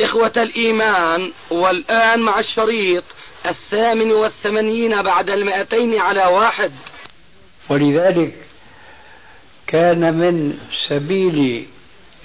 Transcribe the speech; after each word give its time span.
إخوة 0.00 0.32
الإيمان 0.36 1.32
والآن 1.50 2.20
مع 2.20 2.38
الشريط 2.38 3.04
الثامن 3.46 4.12
والثمانين 4.12 5.02
بعد 5.02 5.30
المائتين 5.30 6.00
على 6.00 6.24
واحد. 6.24 6.72
ولذلك 7.68 8.34
كان 9.66 10.14
من 10.14 10.58
سبيل 10.88 11.66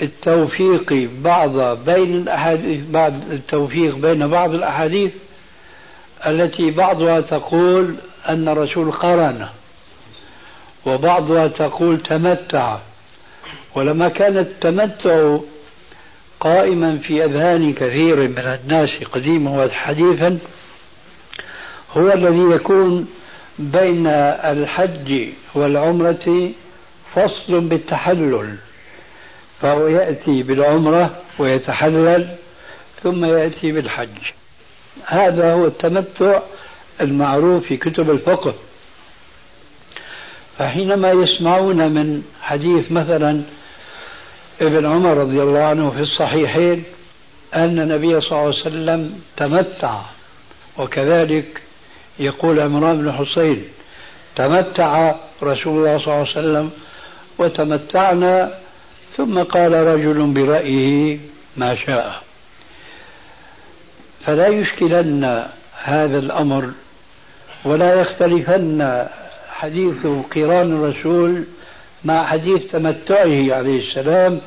التوفيق 0.02 1.10
بعض 1.22 1.84
بين 1.86 2.16
الأحاديث 2.16 2.82
بعض 2.90 3.14
التوفيق 3.32 3.96
بين 3.96 4.28
بعض 4.28 4.54
الأحاديث 4.54 5.12
التي 6.28 6.72
بعضها 6.72 7.22
تقول 7.22 7.96
أن 8.30 8.48
الرسول 8.48 8.92
قرن 8.92 9.48
وبعضها 10.86 11.48
تقول 11.48 11.98
تمتع. 12.04 12.78
ولما 13.76 14.10
كان 14.10 14.38
التمتع 14.38 15.38
قائما 16.44 16.98
في 16.98 17.26
أذهان 17.26 17.74
كثير 17.74 18.16
من 18.16 18.40
الناس 18.40 18.90
قديما 19.12 19.66
وحديثا 19.66 20.38
هو 21.98 22.12
الذي 22.12 22.56
يكون 22.56 23.08
بين 23.60 24.08
الحج 24.08 25.28
والعمرة 25.56 26.52
فصل 27.16 27.60
بالتحلل. 27.60 28.56
فهو 29.62 29.88
يأتي 29.88 30.44
بالعمرة 30.44 31.16
ويتحلل 31.40 32.28
ثم 33.04 33.26
يأتي 33.26 33.72
بالحج. 33.72 34.18
هذا 35.06 35.54
هو 35.54 35.66
التمتع 35.68 36.40
المعروف 37.02 37.64
في 37.64 37.78
كتب 37.78 38.10
الفقه. 38.12 38.54
فحينما 40.58 41.12
يسمعون 41.12 41.94
من 41.94 42.24
حديث 42.42 42.92
مثلا 42.92 43.42
ابن 44.62 44.86
عمر 44.86 45.18
رضي 45.18 45.42
الله 45.42 45.60
عنه 45.60 45.90
في 45.92 46.00
الصحيحين 46.00 46.84
أن 47.56 47.80
النبي 47.80 48.22
صلى 48.22 48.32
الله 48.32 48.40
عليه 48.42 48.62
وسلم 48.62 49.22
تمتع 49.38 50.00
وكذلك 50.78 51.62
يقول 52.20 52.60
عمران 52.60 52.98
بن 53.02 53.12
حسين 53.12 53.64
تمتع 54.36 55.16
رسول 55.44 55.78
الله 55.78 55.98
صلى 55.98 56.08
الله 56.08 56.18
عليه 56.20 56.32
وسلم 56.32 56.72
وتمتعنا 57.38 58.54
ثم 59.18 59.44
قال 59.44 59.74
رجل 59.74 60.24
برأيه 60.26 61.18
ما 61.58 61.76
شاء. 61.76 62.24
فلا 64.26 64.48
يشكلن 64.48 65.48
هذا 65.84 66.18
الأمر 66.18 66.72
ولا 67.66 68.02
يختلفن 68.02 69.08
حديث 69.50 70.08
قران 70.36 70.72
الرسول 70.72 71.44
مع 72.06 72.26
حديث 72.28 72.72
تمتعه 72.72 73.56
عليه 73.56 73.90
السلام 73.90 74.42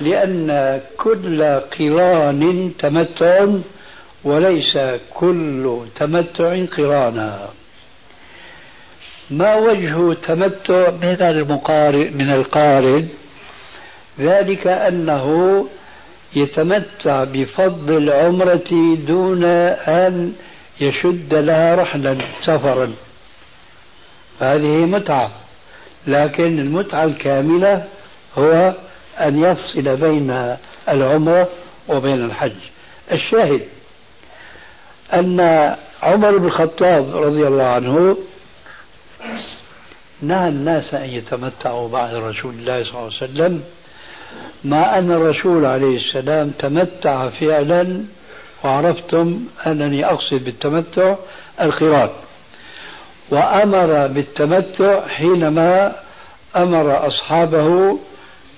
لأن 0.00 0.80
كل 0.96 1.42
قران 1.78 2.72
تمتع 2.78 3.46
وليس 4.24 4.78
كل 5.14 5.78
تمتع 5.96 6.64
قرانا. 6.76 7.48
ما 9.30 9.54
وجه 9.54 10.14
تمتع 10.14 10.90
من 10.90 11.16
المقارن 11.20 12.12
من 12.14 12.30
القارن 12.32 13.08
ذلك 14.20 14.66
أنه 14.66 15.66
يتمتع 16.36 17.24
بفضل 17.24 17.96
العمرة 17.96 18.96
دون 19.06 19.44
أن 19.44 20.32
يشد 20.80 21.34
لها 21.34 21.74
رحلا 21.74 22.16
سفرا. 22.42 22.92
هذه 24.40 24.66
متعة. 24.66 25.43
لكن 26.06 26.58
المتعة 26.58 27.04
الكاملة 27.04 27.84
هو 28.38 28.74
أن 29.20 29.42
يفصل 29.44 29.96
بين 29.96 30.56
العمرة 30.88 31.48
وبين 31.88 32.24
الحج. 32.24 32.52
الشاهد 33.12 33.60
أن 35.14 35.40
عمر 36.02 36.38
بن 36.38 36.46
الخطاب 36.46 37.16
رضي 37.16 37.46
الله 37.46 37.64
عنه 37.64 38.16
نهى 40.22 40.48
الناس 40.48 40.94
أن 40.94 41.08
يتمتعوا 41.10 41.88
بعد 41.88 42.14
رسول 42.14 42.54
الله 42.54 42.84
صلى 42.84 42.90
الله 42.92 42.98
عليه 42.98 43.06
وسلم 43.32 43.62
مع 44.64 44.98
أن 44.98 45.10
الرسول 45.10 45.66
عليه 45.66 45.96
السلام 45.96 46.50
تمتع 46.58 47.28
فعلا 47.28 48.00
وعرفتم 48.64 49.40
أنني 49.66 50.04
أقصد 50.06 50.44
بالتمتع 50.44 51.14
القران 51.60 52.08
وأمر 53.30 54.06
بالتمتع 54.06 55.08
حينما 55.08 55.96
أمر 56.56 57.08
أصحابه 57.08 57.98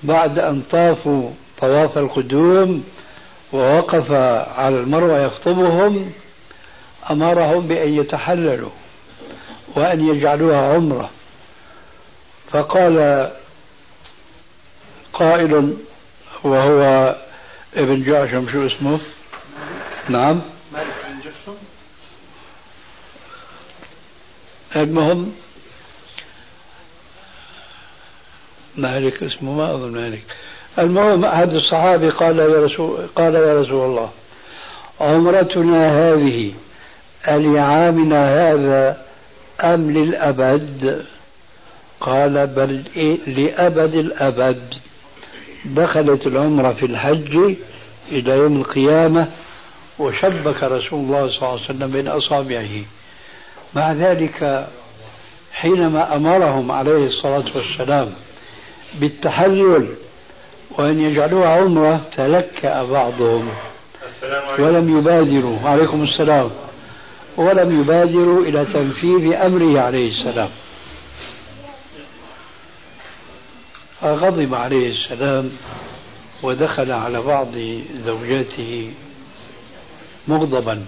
بعد 0.03 0.39
أن 0.39 0.63
طافوا 0.71 1.31
طواف 1.61 1.97
القدوم 1.97 2.83
ووقف 3.53 4.11
على 4.57 4.75
المروة 4.75 5.19
يخطبهم 5.19 6.11
أمرهم 7.11 7.67
بأن 7.67 7.93
يتحللوا 7.93 8.69
وأن 9.75 10.09
يجعلوها 10.09 10.73
عمرة. 10.73 11.09
فقال 12.51 13.29
قائل 15.13 15.77
وهو 16.43 17.15
ابن 17.75 18.03
جعشم 18.03 18.49
شو 18.51 18.67
اسمه؟ 18.67 18.99
نعم 20.09 20.41
مالك 20.73 20.95
بن 21.07 21.19
جعشم 21.19 21.57
المهم 24.75 25.33
مالك 28.77 29.23
اسمه 29.23 29.53
ما 29.53 29.71
أظن 29.73 29.91
مالك. 29.91 30.23
المهم 30.79 31.25
أحد 31.25 31.53
الصحابة 31.53 32.09
قال 32.09 32.39
يا 32.39 32.65
رسول 32.65 33.07
قال 33.15 33.35
يا 33.35 33.61
رسول 33.61 33.85
الله 33.89 34.09
عمرتنا 35.01 36.11
هذه 36.11 36.53
ألعامنا 37.27 38.51
هذا 38.51 39.05
أم 39.63 39.91
للأبد؟ 39.91 41.05
قال 41.99 42.47
بل 42.47 42.83
لأبد 43.27 43.93
الأبد. 43.93 44.73
دخلت 45.65 46.27
العمرة 46.27 46.73
في 46.73 46.85
الحج 46.85 47.55
إلى 48.11 48.31
يوم 48.31 48.57
القيامة 48.61 49.27
وشبك 49.99 50.63
رسول 50.63 50.99
الله 50.99 51.27
صلى 51.27 51.37
الله 51.37 51.51
عليه 51.51 51.61
وسلم 51.61 51.91
بين 51.91 52.07
أصابعه. 52.07 52.83
مع 53.75 53.91
ذلك 53.91 54.67
حينما 55.53 56.15
أمرهم 56.15 56.71
عليه 56.71 57.05
الصلاة 57.05 57.45
والسلام 57.55 58.13
بالتحلل 58.93 59.87
وأن 60.69 61.01
يجعلوها 61.01 61.49
عمرة 61.49 62.01
تلكأ 62.15 62.83
بعضهم. 62.83 63.49
ولم 64.59 64.97
يبادروا. 64.97 65.59
عليكم 65.63 66.03
السلام. 66.03 66.49
ولم 67.37 67.81
يبادروا 67.81 68.43
إلى 68.43 68.65
تنفيذ 68.65 69.33
أمره 69.33 69.81
عليه 69.81 70.11
السلام. 70.11 70.49
فغضب 74.01 74.55
عليه 74.55 74.91
السلام 74.91 75.51
ودخل 76.43 76.91
على 76.91 77.21
بعض 77.21 77.47
زوجاته 78.05 78.93
مغضبا. 80.27 80.85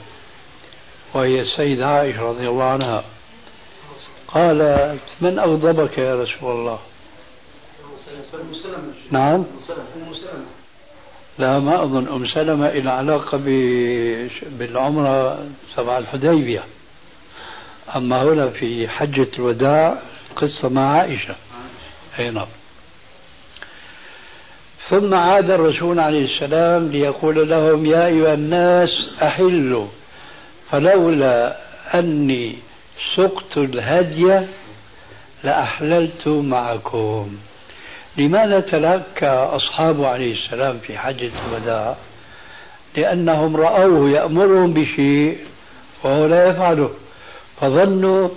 وهي 1.14 1.42
السيدة 1.42 1.88
عائشة 1.88 2.22
رضي 2.22 2.50
الله 2.50 2.64
عنها. 2.64 3.04
قالت 4.28 5.00
من 5.22 5.40
أغضبك 5.40 5.98
يا 5.98 6.22
رسول 6.22 6.52
الله؟ 6.52 6.80
نعم. 9.12 9.46
لا 11.40 11.60
ما 11.60 11.84
أظن. 11.84 12.08
أم 12.08 12.28
سلمة 12.28 12.68
إلى 12.68 12.92
علاقة 12.92 13.38
بالعمرة 14.46 15.46
تبع 15.78 15.98
الحديبية. 15.98 16.64
أما 17.96 18.24
هنا 18.24 18.48
في 18.48 18.88
حجة 18.88 19.28
الوداع 19.38 20.02
قصة 20.36 20.70
مع 20.70 20.98
عائشة. 20.98 21.36
أي 22.20 22.30
نعم. 22.30 22.48
ثم 24.90 25.14
عاد 25.14 25.50
الرسول 25.50 26.00
عليه 26.00 26.26
السلام 26.26 26.88
ليقول 26.88 27.50
لهم 27.50 27.86
يا 27.86 28.06
أيها 28.06 28.34
الناس 28.34 28.90
أحلوا 29.24 29.88
فلولا 30.72 31.58
أني 31.94 32.56
سقت 33.16 33.58
الهدي 33.58 34.40
لأحللت 35.44 36.28
معكم. 36.28 37.38
لماذا 38.18 38.60
تلكى 38.60 39.28
أصحابه 39.30 40.08
عليه 40.08 40.34
السلام 40.34 40.78
في 40.78 40.98
حجة 40.98 41.32
الوداع؟ 41.48 41.96
لأنهم 42.98 43.56
رأوه 43.56 44.10
يأمرهم 44.10 44.74
بشيء 44.74 45.38
وهو 46.04 46.26
لا 46.26 46.48
يفعله. 46.50 46.90
فظنوا 47.62 48.30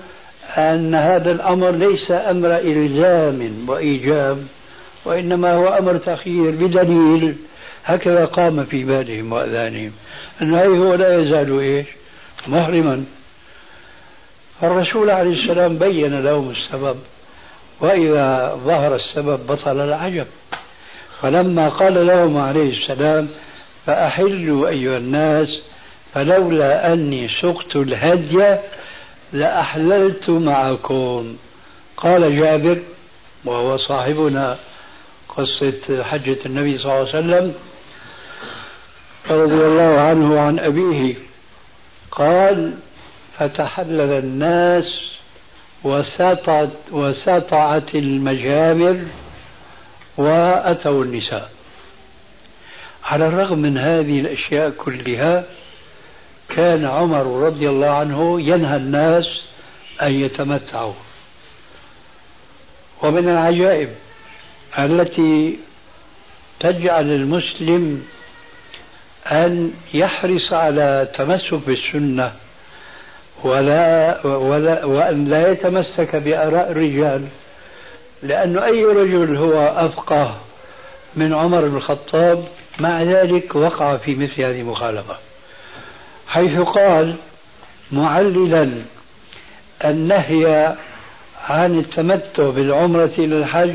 أن 0.56 0.94
هذا 0.94 1.32
الأمر 1.32 1.70
ليس 1.70 2.10
أمر 2.10 2.58
إلزام 2.58 3.64
وإيجاب 3.68 4.46
وإنما 5.04 5.52
هو 5.52 5.68
أمر 5.68 5.96
تخيير 5.98 6.50
بدليل 6.50 7.34
هكذا 7.84 8.24
قام 8.24 8.64
في 8.64 8.84
بالهم 8.84 9.32
وأذانهم. 9.32 9.92
أنه 10.42 10.62
هو 10.62 10.94
لا 10.94 11.18
يزال 11.18 11.60
إيش؟ 11.60 11.86
محرما. 12.46 13.04
الرسول 14.62 15.10
عليه 15.10 15.42
السلام 15.42 15.78
بين 15.78 16.20
لهم 16.20 16.50
السبب 16.50 16.96
وإذا 17.80 18.60
ظهر 18.64 18.94
السبب 18.94 19.46
بطل 19.46 19.80
العجب. 19.80 20.26
فلما 21.22 21.68
قال 21.68 22.06
لهم 22.06 22.38
عليه 22.38 22.72
السلام 22.72 23.28
فأحلوا 23.86 24.68
أيها 24.68 24.96
الناس 24.96 25.48
فلولا 26.14 26.92
أني 26.92 27.28
سقت 27.42 27.76
الهدي 27.76 28.56
لأحللت 29.32 30.30
معكم. 30.30 31.36
قال 31.96 32.36
جابر 32.36 32.78
وهو 33.44 33.76
صاحبنا 33.76 34.58
قصة 35.28 36.02
حجة 36.02 36.38
النبي 36.46 36.78
صلى 36.78 36.92
الله 36.92 36.98
عليه 36.98 37.08
وسلم 37.08 37.54
رضي 39.30 39.64
الله 39.66 40.00
عنه 40.00 40.34
وعن 40.34 40.58
أبيه. 40.58 41.14
قال 42.12 42.74
فتحلل 43.38 44.00
الناس 44.00 44.84
وسطت 45.84 46.70
وسطعت 46.90 47.94
المجامر 47.94 49.00
وأتوا 50.16 51.04
النساء. 51.04 51.50
على 53.04 53.26
الرغم 53.26 53.58
من 53.58 53.78
هذه 53.78 54.20
الأشياء 54.20 54.70
كلها 54.70 55.44
كان 56.48 56.84
عمر 56.84 57.26
رضي 57.46 57.68
الله 57.68 57.90
عنه 57.90 58.40
ينهى 58.40 58.76
الناس 58.76 59.24
أن 60.02 60.12
يتمتعوا. 60.12 60.94
ومن 63.02 63.28
العجائب 63.28 63.88
التي 64.78 65.58
تجعل 66.60 67.10
المسلم 67.12 68.04
أن 69.26 69.72
يحرص 69.94 70.52
على 70.52 71.08
تمسك 71.14 71.54
بالسنة 71.54 72.32
ولا, 73.44 74.26
ولا 74.26 74.84
وأن 74.84 75.24
لا 75.24 75.50
يتمسك 75.50 76.16
بآراء 76.16 76.70
الرجال 76.70 77.26
لأن 78.22 78.58
أي 78.58 78.84
رجل 78.84 79.36
هو 79.36 79.62
أفقه 79.76 80.36
من 81.16 81.34
عمر 81.34 81.68
بن 81.68 81.76
الخطاب 81.76 82.44
مع 82.78 83.02
ذلك 83.02 83.54
وقع 83.54 83.96
في 83.96 84.14
مثل 84.14 84.42
هذه 84.42 84.60
المخالفة. 84.60 85.16
حيث 86.28 86.60
قال 86.60 87.16
معللا 87.92 88.70
النهي 89.84 90.74
عن 91.48 91.78
التمتع 91.78 92.50
بالعمرة 92.50 93.10
إلى 93.18 93.36
الحج 93.38 93.74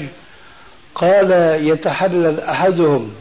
قال 0.95 1.31
يتحلل 1.67 2.39
أحدهم 2.39 3.13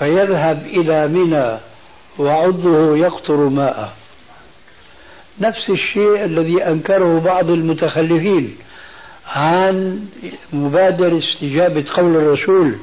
فيذهب 0.00 0.66
إلى 0.66 1.08
منى 1.08 1.58
وعضه 2.18 2.96
يقطر 2.96 3.36
ماء 3.36 3.92
نفس 5.40 5.70
الشيء 5.70 6.24
الذي 6.24 6.64
أنكره 6.66 7.20
بعض 7.20 7.50
المتخلفين 7.50 8.56
عن 9.26 10.04
مبادرة 10.52 11.18
استجابة 11.18 11.84
قول 11.96 12.16
الرسول 12.16 12.74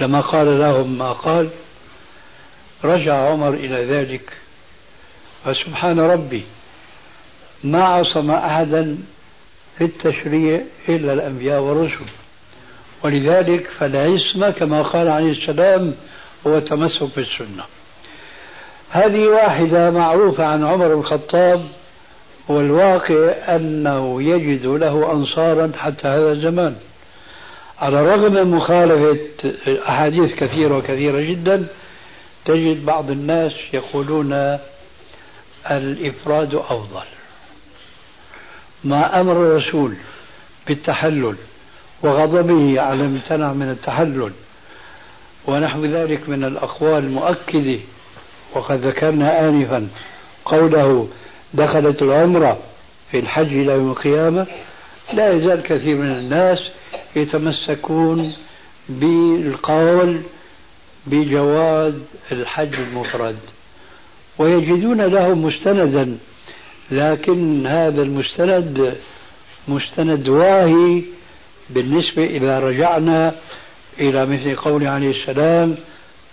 لما 0.00 0.20
قال 0.20 0.60
لهم 0.60 0.98
ما 0.98 1.12
قال. 1.12 1.48
رجع 2.84 3.30
عمر 3.30 3.54
إلى 3.54 3.84
ذلك. 3.84 4.32
فسبحان 5.44 6.00
ربي 6.00 6.44
ما 7.64 7.84
عصم 7.84 8.30
أحدا 8.30 8.98
في 9.78 9.84
التشريع 9.84 10.60
إلا 10.88 11.12
الأنبياء 11.12 11.60
والرسل. 11.60 12.04
ولذلك 13.04 13.66
فالعصمة 13.78 14.50
كما 14.50 14.82
قال 14.82 15.08
عليه 15.08 15.30
السلام 15.30 15.94
هو 16.46 16.58
تمسك 16.58 17.16
بالسنة. 17.16 17.64
هذه 18.90 19.26
واحدة 19.26 19.90
معروفة 19.90 20.44
عن 20.44 20.64
عمر 20.64 20.92
الخطاب 20.92 21.64
والواقع 22.48 23.32
أنه 23.56 24.22
يجد 24.22 24.66
له 24.66 25.12
أنصارا 25.12 25.72
حتى 25.76 26.08
هذا 26.08 26.32
الزمان. 26.32 26.76
على 27.80 28.00
الرغم 28.00 28.32
من 28.32 28.50
مخالفة 28.50 29.18
أحاديث 29.88 30.34
كثيرة 30.34 30.76
وكثيرة 30.76 31.20
جدا 31.20 31.66
تجد 32.44 32.86
بعض 32.86 33.10
الناس 33.10 33.52
يقولون 33.72 34.58
الإفراد 35.70 36.54
أفضل. 36.54 37.06
ما 38.84 39.20
أمر 39.20 39.32
الرسول 39.32 39.94
بالتحلل 40.66 41.36
وغضبه 42.02 42.80
على 42.80 43.02
امتنع 43.02 43.52
من 43.52 43.70
التحلل 43.70 44.32
ونحو 45.46 45.84
ذلك 45.84 46.28
من 46.28 46.44
الأقوال 46.44 47.04
المؤكدة 47.04 47.78
وقد 48.54 48.86
ذكرنا 48.86 49.48
آنفا 49.48 49.88
قوله 50.44 51.08
دخلت 51.54 52.02
العمرة 52.02 52.58
في 53.10 53.18
الحج 53.18 53.46
إلى 53.46 53.72
يوم 53.72 53.90
القيامة 53.90 54.46
لا 55.12 55.32
يزال 55.32 55.62
كثير 55.62 55.96
من 55.96 56.10
الناس 56.10 56.58
يتمسكون 57.16 58.32
بالقول 58.88 60.20
بجواز 61.06 61.94
الحج 62.32 62.74
المفرد 62.74 63.38
ويجدون 64.38 65.00
له 65.00 65.34
مستندا 65.34 66.18
لكن 66.90 67.66
هذا 67.66 68.02
المستند 68.02 68.96
مستند 69.68 70.28
واهي 70.28 71.02
بالنسبة 71.70 72.24
إذا 72.24 72.58
رجعنا 72.58 73.34
إلى 73.98 74.26
مثل 74.26 74.56
قوله 74.56 74.90
عليه 74.90 75.10
السلام 75.10 75.76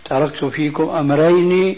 تركت 0.05 0.45
فيكم 0.45 0.89
أمرين 0.89 1.75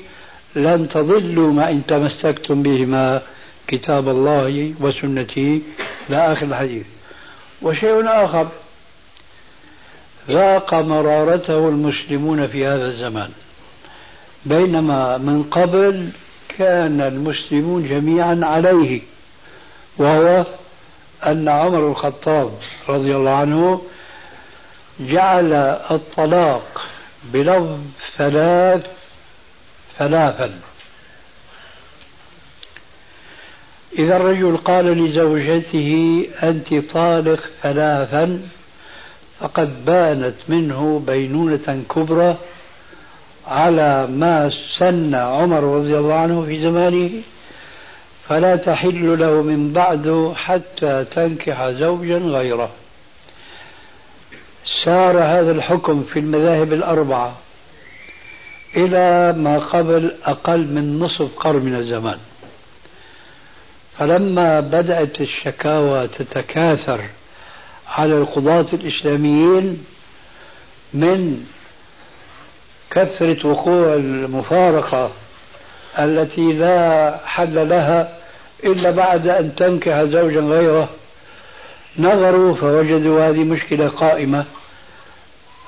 لن 0.56 0.90
تضلوا 0.90 1.54
ما 1.54 1.70
إن 1.70 1.86
تمسكتم 1.86 2.64
بهما 2.64 3.22
كتاب 3.68 4.10
الله 4.10 4.74
وسنتي 4.80 5.62
إلى 6.10 6.34
آخر 6.34 6.46
الحديث. 6.46 6.86
وشيء 7.62 8.04
آخر 8.06 8.48
ذاق 10.28 10.74
مرارته 10.74 11.70
المسلمون 11.70 12.48
في 12.48 12.66
هذا 12.66 12.86
الزمان. 12.86 13.30
بينما 14.46 15.18
من 15.18 15.44
قبل 15.44 16.10
كان 16.58 17.02
المسلمون 17.02 17.88
جميعا 17.88 18.40
عليه 18.44 19.02
وهو 19.98 20.46
أن 21.26 21.50
عمر 21.50 21.88
الخطاب 21.88 22.52
رضي 22.90 23.16
الله 23.16 23.32
عنه 23.32 23.82
جعل 25.10 25.54
الطلاق 25.92 26.82
بلفظ 27.24 27.80
ثلاث 28.18 28.86
ثلاثا. 29.98 30.60
إذا 33.98 34.16
الرجل 34.16 34.58
قال 34.58 34.86
لزوجته 34.86 36.26
أنت 36.44 36.74
طالق 36.94 37.40
ثلاثا 37.64 38.40
فقد 39.40 39.86
بانت 39.86 40.36
منه 40.48 41.04
بينونة 41.08 41.84
كبرى 41.96 42.38
على 43.48 44.08
ما 44.08 44.52
سن 44.80 45.16
عمر 45.16 45.64
رضي 45.64 45.98
الله 45.98 46.14
عنه 46.16 46.46
في 46.46 46.60
زمانه. 46.60 47.10
فلا 48.30 48.56
تحل 48.56 49.20
له 49.20 49.42
من 49.42 49.74
بعد 49.74 50.34
حتى 50.36 51.06
تنكح 51.12 51.70
زوجا 51.70 52.18
غيره. 52.18 52.70
سار 54.86 55.24
هذا 55.24 55.52
الحكم 55.52 56.04
في 56.04 56.20
المذاهب 56.20 56.74
الأربعة 56.74 57.38
إلى 58.76 59.34
ما 59.38 59.60
قبل 59.60 60.12
أقل 60.26 60.60
من 60.60 61.00
نصف 61.00 61.38
قرن 61.38 61.66
من 61.66 61.76
الزمان. 61.76 62.18
فلما 64.00 64.60
بدأت 64.60 65.22
الشكاوى 65.22 66.08
تتكاثر 66.08 67.02
على 67.88 68.14
القضاة 68.18 68.66
الإسلاميين 68.74 69.86
من 70.94 71.46
كثرة 72.92 73.48
وقوع 73.48 73.94
المفارقة 73.94 75.12
التي 76.00 76.54
لا 76.54 77.18
حل 77.26 77.70
لها 77.70 78.18
إلا 78.64 78.92
بعد 78.92 79.28
أن 79.28 79.56
تنكح 79.56 80.04
زوجا 80.04 80.40
غيره 80.40 80.90
نظروا 82.00 82.56
فوجدوا 82.56 83.30
هذه 83.30 83.44
مشكلة 83.44 83.88
قائمة. 83.88 84.46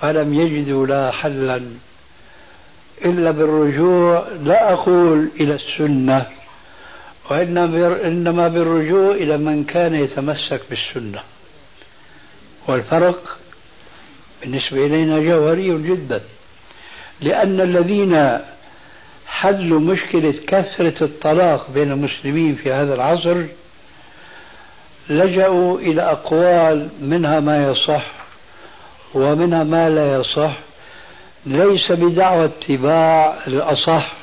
فلم 0.04 0.34
يجدوا 0.34 0.88
لا 0.88 1.12
حلا 1.12 1.62
إلا 3.06 3.32
بالرجوع 3.32 4.28
لا 4.44 4.74
أقول 4.74 5.30
إلى 5.40 5.56
السنة 5.56 6.26
وإنما 7.30 8.48
بالرجوع 8.48 9.16
إلى 9.16 9.38
من 9.38 9.64
كان 9.64 9.96
يتمسك 9.96 10.62
بالسنة. 10.70 11.20
والفرق 12.68 13.38
بالنسبة 14.42 14.86
إلينا 14.86 15.20
جوهري 15.20 15.84
جدا 15.84 16.22
لأن 17.22 17.62
الذين 17.62 18.40
حلوا 19.28 19.80
مشكلة 19.80 20.34
كثرة 20.48 21.04
الطلاق 21.04 21.72
بين 21.72 21.92
المسلمين 21.92 22.56
في 22.56 22.72
هذا 22.72 22.94
العصر 22.94 23.44
لجأوا 25.10 25.80
إلى 25.80 26.02
أقوال 26.02 26.90
منها 27.02 27.40
ما 27.40 27.68
يصح 27.72 28.23
ومنها 29.14 29.64
ما 29.64 29.90
لا 29.90 30.16
يصح. 30.16 30.58
ليس 31.46 31.92
بدعوى 31.92 32.46
اتباع 32.46 33.38
الأصح 33.48 34.14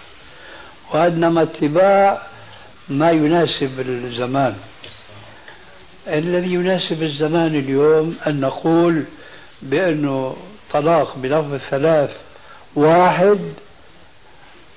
وإنما 0.93 1.43
اتباع 1.43 2.23
ما 2.89 3.11
يناسب 3.11 3.81
الزمان. 3.81 4.57
الذي 6.09 6.53
يناسب 6.53 7.03
الزمان 7.03 7.55
اليوم 7.55 8.17
أن 8.27 8.41
نقول 8.41 9.05
بأنه 9.63 10.37
طلاق 10.73 11.17
بلفظ 11.17 11.55
الثلاث 11.55 12.11
واحد 12.75 13.39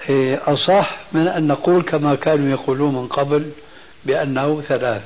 إيه، 0.09 0.41
أصح 0.47 0.97
من 1.11 1.27
أن 1.27 1.47
نقول 1.47 1.81
كما 1.81 2.15
كانوا 2.15 2.51
يقولون 2.51 2.95
من 2.95 3.07
قبل 3.07 3.51
بأنه 4.05 4.61
ثلاث. 4.67 5.01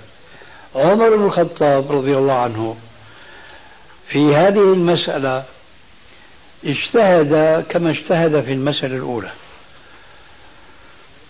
عمر 0.76 1.16
بن 1.16 1.26
الخطاب 1.26 1.92
رضي 1.92 2.18
الله 2.18 2.34
عنه 2.34 2.76
في 4.10 4.36
هذه 4.36 4.74
المسألة 4.74 5.44
اجتهد 6.66 7.64
كما 7.70 7.92
اجتهد 7.92 8.40
في 8.40 8.54
المسألة 8.54 8.96
الأولى. 8.96 9.32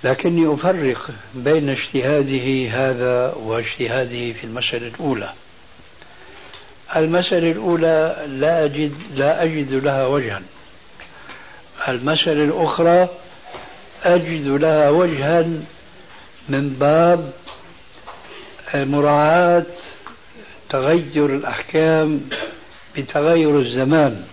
لكني 0.04 0.54
أفرق 0.54 1.10
بين 1.36 1.70
اجتهاده 1.70 2.70
هذا 2.72 3.34
واجتهاده 3.34 4.34
في 4.34 4.44
المسألة 4.44 4.88
الأولى. 4.88 5.34
المسألة 6.96 7.52
الأولى 7.52 8.26
لا 8.28 8.66
أجد 8.66 8.94
لا 9.16 9.44
أجد 9.44 9.74
لها 9.74 10.06
وجها. 10.06 10.42
المسألة 11.88 12.44
الأخرى 12.44 13.10
أجد 14.04 14.48
لها 14.48 14.90
وجها 14.90 15.46
من 16.50 16.70
باب 16.70 17.34
مراعاة 18.76 19.66
تغير 20.70 21.26
الأحكام 21.26 22.30
بتغير 22.98 23.60
الزمان. 23.60 24.26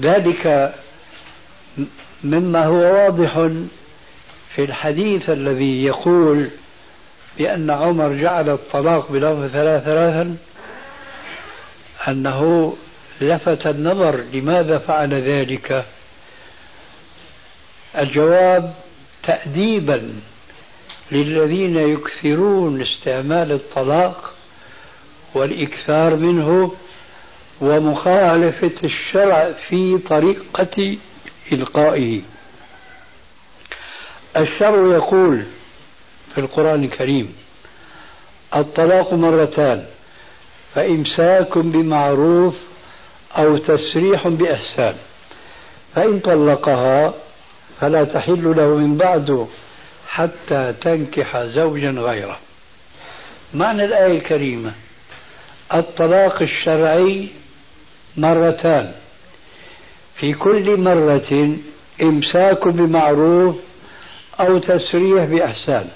ذلك 0.00 0.74
مما 2.24 2.66
هو 2.66 2.74
واضح 2.74 3.48
في 4.54 4.64
الحديث 4.64 5.30
الذي 5.30 5.84
يقول 5.84 6.48
بأن 7.38 7.70
عمر 7.70 8.12
جعل 8.12 8.50
الطلاق 8.50 9.12
بلفظ 9.12 9.46
ثلاث 9.46 9.84
ثلاثا 9.84 10.36
أنه 12.08 12.76
لفت 13.20 13.66
النظر 13.66 14.24
لماذا 14.32 14.78
فعل 14.78 15.14
ذلك. 15.14 15.84
الجواب 17.98 18.74
تأديبا 19.22 20.12
للذين 21.12 21.76
يكثرون 21.76 22.82
استعمال 22.82 23.52
الطلاق 23.52 24.34
والإكثار 25.34 26.16
منه 26.16 26.74
ومخالفة 27.60 28.72
الشرع 28.84 29.52
في 29.68 29.98
طريقة 29.98 30.96
إلقائه. 31.52 32.20
الشرع 34.36 34.96
يقول 34.96 35.44
في 36.34 36.40
القرآن 36.40 36.84
الكريم 36.84 37.36
الطلاق 38.56 39.14
مرتان 39.14 39.84
فإمساك 40.74 41.58
بمعروف 41.58 42.54
أو 43.36 43.56
تسريح 43.56 44.28
بإحسان. 44.28 44.94
فإن 45.94 46.18
طلقها 46.18 47.14
فلا 47.80 48.04
تحل 48.04 48.54
له 48.56 48.66
من 48.66 48.96
بعد 48.96 49.48
حتى 50.08 50.74
تنكح 50.80 51.42
زوجا 51.42 51.90
غيره. 51.90 52.38
معنى 53.54 53.84
الآية 53.84 54.18
الكريمة 54.18 54.72
الطلاق 55.74 56.42
الشرعي 56.42 57.28
مرتان. 58.18 58.92
في 60.16 60.32
كل 60.32 60.80
مرة 60.80 61.56
إمساك 62.02 62.68
بمعروف 62.68 63.56
أو 64.40 64.58
تسريح 64.58 65.24
بإحسان. 65.24 65.88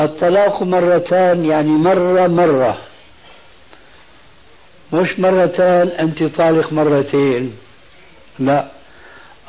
الطلاق 0.00 0.62
مرتان 0.62 1.44
يعني 1.44 1.70
مرة 1.70 2.26
مرة. 2.26 2.78
مش 4.92 5.20
مرتان 5.20 5.88
أنت 5.88 6.22
طالق 6.22 6.72
مرتين. 6.72 7.56
لا. 8.38 8.66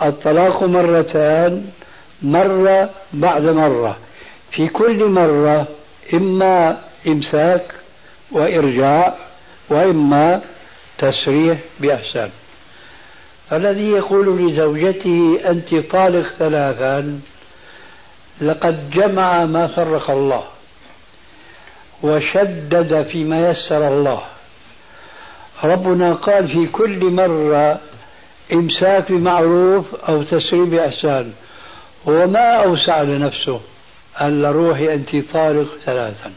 الطلاق 0.01 0.63
مرتان 0.63 1.71
مرة 2.21 2.89
بعد 3.13 3.43
مرة. 3.43 3.97
في 4.51 4.67
كل 4.67 5.05
مرة 5.05 5.67
إما 6.13 6.77
إمساك 7.07 7.73
وإرجاع 8.31 9.26
وإما 9.69 10.41
تسريح 10.97 11.57
بإحسان. 11.79 12.29
الذي 13.51 13.87
يقول 13.91 14.47
لزوجته 14.47 15.39
أنت 15.45 15.75
طالق 15.75 16.27
ثلاثا 16.39 17.19
لقد 18.41 18.89
جمع 18.89 19.45
ما 19.45 19.67
فرق 19.67 20.11
الله 20.11 20.43
وشدد 22.03 23.03
فيما 23.03 23.49
يسر 23.49 23.87
الله. 23.87 24.21
ربنا 25.63 26.13
قال 26.13 26.47
في 26.47 26.67
كل 26.67 27.11
مرة 27.11 27.79
إمساك 28.53 29.11
بمعروف 29.11 29.95
أو 29.95 30.23
تسريح 30.23 30.63
بإحسان 30.63 31.33
هو 32.09 32.27
ما 32.27 32.63
أوسع 32.63 33.01
لنفسه 33.01 33.61
قال 34.19 34.45
روحي 34.45 34.93
أنت 34.93 35.09
طارق 35.33 35.67
ثلاثا. 35.85 36.31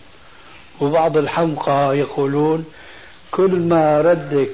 وبعض 0.80 1.16
الحمقى 1.16 1.98
يقولون 1.98 2.64
كل 3.30 3.50
ما 3.50 4.00
ردك 4.00 4.52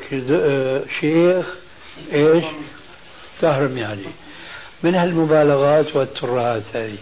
شيخ 1.01 1.47
إيش؟ 2.13 2.45
تهرم 3.41 3.79
يعني. 3.79 4.03
من 4.83 4.95
هالمبالغات 4.95 5.97
والترهات 5.97 6.63
هذه. 6.75 6.99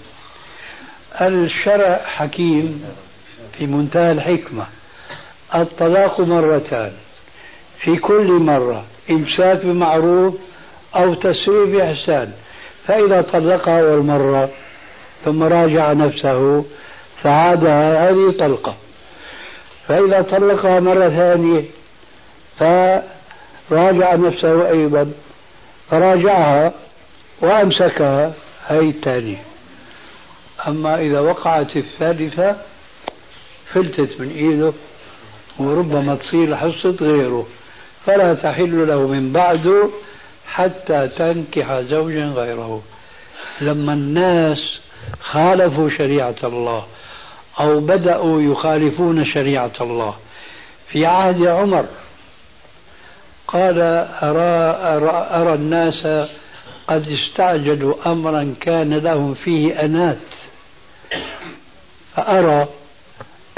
الشرع 1.20 2.00
حكيم 2.04 2.84
في 3.58 3.66
منتهى 3.66 4.12
الحكمة. 4.12 4.66
الطلاق 5.54 6.20
مرتان. 6.20 6.92
في 7.78 7.96
كل 7.96 8.32
مرة. 8.32 8.84
إمساك 9.10 9.64
بمعروف 9.64 10.34
أو 10.96 11.14
تسريب 11.14 11.68
بإحسان. 11.72 12.32
فإذا 12.86 13.22
طلقها 13.22 13.80
أول 13.80 14.04
مرة 14.04 14.50
ثم 15.24 15.42
راجع 15.42 15.92
نفسه 15.92 16.64
فعادها 17.22 18.10
هذه 18.10 18.34
طلقة. 18.38 18.76
فإذا 19.88 20.22
طلقها 20.22 20.80
مرة 20.80 21.08
ثانية 21.08 21.64
فراجع 22.58 24.14
نفسه 24.14 24.68
أيضا 24.68 25.12
فراجعها 25.90 26.72
وأمسكها 27.40 28.32
هي 28.68 28.78
الثانية 28.88 29.42
أما 30.68 31.00
إذا 31.00 31.20
وقعت 31.20 31.76
الثالثة 31.76 32.56
فلتت 33.72 34.20
من 34.20 34.28
إيده 34.28 34.72
وربما 35.58 36.14
تصير 36.14 36.56
حصة 36.56 36.96
غيره. 37.00 37.46
فلا 38.06 38.34
تحل 38.34 38.88
له 38.88 39.06
من 39.06 39.32
بعد 39.32 39.90
حتى 40.46 41.08
تنكح 41.08 41.80
زوجا 41.80 42.24
غيره. 42.24 42.82
لما 43.60 43.92
الناس 43.92 44.58
خالفوا 45.20 45.90
شريعة 45.90 46.34
الله 46.44 46.86
أو 47.60 47.80
بدأوا 47.80 48.42
يخالفون 48.42 49.24
شريعة 49.24 49.72
الله. 49.80 50.14
في 50.88 51.06
عهد 51.06 51.46
عمر 51.46 51.86
قال 53.46 53.80
أرى, 54.22 54.78
أرى, 54.96 55.28
أرى 55.30 55.54
الناس 55.54 56.28
قد 56.88 57.08
استعجلوا 57.08 57.94
أمرا 58.06 58.54
كان 58.60 58.94
لهم 58.94 59.34
فيه 59.34 59.84
أنات 59.84 60.16
فأرى 62.16 62.68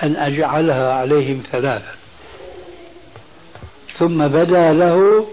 أن 0.03 0.17
أجعلها 0.17 0.93
عليهم 0.93 1.43
ثلاثا. 1.53 1.93
ثم 3.99 4.29
بدا 4.29 4.73
له 4.73 5.27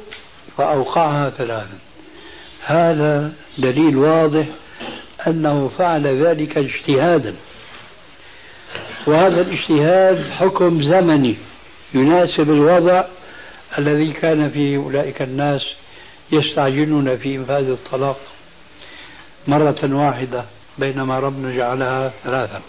فأوقعها 0.57 1.29
ثلاثا. 1.29 1.77
هذا 2.65 3.33
دليل 3.57 3.97
واضح 3.97 4.45
أنه 5.27 5.71
فعل 5.77 6.25
ذلك 6.25 6.57
اجتهادا. 6.57 7.35
وهذا 9.07 9.41
الاجتهاد 9.41 10.29
حكم 10.31 10.83
زمني 10.83 11.35
يناسب 11.93 12.49
الوضع 12.49 13.03
الذي 13.77 14.13
كان 14.13 14.49
فيه 14.49 14.77
أولئك 14.77 15.21
الناس 15.21 15.61
يستعجلون 16.31 17.17
في 17.17 17.35
إنفاذ 17.35 17.69
الطلاق 17.69 18.19
مرة 19.47 19.79
واحدة 19.83 20.45
بينما 20.77 21.19
ربنا 21.19 21.55
جعلها 21.55 22.11
ثلاثة. 22.23 22.61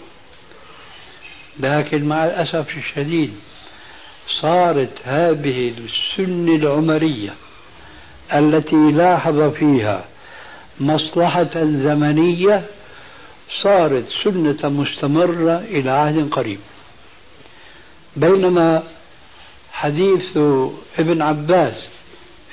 لكن 1.59 2.05
مع 2.05 2.25
الأسف 2.25 2.77
الشديد 2.77 3.33
صارت 4.41 4.99
هذه 5.03 5.73
السنة 5.77 6.55
العمرية 6.55 7.33
التي 8.33 8.91
لاحظ 8.91 9.39
فيها 9.39 10.05
مصلحة 10.79 11.53
زمنية 11.55 12.63
صارت 13.63 14.05
سنة 14.23 14.69
مستمرة 14.69 15.57
إلى 15.57 15.91
عهد 15.91 16.29
قريب. 16.29 16.59
بينما 18.15 18.83
حديث 19.71 20.37
ابن 20.99 21.21
عباس 21.21 21.87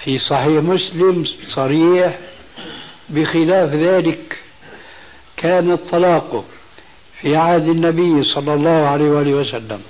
في 0.05 0.19
صحيح 0.19 0.63
مسلم 0.63 1.25
صريح 1.55 2.19
بخلاف 3.09 3.71
ذلك 3.75 4.39
كان 5.37 5.71
الطلاق 5.73 6.45
في 7.21 7.37
عهد 7.37 7.69
النبي 7.69 8.25
صلى 8.25 8.55
الله 8.55 8.89
عليه 8.89 9.11
وآله 9.11 9.35
وسلم 9.35 9.83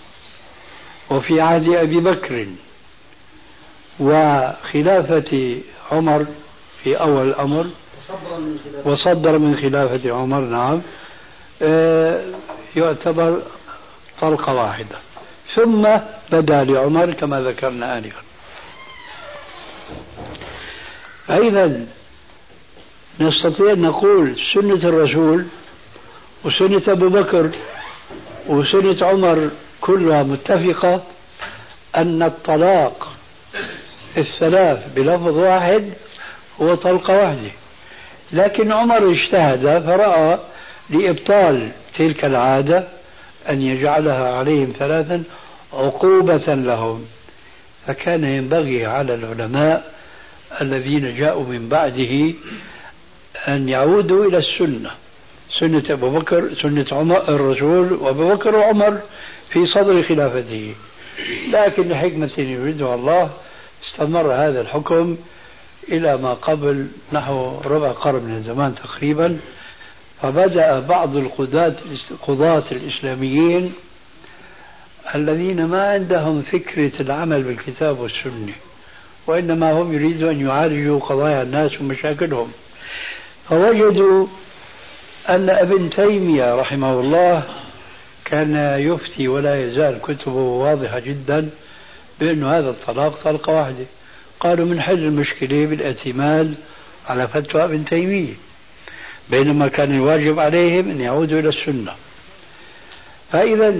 وفي 1.10 1.40
عهد 1.40 1.68
أبي 1.68 2.00
بكر 2.00 2.46
وخلافة 4.00 5.58
عمر 5.92 6.26
في 6.84 6.96
أول 6.96 7.28
الأمر. 7.28 7.66
وصدر 8.84 9.38
من 9.38 9.56
خلافة 9.56 10.12
عمر 10.12 10.40
نعم. 10.40 10.80
آه، 11.62 12.24
يعتبر 12.76 13.42
طلقة 14.20 14.54
واحدة. 14.54 14.96
ثم 15.54 15.88
بدا 16.32 16.64
لعمر 16.64 17.12
كما 17.12 17.40
ذكرنا 17.40 17.98
آنفا. 17.98 18.22
فإذا 21.26 21.86
نستطيع 23.20 23.72
أن 23.72 23.82
نقول 23.82 24.36
سنة 24.54 24.88
الرسول 24.88 25.46
وسنة 26.44 26.82
أبو 26.88 27.08
بكر 27.08 27.50
وسنة 28.46 29.06
عمر 29.06 29.50
كلها 29.80 30.22
متفقة 30.22 31.02
أن 31.96 32.22
الطلاق 32.22 33.08
الثلاث 34.16 34.94
بلفظ 34.94 35.38
واحد 35.38 35.92
هو 36.60 36.74
طلقة 36.74 37.18
واحدة. 37.18 37.50
لكن 38.32 38.72
عمر 38.72 39.12
اجتهد 39.12 39.82
فرأى 39.86 40.38
لإبطال 40.90 41.70
تلك 41.98 42.24
العادة 42.24 42.84
أن 43.48 43.62
يجعلها 43.62 44.34
عليهم 44.34 44.72
ثلاثا 44.78 45.22
عقوبة 45.72 46.54
لهم. 46.54 47.06
فكان 47.86 48.24
ينبغي 48.24 48.86
على 48.86 49.14
العلماء 49.14 49.92
الذين 50.60 51.16
جاءوا 51.16 51.44
من 51.44 51.68
بعده 51.68 52.34
أن 53.48 53.68
يعودوا 53.68 54.26
إلى 54.26 54.38
السنة. 54.38 54.90
سنة 55.60 55.84
أبو 55.90 56.10
بكر 56.10 56.54
سنة 56.62 56.86
عمر 56.92 57.28
الرسول 57.28 57.92
وأبو 57.92 58.34
بكر 58.34 58.56
وعمر 58.56 58.98
في 59.50 59.66
صدر 59.66 60.02
خلافته. 60.02 60.74
لكن 61.50 61.88
لحكمة 61.88 62.30
يريدها 62.38 62.94
الله 62.94 63.30
استمر 63.88 64.32
هذا 64.32 64.60
الحكم 64.60 65.16
إلى 65.88 66.16
ما 66.16 66.34
قبل 66.34 66.88
نحو 67.12 67.60
ربع 67.64 67.92
قرن 67.92 68.22
من 68.22 68.36
الزمان 68.36 68.74
تقريبا 68.74 69.38
فبدأ 70.22 70.80
بعض 70.80 71.16
القضاة 71.16 71.74
قضاة 72.22 72.64
الإسلاميين 72.72 73.72
الذين 75.14 75.64
ما 75.64 75.88
عندهم 75.88 76.42
فكرة 76.42 76.92
العمل 77.00 77.42
بالكتاب 77.42 78.00
والسنة 78.00 78.52
وإنما 79.26 79.72
هم 79.72 79.92
يريدوا 79.92 80.30
أن 80.30 80.46
يعالجوا 80.46 81.00
قضايا 81.00 81.42
الناس 81.42 81.80
ومشاكلهم. 81.80 82.52
فوجدوا 83.48 84.26
أن 85.28 85.50
ابن 85.50 85.90
تيمية 85.90 86.54
رحمه 86.54 87.00
الله 87.00 87.42
كان 88.24 88.56
يفتي 88.78 89.28
ولا 89.28 89.64
يزال 89.64 89.98
كتبه 90.02 90.40
واضحة 90.40 90.98
جدا 90.98 91.50
بأن 92.20 92.44
هذا 92.44 92.70
الطلاق 92.70 93.22
طلقة 93.24 93.52
واحدة. 93.52 93.84
قالوا 94.42 94.66
من 94.66 94.80
حل 94.80 94.98
المشكلة 94.98 95.66
بالإعتماد 95.66 96.54
على 97.08 97.28
فتوى 97.28 97.64
ابن 97.64 97.84
تيمية 97.84 98.32
بينما 99.30 99.68
كان 99.68 99.94
الواجب 99.94 100.38
عليهم 100.38 100.90
أن 100.90 101.00
يعودوا 101.00 101.40
إلى 101.40 101.48
السنة. 101.48 101.92
فإذا 103.32 103.74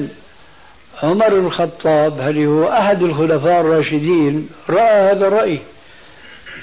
عمر 1.03 1.29
الخطاب 1.29 2.21
هل 2.21 2.47
هو 2.47 2.69
أحد 2.69 3.03
الخلفاء 3.03 3.61
الراشدين؟ 3.61 4.49
رأى 4.69 5.11
هذا 5.11 5.27
الرأي. 5.29 5.61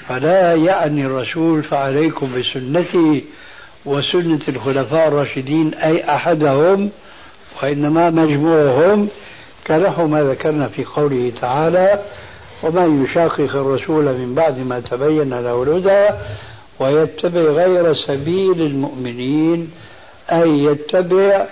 فلا 0.08 0.54
يعني 0.54 1.06
الرسول 1.06 1.62
فعليكم 1.62 2.32
بسنتي 2.38 3.24
وسنة 3.84 4.40
الخلفاء 4.48 5.08
الراشدين 5.08 5.74
أي 5.74 6.14
أحدهم 6.14 6.90
وإنما 7.62 8.10
مجموعهم 8.10 9.08
كنحو 9.66 10.06
ما 10.06 10.22
ذكرنا 10.22 10.68
في 10.68 10.84
قوله 10.84 11.32
تعالى 11.40 12.00
ومن 12.62 13.04
يشاقق 13.04 13.56
الرسول 13.56 14.04
من 14.04 14.34
بعد 14.34 14.58
ما 14.58 14.80
تبين 14.80 15.30
له 15.30 15.62
الهدى 15.62 16.16
ويتبع 16.80 17.40
غير 17.40 17.94
سبيل 17.94 18.62
المؤمنين 18.62 19.70
أي 20.32 20.64
يتبع 20.64 21.46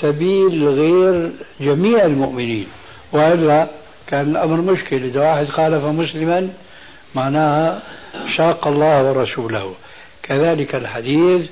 سبيل 0.00 0.68
غير 0.68 1.30
جميع 1.60 2.04
المؤمنين. 2.04 2.66
وإلا 3.12 3.66
كان 4.06 4.30
الأمر 4.30 4.72
مشكل. 4.72 5.04
إذا 5.04 5.20
واحد 5.20 5.46
خالف 5.46 5.84
مسلما 5.84 6.48
معناها 7.14 7.82
شاق 8.36 8.68
الله 8.68 9.10
ورسوله. 9.10 9.74
كذلك 10.22 10.74
الحديث 10.74 11.46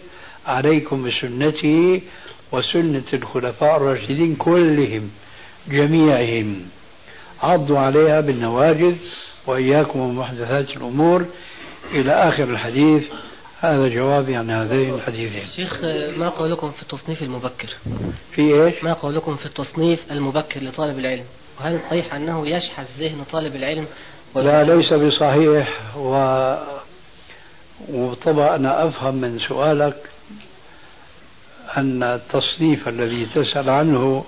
عليكم 0.46 1.04
بسنتي 1.04 2.02
وسنة 2.52 3.02
الخلفاء 3.12 3.76
الراشدين 3.76 4.36
كلهم 4.36 5.10
جميعهم. 5.68 6.62
عضوا 7.42 7.78
عليها 7.78 8.20
بالنواجذ 8.20 8.96
وإياكم 9.46 10.00
ومحدثات 10.00 10.70
الأمور 10.70 11.26
إلى 11.92 12.12
آخر 12.12 12.44
الحديث. 12.44 13.04
هذا 13.60 13.88
جوابي 13.88 14.36
عن 14.36 14.50
هذين 14.50 14.94
الحديثين. 14.94 15.46
شيخ 15.56 15.80
ما 16.18 16.28
قولكم 16.28 16.70
في 16.70 16.82
التصنيف 16.82 17.22
المبكر؟ 17.22 17.68
في 18.32 18.64
إيش؟ 18.64 18.84
ما 18.84 18.92
قولكم 18.92 19.36
في 19.36 19.46
التصنيف 19.46 20.12
المبكر 20.12 20.60
لطالب 20.62 20.98
العلم؟ 20.98 21.24
وهل 21.60 21.80
صحيح 21.90 22.14
أنه 22.14 22.48
يشحذ 22.48 22.84
ذهن 22.98 23.24
طالب 23.32 23.56
العلم؟ 23.56 23.86
لا 24.36 24.64
ليس 24.64 24.92
بصحيح. 24.92 25.96
و... 25.96 26.54
وطبعا 27.88 28.56
أنا 28.56 28.88
أفهم 28.88 29.14
من 29.14 29.38
سؤالك 29.48 29.96
أن 31.76 32.02
التصنيف 32.02 32.88
الذي 32.88 33.26
تسأل 33.26 33.70
عنه 33.70 34.24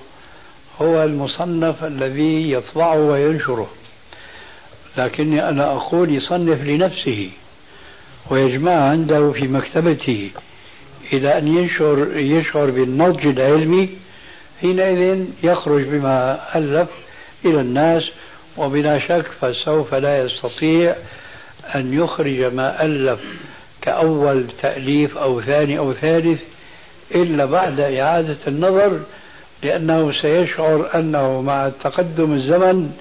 هو 0.83 1.05
المصنف 1.05 1.85
الذي 1.85 2.53
يطبعه 2.53 2.99
وينشره. 2.99 3.71
لكني 4.97 5.49
أنا 5.49 5.73
أقول 5.73 6.15
يصنف 6.15 6.65
لنفسه 6.65 7.31
ويجمع 8.31 8.73
عنده 8.73 9.33
في 9.33 9.49
مكتبته 9.49 10.31
إلى 11.13 11.39
أن 11.39 11.49
ينشر 11.49 12.17
يشعر 12.17 12.71
بالنضج 12.71 13.27
العلمي 13.27 13.89
حينئذ 14.61 15.25
يخرج 15.43 15.83
بما 15.83 16.41
ألف 16.55 16.89
إلى 17.45 17.61
الناس 17.61 18.05
وبلا 18.57 18.99
شك 18.99 19.27
فسوف 19.41 19.95
لا 19.95 20.23
يستطيع 20.23 20.97
أن 21.75 21.95
يخرج 21.95 22.41
ما 22.41 22.85
ألف 22.85 23.21
كأول 23.83 24.47
تأليف 24.63 25.19
أو 25.19 25.41
ثاني 25.41 25.79
أو 25.79 25.93
ثالث 25.93 26.41
إلا 27.15 27.45
بعد 27.45 27.81
إعادة 27.81 28.39
النظر 28.47 29.01
لأنه 29.63 30.13
سيشعر 30.13 30.91
أنه 30.95 31.41
مع 31.43 31.71
تقدم 31.85 32.33
الزمن 32.33 32.93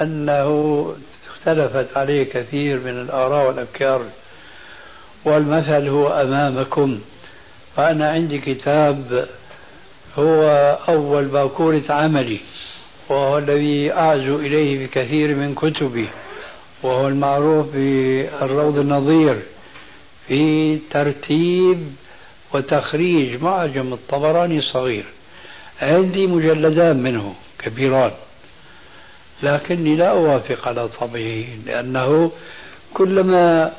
أنه 0.00 0.86
اختلفت 1.30 1.96
عليه 1.96 2.24
كثير 2.24 2.78
من 2.78 3.00
الآراء 3.00 3.46
والأفكار. 3.46 4.02
والمثل 5.24 5.88
هو 5.88 6.08
أمامكم. 6.08 7.00
فأنا 7.76 8.10
عندي 8.10 8.38
كتاب 8.38 9.28
هو 10.18 10.42
أول 10.88 11.24
باكورة 11.24 11.82
عملي 11.90 12.40
وهو 13.08 13.38
الذي 13.38 13.92
أعزو 13.92 14.36
إليه 14.36 14.86
بكثير 14.86 15.34
من 15.34 15.54
كتبي 15.54 16.08
وهو 16.82 17.08
المعروف 17.08 17.66
بالروض 17.74 18.78
النظير 18.78 19.42
في 20.28 20.78
ترتيب 20.90 21.94
وتخريج 22.54 23.42
معجم 23.42 23.92
الطبراني 23.92 24.58
الصغير. 24.58 25.04
عندي 25.82 26.26
مجلدان 26.26 26.96
منه 26.96 27.34
كبيران 27.58 28.10
لكني 29.42 29.96
لا 29.96 30.10
أوافق 30.10 30.68
على 30.68 30.88
طبعه 30.88 31.44
لأنه 31.66 32.32
كلما 32.94 33.72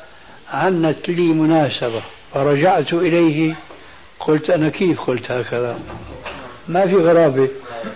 عنت 0.52 1.08
لي 1.08 1.22
مناسبة 1.22 2.02
فرجعت 2.34 2.92
إليه 2.92 3.54
قلت 4.20 4.50
أنا 4.50 4.68
كيف 4.68 5.00
قلت 5.00 5.30
هكذا؟ 5.30 5.80
ما 6.68 6.86
في 6.86 6.94
غرابة 6.94 7.48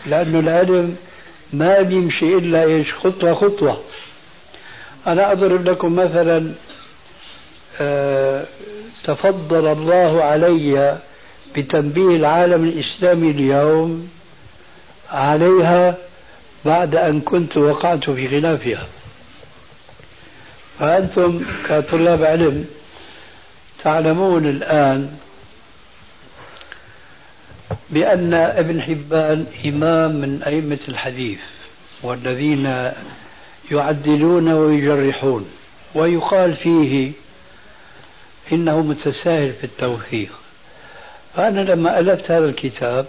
لأن 0.07 0.37
العلم 0.37 0.97
ما 1.53 1.83
بيمشي 1.83 2.35
إلا 2.35 2.63
إيش؟ 2.65 2.95
خطوة 2.95 3.35
خطوة. 3.35 3.81
أنا 5.07 5.33
أضرب 5.33 5.69
لكم 5.69 5.97
مثلا 5.97 6.53
أه 7.81 8.45
تفضل 9.05 9.73
الله 9.73 10.25
علي 10.25 10.99
بتنبيه 11.57 12.17
العالم 12.17 12.65
الإسلامي 12.65 13.31
اليوم 13.31 14.09
عليها 15.13 15.95
بعد 16.65 16.95
أن 16.95 17.21
كنت 17.21 17.57
وقعت 17.57 18.11
في 18.11 18.29
خلافها. 18.29 18.87
فأنتم 20.79 21.43
كطلاب 21.69 22.23
علم 22.25 22.65
تعلمون 23.85 24.47
الآن 24.47 25.17
بأن 27.91 28.35
ابن 28.35 28.83
حبان 28.83 29.47
إمام 29.67 30.11
من 30.17 30.43
أئمة 30.43 30.79
الحديث 30.89 31.39
والذين 32.03 32.93
يعدلون 33.71 34.53
ويجرحون 34.53 35.47
ويقال 35.95 36.57
فيه 36.57 37.13
إنه 38.53 38.81
متساهل 38.81 39.53
في 39.53 39.65
التوثيق 39.65 40.33
فأنا 41.37 41.61
لما 41.61 41.99
ألفت 41.99 42.31
هذا 42.31 42.45
الكتاب 42.45 43.07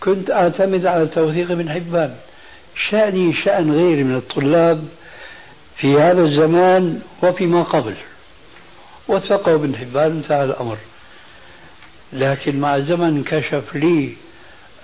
كنت 0.00 0.30
أعتمد 0.30 0.86
على 0.86 1.06
توثيق 1.06 1.50
ابن 1.50 1.70
حبان. 1.70 2.14
شأني 2.90 3.34
شأن 3.44 3.72
غيري 3.72 4.04
من 4.04 4.16
الطلاب 4.16 4.88
في 5.76 6.00
هذا 6.00 6.22
الزمان 6.22 7.02
وفيما 7.22 7.62
قبل. 7.62 7.94
وثقوا 9.08 9.54
ابن 9.54 9.76
حبان 9.76 10.10
انتهى 10.10 10.44
الأمر. 10.44 10.76
لكن 12.12 12.60
مع 12.60 12.76
الزمن 12.76 13.06
انكشف 13.06 13.76
لي 13.76 14.14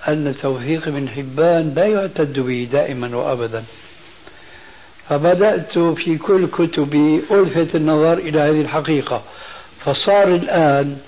أن 0.09 0.35
توثيق 0.43 0.89
ابن 0.89 1.09
حبان 1.09 1.73
لا 1.77 1.87
يعتد 1.87 2.41
به 2.41 2.69
دائما 2.73 3.17
وأبدا. 3.17 3.65
فبدأت 5.09 5.79
في 5.79 6.19
كل 6.19 6.47
كتبي 6.47 7.23
ألفت 7.31 7.77
النظر 7.77 8.13
إلى 8.13 8.41
هذه 8.41 8.61
الحقيقة. 8.61 9.23
فصار 9.85 10.29
الآن 10.29 10.99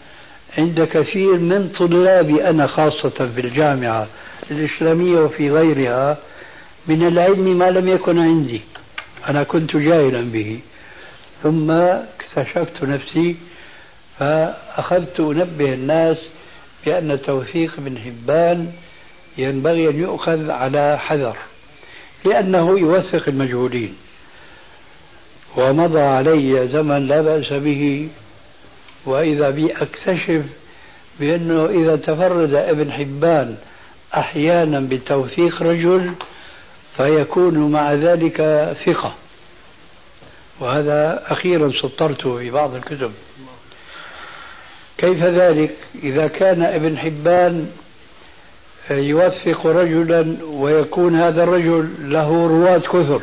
عند 0.59 0.89
كثير 0.93 1.39
من 1.39 1.69
طلابي 1.79 2.49
أنا 2.49 2.67
خاصة 2.67 3.31
في 3.35 3.41
الجامعة 3.41 4.07
الإسلامية 4.51 5.19
وفي 5.21 5.51
غيرها 5.51 6.19
من 6.87 7.07
العلم 7.07 7.59
ما 7.59 7.71
لم 7.71 7.89
يكن 7.89 8.19
عندي. 8.19 8.61
أنا 9.29 9.43
كنت 9.43 9.77
جاهلا 9.77 10.21
به. 10.21 10.61
ثم 11.43 11.71
اكتشفت 11.71 12.85
نفسي 12.85 13.37
فأخذت 14.19 15.21
أنبه 15.21 15.75
الناس 15.75 16.19
بأن 16.87 17.23
توثيق 17.23 17.73
ابن 17.79 17.99
حبان 17.99 18.73
ينبغي 19.39 19.89
أن 19.89 20.01
يؤخذ 20.01 20.51
على 20.51 20.99
حذر 20.99 21.37
لأنه 22.25 22.79
يوثق 22.79 23.29
المجهولين. 23.29 23.95
ومضى 25.57 26.01
علي 26.01 26.69
زمن 26.69 27.07
لا 27.07 27.21
بأس 27.21 27.53
به. 27.53 28.09
وإذا 29.07 29.51
بي 29.51 29.73
أكتشف 29.73 30.43
بأنه 31.21 31.67
إذا 31.67 31.97
تفرد 31.97 32.55
ابن 32.55 32.93
حبان 32.93 33.57
أحيانا 34.15 34.81
بتوثيق 34.81 35.63
رجل 35.63 36.13
فيكون 36.97 37.73
مع 37.73 37.95
ذلك 37.95 38.37
ثقة. 38.87 39.15
وهذا 40.61 41.23
أخيرا 41.27 41.73
سطرته 41.83 42.39
في 42.39 42.51
بعض 42.51 42.75
الكتب. 42.75 43.13
كيف 44.99 45.25
ذلك؟ 45.25 45.77
إذا 46.03 46.27
كان 46.27 46.63
ابن 46.63 46.99
حبان 46.99 47.71
يوثق 48.91 49.67
رجلا 49.67 50.37
ويكون 50.45 51.17
هذا 51.17 51.43
الرجل 51.43 51.89
له 52.01 52.29
رواة 52.29 52.79
كثر. 52.79 53.21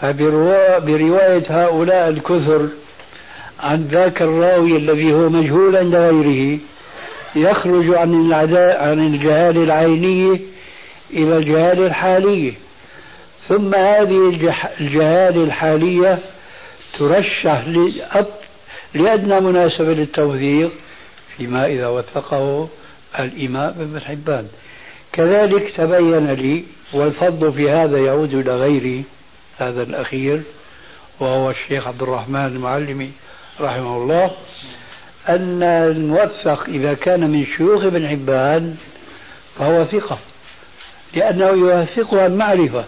فبرواية 0.00 1.44
هؤلاء 1.50 2.08
الكثر 2.08 2.68
عن 3.60 3.88
ذاك 3.92 4.22
الراوي 4.22 4.76
الذي 4.76 5.14
هو 5.14 5.28
مجهول 5.28 5.76
عند 5.76 5.94
غيره 5.94 6.58
يخرج 7.36 7.94
عن 7.94 8.32
عن 8.32 9.06
الجهال 9.06 9.56
العينية 9.56 10.40
إلى 11.10 11.36
الجهال 11.36 11.86
الحالية 11.86 12.52
ثم 13.48 13.74
هذه 13.74 14.28
الجهال 14.80 15.42
الحالية 15.42 16.18
ترشح 16.98 17.64
لأدنى 18.94 19.40
مناسبة 19.40 19.92
للتوثيق 19.92 20.72
فيما 21.36 21.66
إذا 21.66 21.88
وثقه 21.88 22.68
الإمام 23.18 23.74
ابن 23.80 24.00
حبان. 24.00 24.48
كذلك 25.12 25.72
تبين 25.76 26.30
لي 26.30 26.64
والفضل 26.92 27.52
في 27.52 27.70
هذا 27.70 27.98
يعود 27.98 28.34
إلى 28.34 28.56
غيري 28.56 29.04
هذا 29.58 29.82
الأخير 29.82 30.42
وهو 31.20 31.50
الشيخ 31.50 31.86
عبد 31.86 32.02
الرحمن 32.02 32.46
المعلمي. 32.46 33.10
رحمه 33.60 33.96
الله 33.96 34.30
أن 35.28 35.62
الموثق 35.62 36.64
إذا 36.68 36.94
كان 36.94 37.30
من 37.30 37.46
شيوخ 37.56 37.84
ابن 37.84 38.08
حبان 38.08 38.76
فهو 39.58 39.84
ثقة 39.84 40.18
لأنه 41.14 41.46
يوثق 41.46 42.14
عن 42.14 42.36
معرفة 42.36 42.84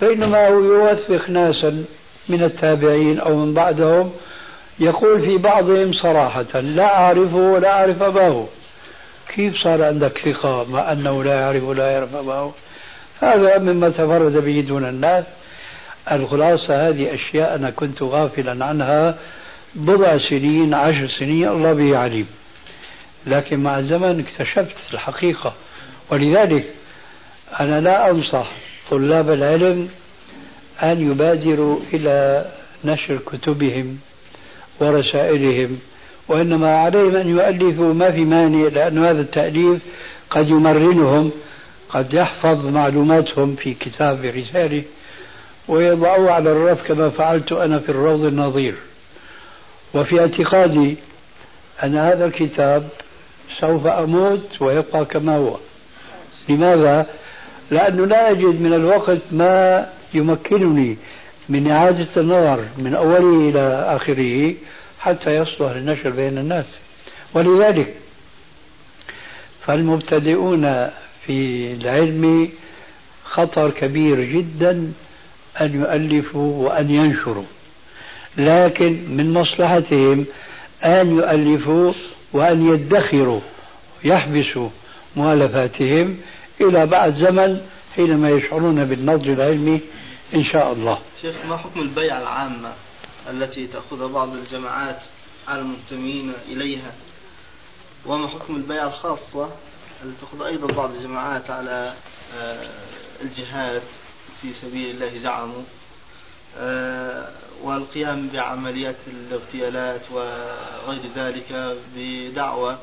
بينما 0.00 0.48
هو 0.48 0.58
يوثق 0.58 1.30
ناسا 1.30 1.84
من 2.28 2.42
التابعين 2.42 3.20
أو 3.20 3.36
من 3.36 3.54
بعدهم 3.54 4.12
يقول 4.78 5.20
في 5.20 5.36
بعضهم 5.36 5.92
صراحة 5.92 6.60
لا 6.60 6.96
أعرفه 6.96 7.36
ولا 7.36 7.68
أعرف 7.72 8.02
أباه. 8.02 8.46
كيف 9.34 9.62
صار 9.62 9.84
عندك 9.84 10.18
ثقة 10.24 10.66
مع 10.70 10.92
أنه 10.92 11.24
لا 11.24 11.40
يعرف 11.40 11.64
ولا 11.64 11.90
يعرف 11.90 12.14
أباه؟ 12.14 12.52
هذا 13.20 13.58
مما 13.58 13.88
تفرد 13.88 14.44
به 14.44 14.64
دون 14.68 14.84
الناس. 14.84 15.24
الخلاصة 16.12 16.88
هذه 16.88 17.14
أشياء 17.14 17.54
أنا 17.54 17.70
كنت 17.70 18.02
غافلا 18.02 18.64
عنها 18.64 19.16
بضع 19.74 20.18
سنين 20.28 20.74
عشر 20.74 21.08
سنين 21.18 21.48
الله 21.48 21.72
به 21.72 21.98
عليم. 21.98 22.26
لكن 23.26 23.60
مع 23.60 23.78
الزمن 23.78 24.24
اكتشفت 24.26 24.76
الحقيقة. 24.94 25.54
ولذلك 26.10 26.64
أنا 27.60 27.80
لا 27.80 28.10
أنصح 28.10 28.52
طلاب 28.90 29.30
العلم 29.30 29.88
أن 30.82 31.10
يبادروا 31.10 31.78
إلى 31.94 32.46
نشر 32.84 33.18
كتبهم 33.26 33.98
ورسائلهم 34.80 35.78
وإنما 36.28 36.76
عليهم 36.76 37.16
أن 37.16 37.28
يؤلفوا 37.28 37.94
ما 37.94 38.10
في 38.10 38.24
مانع 38.24 38.68
لأن 38.68 39.04
هذا 39.04 39.20
التأليف 39.20 39.78
قد 40.30 40.48
يمرنهم 40.48 41.30
قد 41.88 42.14
يحفظ 42.14 42.66
معلوماتهم 42.66 43.56
في 43.56 43.74
كتاب 43.74 44.24
رسالة 44.24 44.82
ويضعوه 45.68 46.30
على 46.30 46.52
الرف 46.52 46.88
كما 46.88 47.10
فعلت 47.10 47.52
أنا 47.52 47.78
في 47.78 47.88
الروض 47.88 48.24
النظير. 48.24 48.74
وفي 49.94 50.20
اعتقادي 50.20 50.96
أن 51.84 51.96
هذا 51.96 52.24
الكتاب 52.24 52.88
سوف 53.60 53.86
أموت 53.86 54.62
ويبقى 54.62 55.04
كما 55.04 55.36
هو. 55.36 55.56
لماذا؟ 56.48 57.06
لأنه 57.70 58.06
لا 58.06 58.30
أجد 58.30 58.60
من 58.60 58.74
الوقت 58.74 59.20
ما 59.32 59.86
يمكنني 60.14 60.96
من 61.48 61.70
إعادة 61.70 62.06
النظر 62.16 62.64
من 62.78 62.94
أوله 62.94 63.48
إلى 63.50 63.84
آخره 63.96 64.54
حتى 65.00 65.36
يصلح 65.36 65.72
للنشر 65.72 66.10
بين 66.10 66.38
الناس. 66.38 66.64
ولذلك 67.34 67.94
فالمبتدئون 69.66 70.90
في 71.26 71.72
العلم 71.72 72.48
خطر 73.24 73.70
كبير 73.70 74.20
جدا 74.20 74.92
أن 75.60 75.80
يؤلفوا 75.80 76.68
وأن 76.68 76.90
ينشروا. 76.90 77.44
لكن 78.36 79.16
من 79.16 79.32
مصلحتهم 79.32 80.26
أن 80.84 81.16
يؤلفوا 81.16 81.92
وأن 82.32 82.74
يدخروا 82.74 83.40
يحبسوا 84.04 84.68
مؤلفاتهم 85.16 86.16
إلى 86.60 86.86
بعد 86.86 87.14
زمن 87.14 87.60
حينما 87.96 88.30
يشعرون 88.30 88.84
بالنضج 88.84 89.28
العلمي 89.28 89.80
إن 90.34 90.44
شاء 90.44 90.72
الله. 90.72 90.98
شيخ 91.22 91.34
ما 91.48 91.56
حكم 91.56 91.80
البيعة 91.80 92.22
العامة 92.22 92.72
التي 93.30 93.66
تأخذها 93.66 94.06
بعض 94.06 94.34
الجماعات 94.34 95.00
على 95.48 95.60
المنتمين 95.60 96.32
إليها؟ 96.48 96.92
وما 98.06 98.28
حكم 98.28 98.56
البيعة 98.56 98.86
الخاصة 98.86 99.48
التي 100.04 100.16
تأخذ 100.20 100.46
أيضا 100.46 100.66
بعض 100.66 100.94
الجماعات 100.94 101.50
على 101.50 101.94
آه، 102.40 102.66
الجهاد 103.22 103.82
في 104.42 104.48
سبيل 104.62 104.90
الله 104.90 105.18
زعموا؟ 105.18 105.62
آه، 106.58 107.28
والقيام 107.62 108.28
بعمليات 108.32 108.96
الاغتيالات 109.06 110.00
وغير 110.10 111.00
ذلك 111.16 111.76
بدعوى 111.96 112.78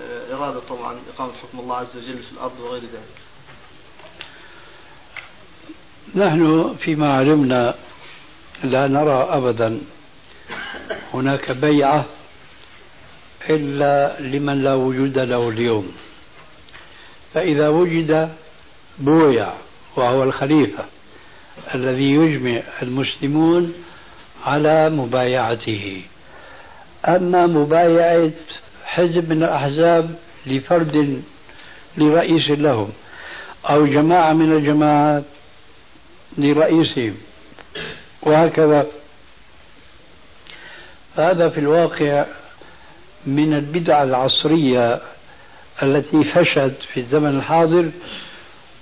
آه، 0.00 0.34
إرادة 0.34 0.60
طبعا 0.60 0.96
إقامة 1.14 1.32
حكم 1.32 1.58
الله 1.58 1.76
عز 1.76 1.96
وجل 1.96 2.18
في 2.18 2.32
الأرض 2.32 2.60
وغير 2.60 2.82
ذلك. 2.82 3.22
نحن 6.14 6.74
فيما 6.80 7.14
علمنا 7.16 7.74
لا 8.64 8.88
نرى 8.88 9.28
أبدا 9.30 9.80
هناك 11.14 11.50
بيعة 11.50 12.06
إلا 13.50 14.20
لمن 14.20 14.62
لا 14.62 14.74
وجود 14.74 15.18
له 15.18 15.48
اليوم. 15.48 15.96
فإذا 17.34 17.68
وجد 17.68 18.36
بويع 18.98 19.52
وهو 19.96 20.22
الخليفة 20.22 20.84
الذي 21.74 22.14
يجمع 22.14 22.60
المسلمون 22.82 23.74
على 24.44 24.90
مبايعته. 24.90 26.02
أما 27.08 27.46
مبايعة 27.46 28.30
حزب 28.84 29.32
من 29.32 29.42
الأحزاب 29.42 30.14
لفرد 30.46 31.22
لرئيس 31.96 32.50
لهم 32.50 32.92
أو 33.70 33.86
جماعة 33.86 34.32
من 34.32 34.52
الجماعات 34.52 35.24
لرئيسهم 36.38 37.14
وهكذا. 38.22 38.86
هذا 41.16 41.48
في 41.48 41.60
الواقع 41.60 42.24
من 43.26 43.54
البدع 43.54 44.02
العصرية 44.02 45.00
التي 45.82 46.24
فشت 46.24 46.74
في 46.92 47.00
الزمن 47.00 47.38
الحاضر 47.38 47.90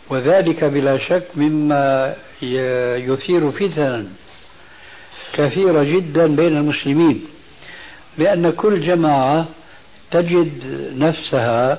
وذلك 0.08 0.64
بلا 0.64 0.98
شك 0.98 1.26
مما 1.36 2.14
يثير 2.42 3.50
فتنا 3.50 4.06
كثيرة 5.32 5.82
جدا 5.82 6.26
بين 6.26 6.56
المسلمين 6.56 7.24
لأن 8.18 8.50
كل 8.50 8.80
جماعة 8.80 9.48
تجد 10.10 10.62
نفسها 10.96 11.78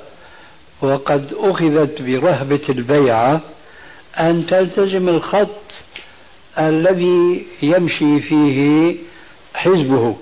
وقد 0.82 1.34
أخذت 1.38 2.02
برهبة 2.02 2.62
البيعة 2.70 3.42
أن 4.20 4.46
تلتزم 4.46 5.10
الخط 5.10 5.62
الذي 6.60 7.46
يمشي 7.62 8.22
فيه 8.22 8.96
حزبه. 9.54 10.16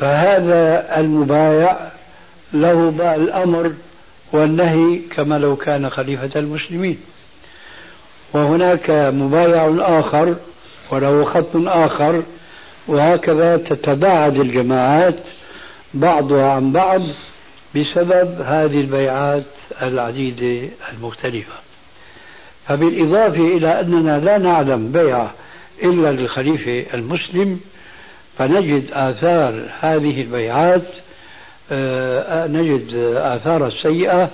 فهذا 0.00 0.96
المبايع 1.00 1.90
له 2.52 2.88
الأمر 3.14 3.72
والنهي 4.32 4.98
كما 5.16 5.38
لو 5.38 5.56
كان 5.56 5.90
خليفة 5.90 6.40
المسلمين. 6.40 6.98
وهناك 8.32 8.90
مبايع 8.90 9.74
آخر 9.78 10.36
وله 10.90 11.24
خط 11.24 11.56
آخر 11.56 12.22
وهكذا 12.86 13.56
تتباعد 13.56 14.36
الجماعات 14.36 15.14
بعضها 15.94 16.52
عن 16.52 16.72
بعض 16.72 17.02
بسبب 17.76 18.40
هذه 18.40 18.80
البيعات 18.80 19.44
العديدة 19.82 20.68
المختلفة. 20.92 21.54
فبالإضافة 22.68 23.56
إلى 23.56 23.80
أننا 23.80 24.18
لا 24.18 24.38
نعلم 24.38 24.92
بيع 24.92 25.30
إلا 25.82 26.08
للخليفة 26.12 26.94
المسلم 26.94 27.60
فنجد 28.38 28.84
آثار 28.92 29.62
هذه 29.80 30.20
البيعات 30.20 30.82
آه، 31.72 32.46
نجد 32.46 32.94
آثار 33.16 33.66
السيئة 33.66 34.30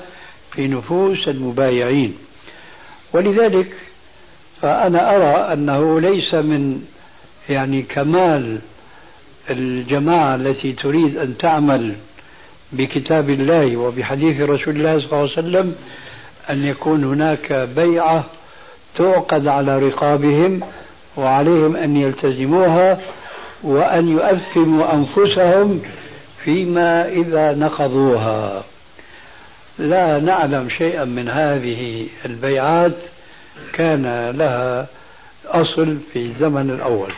في 0.53 0.69
نفوس 0.69 1.29
المبايعين. 1.29 2.26
ولذلك 3.17 3.67
فأنا 4.63 5.17
أرى 5.17 5.53
أنه 5.53 6.01
ليس 6.01 6.35
من 6.35 6.83
يعني 7.49 7.83
كمال 7.83 8.59
الجماعة 9.51 10.35
التي 10.35 10.73
تريد 10.73 11.17
أن 11.17 11.37
تعمل 11.39 11.95
بكتاب 12.73 13.31
الله 13.31 13.77
وبحديث 13.77 14.41
رسول 14.41 14.77
الله 14.77 15.01
صلى 15.01 15.07
الله 15.07 15.17
عليه 15.17 15.33
وسلم 15.33 15.75
أن 16.51 16.65
يكون 16.65 17.05
هناك 17.05 17.69
بيعة 17.77 18.25
تعقد 18.97 19.47
على 19.47 19.79
رقابهم 19.79 20.61
وعليهم 21.17 21.77
أن 21.77 21.97
يلتزموها 21.97 22.99
وأن 23.63 24.09
يؤثموا 24.09 24.95
أنفسهم 24.95 25.83
فيما 26.45 27.09
إذا 27.09 27.55
نقضوها. 27.55 28.65
لا 29.79 30.21
نعلم 30.21 30.69
شيئا 30.69 31.05
من 31.05 31.29
هذه 31.29 32.07
البيعات 32.25 32.97
كان 33.73 34.31
لها 34.31 34.87
أصل 35.47 35.97
في 36.12 36.19
الزمن 36.19 36.71
الأول. 36.71 37.12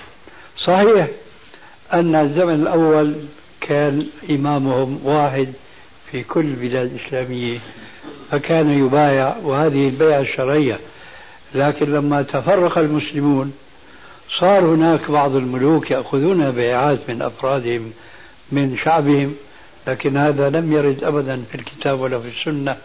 صحيح 0.65 1.09
أن 1.93 2.15
الزمن 2.15 2.55
الأول 2.55 3.15
كان 3.61 4.07
إمامهم 4.31 5.01
واحد 5.05 5.53
في 6.11 6.23
كل 6.23 6.41
البلاد 6.41 6.93
الإسلامية 6.93 7.59
فكان 8.31 8.71
يبايع 8.71 9.37
وهذه 9.43 9.89
البيعة 9.89 10.21
الشرعية. 10.21 10.79
لكن 11.55 11.93
لما 11.93 12.23
تفرق 12.23 12.79
المسلمون 12.79 13.53
صار 14.41 14.65
هناك 14.65 15.11
بعض 15.11 15.37
الملوك 15.37 15.91
يأخذون 15.91 16.51
بيعات 16.51 16.99
من 17.09 17.23
أفرادهم 17.23 17.93
من 18.53 18.77
شعبهم 18.85 19.35
لكن 19.87 20.17
هذا 20.17 20.51
لم 20.51 20.73
يرد 20.73 21.05
أبدا 21.05 21.43
في 21.51 21.55
الكتاب 21.55 22.01
ولا 22.01 22.19
في 22.19 22.29
السنة. 22.29 22.77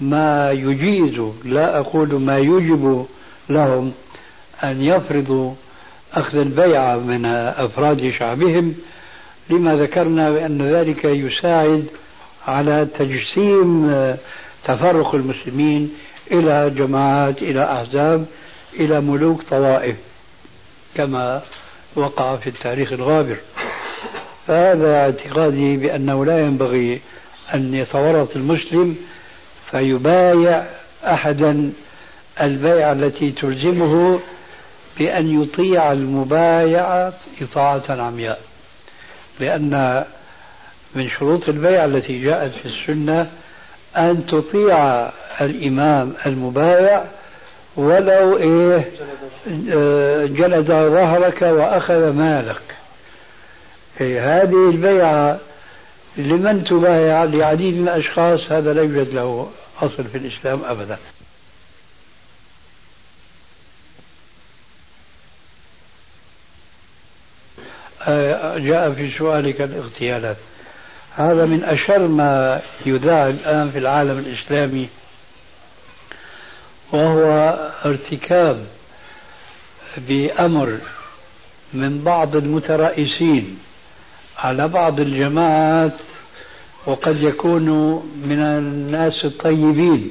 ما 0.00 0.50
يجيز 0.52 1.20
لا 1.44 1.78
أقول 1.78 2.20
ما 2.20 2.38
يجب 2.38 3.06
لهم 3.48 3.92
أن 4.64 4.82
يفرضوا 4.82 5.54
أخذ 6.14 6.38
البيعة 6.38 6.96
من 6.96 7.26
أفراد 7.26 8.10
شعبهم. 8.18 8.74
لما 9.50 9.74
ذكرنا 9.76 10.30
بأن 10.30 10.74
ذلك 10.74 11.04
يساعد 11.04 11.86
على 12.46 12.86
تجسيم 12.98 13.90
تفرق 14.64 15.14
المسلمين 15.14 15.94
إلى 16.32 16.70
جماعات 16.76 17.42
إلى 17.42 17.64
أحزاب 17.72 18.26
إلى 18.74 19.00
ملوك 19.00 19.42
طوائف 19.50 19.96
كما 20.94 21.42
وقع 21.94 22.36
في 22.36 22.46
التاريخ 22.46 22.92
الغابر. 22.92 23.36
فهذا 24.46 24.94
اعتقادي 24.94 25.76
بأنه 25.76 26.24
لا 26.24 26.40
ينبغي 26.40 27.00
أن 27.54 27.74
يتورط 27.74 28.36
المسلم 28.36 28.96
فيبايع 29.70 30.64
أحدا 31.06 31.72
البيعة 32.40 32.92
التي 32.92 33.32
تلزمه 33.32 34.20
بأن 34.98 35.42
يطيع 35.42 35.92
المبايعة 35.92 37.12
إطاعة 37.42 37.82
عمياء. 37.88 38.40
لأن 39.40 40.04
من 40.94 41.10
شروط 41.10 41.48
البيعة 41.48 41.84
التي 41.84 42.24
جاءت 42.24 42.52
في 42.52 42.66
السنة 42.66 43.30
أن 43.96 44.26
تطيع 44.26 45.08
الإمام 45.40 46.14
المبايع 46.26 47.04
ولو 47.76 48.36
إيه 48.36 48.88
جلد 50.26 50.66
ظهرك 50.66 51.42
وأخذ 51.42 52.12
مالك. 52.12 52.73
إيه 54.00 54.42
هذه 54.42 54.70
البيعة 54.70 55.38
لمن 56.16 56.64
تبايع 56.64 57.24
لعديد 57.24 57.74
من 57.74 57.88
الأشخاص 57.88 58.52
هذا 58.52 58.72
لا 58.72 58.82
يوجد 58.82 59.14
له 59.14 59.50
أصل 59.82 60.04
في 60.04 60.18
الإسلام 60.18 60.64
أبدا. 60.64 60.98
آه، 68.02 68.58
جاء 68.58 68.92
في 68.92 69.18
سؤالك 69.18 69.60
الاغتيالات. 69.60 70.36
هذا 71.16 71.44
من 71.44 71.64
أشر 71.64 71.98
ما 72.08 72.60
يذاع 72.86 73.28
الآن 73.28 73.70
في 73.70 73.78
العالم 73.78 74.18
الإسلامي 74.18 74.88
وهو 76.92 77.54
ارتكاب 77.84 78.66
بأمر 79.96 80.78
من 81.72 82.04
بعض 82.04 82.36
المترأسين 82.36 83.58
على 84.38 84.68
بعض 84.68 85.00
الجماعات 85.00 85.92
وقد 86.86 87.22
يكونوا 87.22 88.00
من 88.24 88.38
الناس 88.38 89.24
الطيبين 89.24 90.10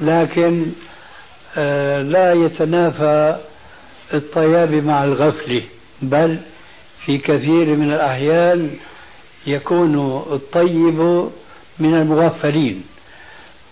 لكن 0.00 0.66
آه، 1.56 2.02
لا 2.02 2.32
يتنافى 2.32 3.36
الطياب 4.14 4.74
مع 4.74 5.04
الغفله 5.04 5.62
بل 6.02 6.38
في 7.06 7.18
كثير 7.18 7.66
من 7.76 7.92
الأحيان 7.92 8.70
يكون 9.46 10.24
الطيب 10.32 11.00
من 11.78 11.94
المغفلين 11.94 12.82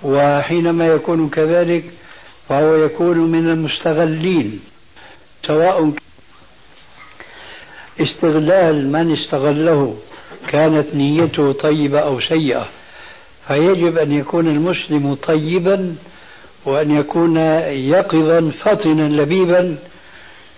وحينما 0.02 0.86
يكون 0.86 1.28
كذلك 1.28 1.84
فهو 2.48 2.74
يكون 2.74 3.18
من 3.18 3.50
المستغلين 3.50 4.60
سواء 5.46 5.92
استغلال 8.00 8.92
من 8.92 9.16
استغله 9.16 9.96
كانت 10.48 10.94
نيته 10.94 11.52
طيبة 11.52 12.00
أو 12.00 12.20
سيئة 12.20 12.68
فيجب 13.48 13.98
أن 13.98 14.12
يكون 14.12 14.46
المسلم 14.46 15.14
طيبا 15.14 15.96
وأن 16.64 16.90
يكون 16.90 17.36
يقظا 17.66 18.52
فطنا 18.64 19.22
لبيبا 19.22 19.76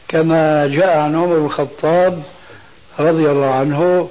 كما 0.08 0.66
جاء 0.66 0.98
عن 0.98 1.16
عمر 1.16 1.38
بن 1.38 1.44
الخطاب 1.44 2.22
رضي 3.00 3.30
الله 3.30 3.54
عنه 3.54 4.08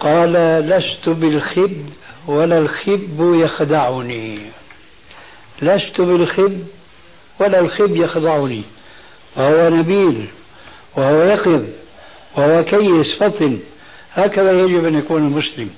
قال 0.00 0.32
لست 0.68 1.08
بالخب 1.08 1.86
ولا 2.26 2.58
الخب 2.58 3.34
يخدعني. 3.34 4.38
لست 5.62 6.00
بالخب 6.00 6.64
ولا 7.40 7.60
الخب 7.60 7.96
يخدعني. 7.96 8.62
فهو 9.36 9.70
نبيل 9.70 10.26
وهو 10.96 11.22
يقظ. 11.22 11.64
وهو 12.36 12.64
كيس 12.64 13.18
فطن 13.20 13.58
هكذا 14.14 14.52
يجب 14.52 14.84
أن 14.84 14.98
يكون 14.98 15.26
المسلم. 15.26 15.70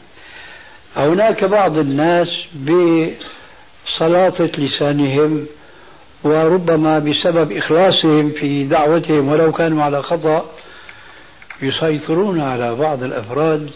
هناك 0.96 1.44
بعض 1.44 1.78
الناس 1.78 2.28
بسلاطة 2.54 4.50
لسانهم 4.58 5.46
وربما 6.24 6.98
بسبب 6.98 7.52
إخلاصهم 7.52 8.30
في 8.30 8.64
دعوتهم 8.64 9.28
ولو 9.28 9.52
كانوا 9.52 9.84
على 9.84 10.02
خطأ 10.02 10.50
يسيطرون 11.62 12.40
على 12.40 12.74
بعض 12.74 13.02
الأفراد 13.02 13.70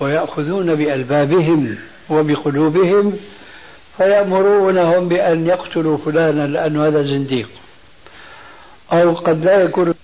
ويأخذون 0.00 0.74
بألبابهم 0.74 1.76
وبقلوبهم 2.10 3.18
فيأمرونهم 3.96 5.08
بأن 5.08 5.46
يقتلوا 5.46 5.96
فلانا 5.96 6.46
لأنه 6.46 6.86
هذا 6.86 7.02
زنديق. 7.02 7.48
أو 8.92 9.12
قد 9.14 9.44
لا 9.44 9.62
يكون 9.62 9.94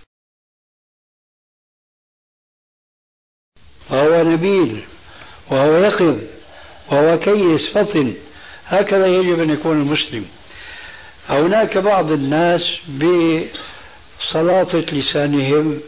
فهو 3.90 4.22
نبيل 4.24 4.80
وهو 5.50 5.76
يقظ 5.76 6.16
وهو 6.90 7.18
كيس 7.18 7.70
فطن. 7.74 8.14
هكذا 8.66 9.06
يجب 9.06 9.40
أن 9.40 9.50
يكون 9.50 9.80
المسلم. 9.80 10.24
هناك 11.28 11.78
بعض 11.78 12.10
الناس 12.10 12.60
بسلاطة 12.88 14.84
لسانهم 14.92 15.80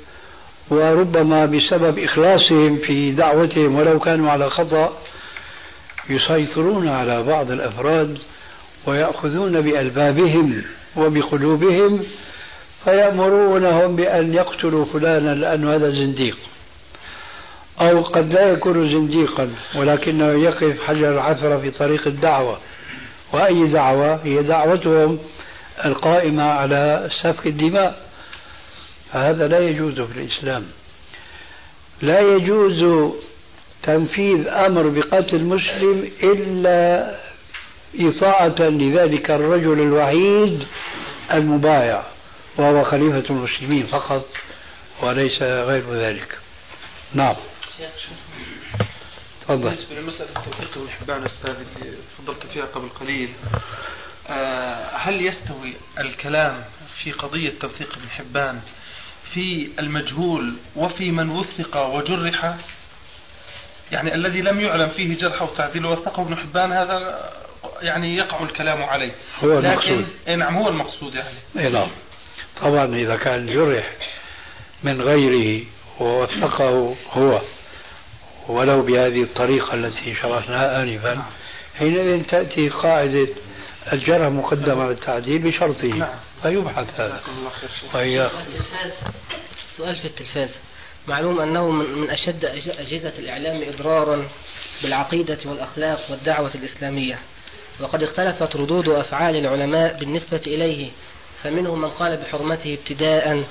وربما 0.70 1.46
بسبب 1.46 1.98
إخلاصهم 1.98 2.76
في 2.76 3.12
دعوتهم 3.12 3.74
ولو 3.76 3.98
كانوا 3.98 4.30
على 4.30 4.50
خطأ 4.50 4.98
يسيطرون 6.10 6.88
على 6.88 7.22
بعض 7.22 7.50
الأفراد 7.50 8.18
ويأخذون 8.86 9.60
بألبابهم 9.60 10.62
وبقلوبهم 10.96 12.02
فيأمرونهم 12.84 13.96
بأن 13.96 14.34
يقتلوا 14.34 14.84
فلانا 14.84 15.34
لأن 15.34 15.68
هذا 15.68 15.90
زنديق. 15.90 16.38
أو 17.80 18.02
قد 18.02 18.32
لا 18.32 18.48
يكون 18.48 18.90
زنديقا 18.92 19.50
ولكنه 19.74 20.44
يقف 20.44 20.80
حجر 20.82 21.12
العثرة 21.14 21.56
في 21.58 21.70
طريق 21.70 22.06
الدعوة. 22.06 22.58
وأي 23.32 23.72
دعوة؟ 23.72 24.20
هي 24.24 24.42
دعوتهم 24.42 25.18
القائمة 25.84 26.42
على 26.42 27.10
سفك 27.22 27.46
الدماء. 27.46 28.06
فهذا 29.12 29.48
لا 29.48 29.58
يجوز 29.58 30.00
في 30.00 30.20
الإسلام. 30.20 30.64
لا 32.02 32.20
يجوز 32.20 33.12
تنفيذ 33.82 34.48
أمر 34.48 34.88
بقتل 34.88 35.44
مسلم 35.44 36.10
إلا 36.22 37.10
إطاعة 38.00 38.60
لذلك 38.60 39.30
الرجل 39.30 39.80
الوحيد 39.80 40.64
المبايع 41.32 42.02
وهو 42.56 42.84
خليفة 42.84 43.24
المسلمين 43.30 43.86
فقط 43.86 44.26
وليس 45.02 45.42
غير 45.42 45.82
ذلك. 45.92 46.38
نعم. 47.14 47.34
تفضل. 49.42 49.58
بالنسبة 49.58 50.00
لمسألة 50.00 50.30
التوثيق 50.30 50.78
ابن 50.78 50.90
حبان 50.90 51.24
أستاذ 51.24 51.54
تفضلت 52.08 52.46
فيها 52.46 52.64
قبل 52.64 52.88
قليل 52.88 53.32
آه، 54.28 54.96
هل 54.96 55.26
يستوي 55.26 55.72
الكلام 55.98 56.64
في 56.94 57.12
قضية 57.12 57.52
توثيق 57.60 57.92
ابن 57.96 58.08
حبان 58.08 58.60
في 59.34 59.68
المجهول 59.78 60.54
وفي 60.76 61.10
من 61.10 61.30
وثق 61.30 61.86
وجرح؟ 61.86 62.56
يعني 63.92 64.14
الذي 64.14 64.40
لم 64.40 64.60
يعلم 64.60 64.88
فيه 64.88 65.16
جرح 65.16 65.42
وتعديل 65.42 65.86
وثقه 65.86 66.22
ابن 66.22 66.36
حبان 66.36 66.72
هذا 66.72 67.30
يعني 67.82 68.16
يقع 68.16 68.42
الكلام 68.42 68.82
عليه. 68.82 69.12
هو 69.44 69.58
المقصود. 69.58 70.06
إيه 70.28 70.34
نعم 70.34 70.56
هو 70.56 70.68
المقصود 70.68 71.14
يعني. 71.14 71.38
إي 71.58 71.68
نعم. 71.68 71.88
طبعا 72.60 72.94
إذا 72.96 73.16
كان 73.16 73.46
جرح 73.46 73.90
من 74.82 75.02
غيره 75.02 75.64
ووثقه 76.00 76.96
هو. 77.12 77.40
ولو 78.48 78.82
بهذه 78.82 79.22
الطريقة 79.22 79.74
التي 79.74 80.14
شرحناها 80.14 80.82
آنفا 80.82 81.14
نعم. 81.14 81.24
حينئذ 81.78 82.24
تأتي 82.24 82.68
قاعدة 82.68 83.28
الجرح 83.92 84.28
مقدم 84.28 84.80
على 84.80 84.90
التعديل 84.90 85.38
بشرطه 85.38 85.86
نعم. 85.86 86.08
فيبحث 86.42 87.00
هذا. 87.00 87.20
سؤال 89.76 89.96
في 89.96 90.04
التلفاز. 90.04 90.56
معلوم 91.08 91.40
أنه 91.40 91.70
من 91.70 92.10
أشد 92.10 92.44
أجهزة 92.78 93.12
الإعلام 93.18 93.62
إضرارا 93.68 94.28
بالعقيدة 94.82 95.38
والأخلاق 95.44 96.10
والدعوة 96.10 96.54
الإسلامية. 96.54 97.18
وقد 97.80 98.02
اختلفت 98.02 98.56
ردود 98.56 98.88
أفعال 98.88 99.36
العلماء 99.36 99.98
بالنسبة 99.98 100.42
إليه 100.46 100.90
فمنهم 101.42 101.80
من 101.80 101.88
قال 101.88 102.16
بحرمته 102.16 102.74
ابتداء 102.74 103.44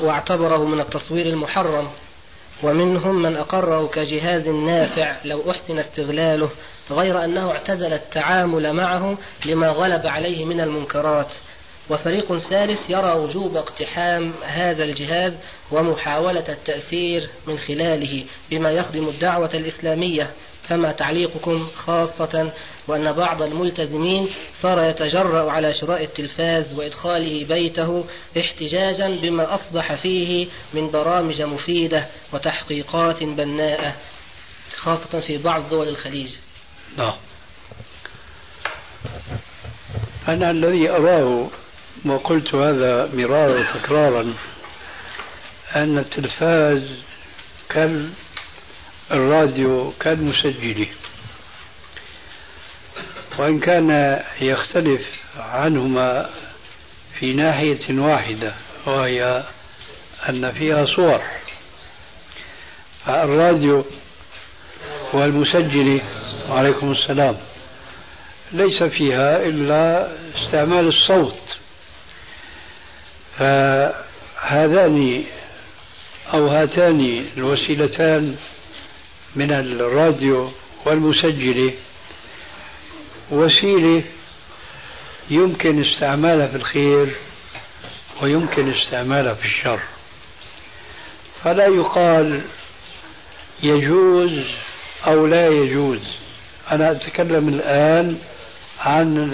واعتبره 0.00 0.64
من 0.64 0.80
التصوير 0.80 1.26
المحرم. 1.26 1.90
ومنهم 2.62 3.22
من 3.22 3.36
أقره 3.36 3.86
كجهاز 3.86 4.48
نافع 4.48 5.16
لو 5.24 5.50
أحسن 5.50 5.78
استغلاله 5.78 6.50
غير 6.90 7.24
أنه 7.24 7.50
اعتزل 7.50 7.92
التعامل 7.92 8.72
معه 8.72 9.18
لما 9.46 9.68
غلب 9.68 10.06
عليه 10.06 10.44
من 10.44 10.60
المنكرات. 10.60 11.30
وفريق 11.90 12.36
ثالث 12.36 12.90
يرى 12.90 13.12
وجوب 13.12 13.56
اقتحام 13.56 14.32
هذا 14.44 14.84
الجهاز 14.84 15.38
ومحاولة 15.70 16.52
التأثير 16.52 17.30
من 17.46 17.58
خلاله 17.58 18.24
بما 18.50 18.70
يخدم 18.70 19.08
الدعوة 19.08 19.50
الإسلامية. 19.54 20.30
فما 20.68 20.92
تعليقكم 20.92 21.68
خاصة 21.76 22.52
وأن 22.88 23.12
بعض 23.12 23.42
الملتزمين 23.42 24.28
صار 24.54 24.84
يتجرأ 24.84 25.50
على 25.50 25.74
شراء 25.74 26.04
التلفاز 26.04 26.72
وإدخاله 26.74 27.44
بيته 27.44 28.04
احتجاجا 28.40 29.08
بما 29.22 29.54
أصبح 29.54 29.94
فيه 29.94 30.46
من 30.74 30.90
برامج 30.90 31.42
مفيدة 31.42 32.06
وتحقيقات 32.32 33.22
بناءة 33.22 33.96
خاصة 34.76 35.20
في 35.20 35.38
بعض 35.38 35.68
دول 35.68 35.88
الخليج. 35.88 36.36
نعم. 36.98 37.12
أنا 40.28 40.50
الذي 40.50 40.90
أراه 40.90 41.48
وقلت 42.04 42.54
هذا 42.54 43.10
مرارا 43.14 43.60
وتكرارا 43.60 44.34
أن 45.76 45.98
التلفاز 45.98 46.82
كالراديو 49.08 49.92
كالمسجل 50.00 50.86
وإن 53.38 53.60
كان 53.60 54.20
يختلف 54.40 55.02
عنهما 55.38 56.30
في 57.18 57.32
ناحية 57.32 58.00
واحدة 58.00 58.54
وهي 58.86 59.44
أن 60.28 60.52
فيها 60.52 60.86
صور. 60.86 61.22
الراديو 63.08 63.84
والمسجل 65.12 66.00
وعليكم 66.50 66.92
السلام 66.92 67.36
ليس 68.52 68.82
فيها 68.82 69.42
إلا 69.42 70.08
استعمال 70.42 70.88
الصوت. 70.88 71.58
فهذان 73.38 75.24
أو 76.34 76.48
هاتان 76.48 77.26
الوسيلتان 77.36 78.36
من 79.36 79.52
الراديو 79.52 80.50
والمسجل. 80.86 81.72
وسيلة 83.30 84.02
يمكن 85.30 85.84
استعمالها 85.84 86.46
في 86.46 86.56
الخير 86.56 87.14
ويمكن 88.22 88.72
استعمالها 88.72 89.34
في 89.34 89.44
الشر. 89.44 89.80
فلا 91.44 91.66
يقال 91.66 92.40
يجوز 93.62 94.40
أو 95.06 95.26
لا 95.26 95.48
يجوز. 95.48 96.00
أنا 96.70 96.90
أتكلم 96.90 97.48
الآن 97.48 98.18
عن 98.80 99.30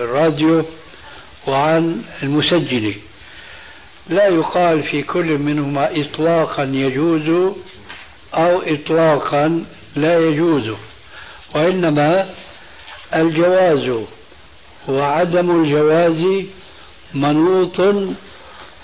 الراديو 0.00 0.64
وعن 1.46 2.02
المسجلة 2.22 2.94
لا 4.08 4.26
يقال 4.28 4.82
في 4.82 5.02
كل 5.02 5.38
منهما 5.38 6.00
إطلاقا 6.00 6.62
يجوز 6.62 7.54
أو 8.34 8.62
إطلاقا 8.62 9.64
لا 9.96 10.18
يجوز 10.18 10.74
وإنما 11.54 12.28
الجواز 13.14 14.04
وعدم 14.88 15.62
الجواز 15.62 16.44
منوط 17.14 17.80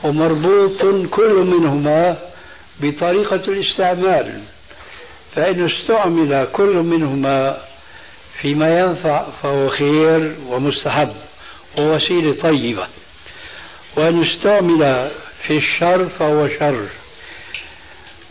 ومربوط 0.04 0.82
كل 1.10 1.32
منهما 1.34 2.16
بطريقة 2.80 3.42
الاستعمال 3.48 4.40
فإن 5.34 5.64
استعمل 5.64 6.48
كل 6.52 6.76
منهما 6.76 7.58
فيما 8.40 8.78
ينفع 8.78 9.26
فهو 9.42 9.68
خير 9.68 10.36
ومستحب 10.48 11.12
ووسيلة 11.78 12.34
طيبة 12.42 12.86
وإن 13.96 14.22
استعمل 14.22 15.10
في 15.46 15.56
الشر 15.56 16.08
فهو 16.08 16.48
شر. 16.48 16.88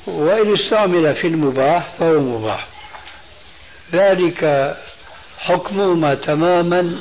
وإن 0.07 0.53
استعمل 0.53 1.15
في 1.15 1.27
المباح 1.27 1.87
فهو 1.99 2.19
مباح. 2.19 2.67
ذلك 3.93 4.75
حكمهما 5.39 6.15
تماما 6.15 6.95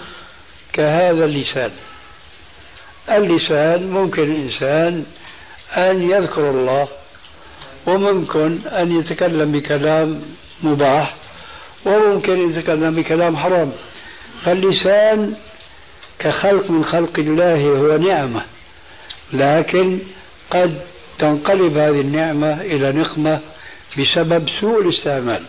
كهذا 0.73 1.25
اللسان. 1.25 1.71
اللسان 3.11 3.91
ممكن 3.91 4.23
الإنسان 4.23 5.05
أن 5.77 6.11
يذكر 6.11 6.51
الله 6.51 6.89
وممكن 7.87 8.59
أن 8.67 8.99
يتكلم 8.99 9.53
بكلام 9.53 10.23
مباح 10.63 11.15
وممكن 11.87 12.51
يتكلم 12.51 12.95
بكلام 12.95 13.37
حرام. 13.37 13.73
فاللسان 14.45 15.35
كخلق 16.19 16.71
من 16.71 16.85
خلق 16.85 17.19
الله 17.19 17.67
هو 17.67 17.97
نعمة. 17.97 18.43
لكن 19.33 19.99
قد 20.51 20.81
تنقلب 21.23 21.77
هذه 21.77 22.01
النعمة 22.01 22.61
إلى 22.61 22.93
نقمة 22.93 23.41
بسبب 23.99 24.49
سوء 24.61 24.83
الاستعمال. 24.83 25.43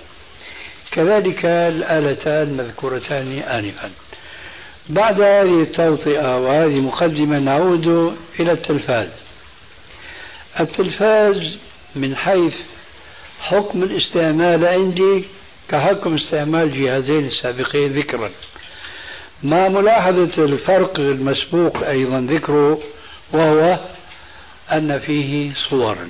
كذلك 0.92 1.46
الآلتان 1.46 2.42
المذكورتان 2.42 3.40
آنفا. 3.40 3.92
بعد 4.90 5.22
هذه 5.22 5.62
التوطئة 5.62 6.38
وهذه 6.38 6.80
مقدمة 6.80 7.40
نعود 7.40 8.16
إلى 8.40 8.52
التلفاز. 8.52 9.08
التلفاز 10.60 11.58
من 11.96 12.16
حيث 12.16 12.54
حكم 13.42 13.84
الاستعمال 13.84 14.66
عندي 14.66 15.24
كحكم 15.70 16.14
استعمال 16.16 16.82
جهازين 16.82 17.26
السابقين 17.26 17.94
ذكرا. 17.94 18.30
مع 19.44 19.68
ملاحظة 19.68 20.44
الفرق 20.44 21.00
المسبوق 21.00 21.88
أيضا 21.88 22.20
ذكره 22.20 22.80
وهو 23.34 23.80
أن 24.78 25.00
فيه 25.00 25.52
صورا 25.70 26.10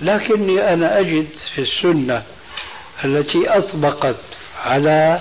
لكني 0.00 0.72
أنا 0.72 1.00
أجد 1.00 1.26
في 1.54 1.60
السنة 1.60 2.22
التي 3.04 3.48
أطبقت 3.48 4.16
على 4.64 5.20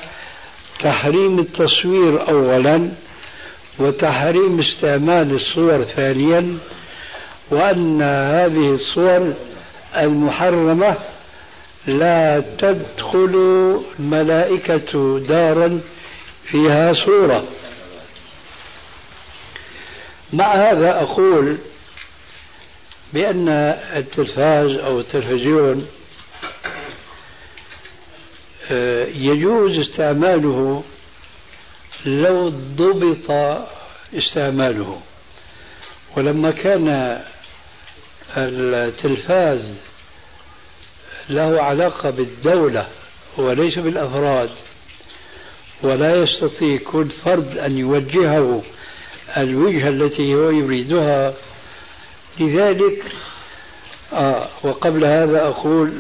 تحريم 0.80 1.40
التصوير 1.40 2.30
أولا 2.30 2.92
وتحريم 3.80 4.60
استعمال 4.60 5.36
الصور 5.36 5.84
ثانيا 5.84 6.58
وأن 7.52 8.02
هذه 8.02 8.76
الصور 8.76 9.34
المحرمة 9.98 10.96
لا 11.88 12.44
تدخل 12.58 13.36
الملائكة 14.00 15.20
دارا 15.20 15.82
فيها 16.46 16.94
صورة. 16.94 17.44
مع 20.34 20.54
هذا 20.56 21.02
أقول 21.02 21.58
بأن 23.14 23.50
التلفاز 23.96 24.72
أو 24.72 25.00
التلفزيون 25.00 25.88
آه، 28.72 29.06
يجوز 29.06 29.80
استعماله 29.90 30.84
لو 32.06 32.50
ضبط 32.50 33.32
استعماله. 34.14 35.02
ولما 36.18 36.52
كان 36.52 37.22
التلفاز 38.38 39.76
له 41.30 41.62
علاقة 41.62 42.10
بالدولة 42.10 42.88
وليس 43.38 43.80
بالأفراد 43.80 44.50
ولا 45.84 46.16
يستطيع 46.16 46.80
كل 46.92 47.10
فرد 47.10 47.58
أن 47.58 47.78
يوجهه 47.78 48.64
الوجهة 49.38 49.90
التي 49.90 50.36
هو 50.36 50.50
يريدها 50.50 51.34
لذلك 52.40 53.04
آه 54.14 54.48
وقبل 54.64 55.06
هذا 55.06 55.42
أقول 55.48 55.94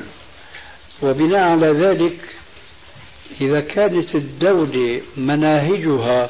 وبناء 1.01 1.39
على 1.43 1.67
ذلك 1.67 2.35
إذا 3.41 3.59
كانت 3.59 4.15
الدولة 4.15 5.01
مناهجها 5.17 6.29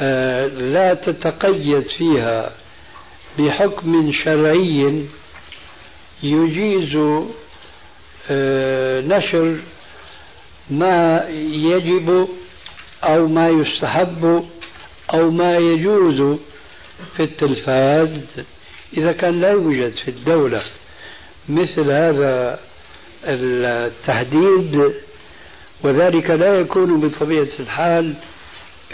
آه 0.00 0.46
لا 0.46 0.94
تتقيد 0.94 1.88
فيها 1.88 2.52
بحكم 3.38 4.12
شرعي 4.24 5.04
يجيز 6.22 6.96
آه 8.30 9.00
نشر 9.00 9.56
ما 10.70 11.28
يجب 11.28 12.28
أو 13.04 13.26
ما 13.26 13.48
يستحب 13.48 14.44
أو 15.14 15.30
ما 15.30 15.56
يجوز 15.56 16.38
في 17.16 17.22
التلفاز 17.22 18.08
إذا 18.96 19.12
كان 19.12 19.40
لا 19.40 19.50
يوجد 19.50 19.92
في 19.92 20.08
الدولة 20.08 20.62
مثل 21.48 21.90
هذا 21.90 22.58
التحديد 23.24 24.92
وذلك 25.82 26.30
لا 26.30 26.60
يكون 26.60 27.00
بطبيعة 27.00 27.48
الحال 27.60 28.14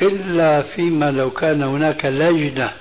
إلا 0.02 0.62
فيما 0.62 1.10
لو 1.10 1.30
كان 1.30 1.62
هناك 1.62 2.04
لجنة 2.04 2.72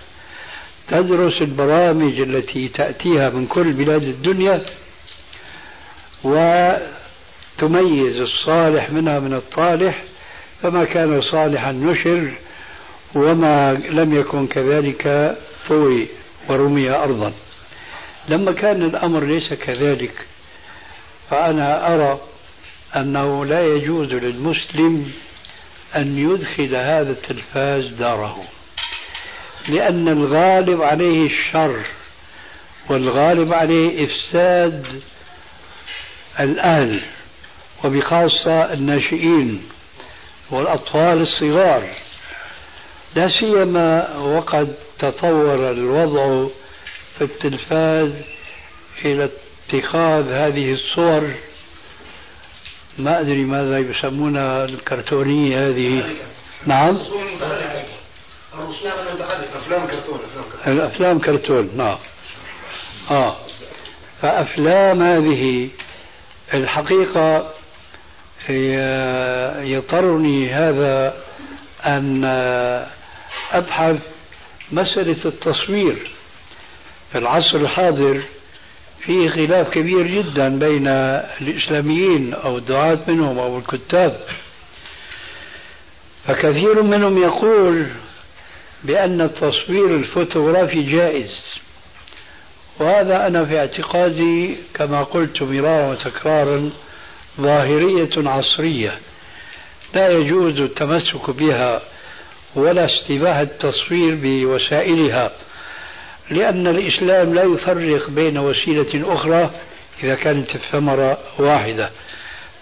تدرس 0.88 1.42
البرامج 1.42 2.20
التي 2.20 2.68
تأتيها 2.68 3.30
من 3.30 3.48
كل 3.48 3.74
بلاد 3.74 4.04
الدنيا 4.04 4.66
وتميز 6.24 8.22
الصالح 8.22 8.92
منها 8.92 9.20
من 9.20 9.34
الطالح 9.34 10.04
فما 10.62 10.86
كان 10.86 11.22
صالحا 11.22 11.72
نشر 11.72 12.32
وما 13.16 13.74
لم 13.74 14.20
يكن 14.20 14.48
كذلك 14.48 15.38
طوي 15.70 16.08
ورمي 16.50 16.90
أرضا. 16.90 17.34
لما 18.30 18.52
كان 18.52 18.84
الأمر 18.84 19.24
ليس 19.24 19.54
كذلك 19.54 20.26
فأنا 21.30 21.94
أرى 21.96 22.20
أنه 22.96 23.46
لا 23.46 23.66
يجوز 23.66 24.14
للمسلم 24.14 25.12
أن 25.96 26.18
يدخل 26.18 26.76
هذا 26.76 27.12
التلفاز 27.12 27.88
داره 27.88 28.44
لأن 29.70 30.08
الغالب 30.08 30.82
عليه 30.82 31.28
الشر 31.28 31.86
والغالب 32.90 33.54
عليه 33.54 34.06
إفساد 34.06 35.04
الأهل 36.40 37.02
وبخاصة 37.84 38.74
الناشئين 38.74 39.64
والأطفال 40.52 41.22
الصغار. 41.22 41.84
لا 43.16 43.30
سيما 43.40 44.18
وقد 44.18 44.74
تطور 45.00 45.72
الوضع 45.72 46.48
في 47.18 47.24
التلفاز 47.24 48.12
إلى 49.06 49.30
اتخاذ 49.70 50.32
هذه 50.32 50.74
الصور. 50.74 51.32
ما 52.98 53.20
أدري 53.20 53.44
ماذا 53.44 53.80
يسمونها 53.80 54.66
الكرتونية 54.66 55.68
هذه. 55.70 56.16
نعم. 56.66 57.02
أفلام 59.56 59.88
كرتون 59.88 60.20
الأفلام 60.68 61.20
كرتون 61.20 61.70
نعم. 61.78 61.98
آه. 63.12 63.36
فأفلام 64.22 65.04
هذه 65.04 65.70
الحقيقة 66.54 67.50
يضطرني 69.60 70.50
هذا 70.50 71.14
أن 71.86 72.24
أبحث 73.52 73.96
مسألة 74.72 75.26
التصوير 75.26 76.12
في 77.12 77.18
العصر 77.18 77.58
الحاضر 77.58 78.22
في 79.00 79.30
خلاف 79.30 79.70
كبير 79.70 80.08
جدا 80.08 80.60
بين 80.60 80.88
الإسلاميين 81.42 82.34
أو 82.34 82.58
الدعاة 82.58 83.00
منهم 83.08 83.40
أو 83.40 83.58
الكتاب. 83.58 84.20
فكثير 86.28 86.82
منهم 86.82 87.18
يقول 87.24 87.86
بأن 88.84 89.22
التصوير 89.22 89.96
الفوتوغرافي 89.96 90.82
جائز 90.82 91.32
وهذا 92.80 93.28
أنا 93.28 93.46
في 93.46 93.60
اعتقادي 93.60 94.56
كما 94.74 95.04
قلت 95.04 95.42
مرارا 95.42 95.88
وتكرارا 95.92 96.70
ظاهرية 97.42 98.10
عصرية 98.30 99.00
لا 99.94 100.10
يجوز 100.12 100.60
التمسك 100.60 101.30
بها 101.30 101.82
ولا 102.56 102.86
استباحة 102.86 103.42
التصوير 103.42 104.18
بوسائلها 104.22 105.32
لأن 106.30 106.68
الإسلام 106.68 107.34
لا 107.34 107.44
يفرق 107.44 108.10
بين 108.10 108.38
وسيلة 108.38 109.14
أخرى 109.14 109.52
إذا 110.04 110.16
كانت 110.16 110.56
الثمرة 110.56 111.18
واحدة. 111.40 111.90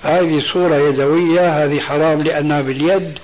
هذه 0.04 0.44
صورة 0.54 0.76
يدوية 0.76 1.64
هذه 1.64 1.80
حرام 1.80 2.22
لأنها 2.22 2.62
باليد 2.62 3.20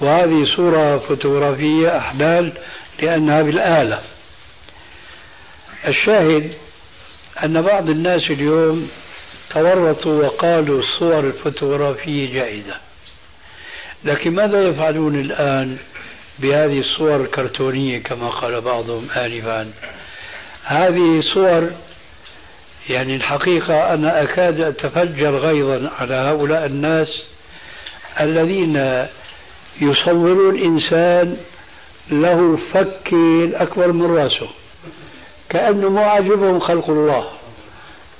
وهذه 0.00 0.44
صورة 0.56 0.98
فوتوغرافية 0.98 1.98
أحبال 1.98 2.52
لأنها 3.02 3.42
بالآلة. 3.42 4.00
الشاهد 5.88 6.52
أن 7.44 7.62
بعض 7.62 7.88
الناس 7.88 8.30
اليوم 8.30 8.90
تورطوا 9.50 10.24
وقالوا 10.24 10.78
الصور 10.78 11.20
الفوتوغرافية 11.20 12.34
جائزة. 12.34 12.74
لكن 14.04 14.34
ماذا 14.34 14.62
يفعلون 14.62 15.20
الآن؟ 15.20 15.78
بهذه 16.42 16.80
الصور 16.80 17.16
الكرتونية 17.16 17.98
كما 17.98 18.28
قال 18.28 18.60
بعضهم 18.60 19.10
آنفا 19.16 19.70
هذه 20.64 21.20
صور 21.34 21.70
يعني 22.88 23.16
الحقيقة 23.16 23.94
أنا 23.94 24.22
أكاد 24.22 24.60
أتفجر 24.60 25.36
غيظا 25.36 25.90
على 25.98 26.14
هؤلاء 26.14 26.66
الناس 26.66 27.08
الذين 28.20 29.06
يصورون 29.80 30.58
إنسان 30.58 31.36
له 32.10 32.58
فكين 32.72 33.54
أكبر 33.54 33.92
من 33.92 34.16
رأسه 34.16 34.48
كأنه 35.48 35.88
ما 35.88 36.00
عجبهم 36.00 36.60
خلق 36.60 36.90
الله. 36.90 37.24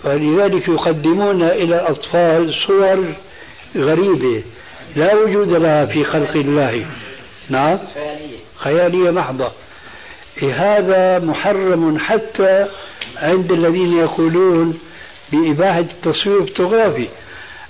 فلذلك 0.02 0.68
يقدمون 0.68 1.42
إلى 1.42 1.76
الأطفال 1.76 2.54
صور 2.66 3.14
غريبة 3.76 4.42
لا 4.96 5.14
وجود 5.14 5.48
لها 5.48 5.86
في 5.86 6.04
خلق 6.04 6.30
الله. 6.30 6.86
نعم. 7.50 7.78
خيالية. 7.94 8.36
خيالية 8.56 9.10
محضة. 9.10 9.52
إيه 10.42 10.52
هذا 10.52 11.24
محرم 11.24 11.98
حتى 11.98 12.66
عند 13.16 13.52
الذين 13.52 13.98
يقولون 13.98 14.78
بإباحة 15.32 15.78
التصوير 15.78 16.40
الفوتوغرافي 16.40 17.08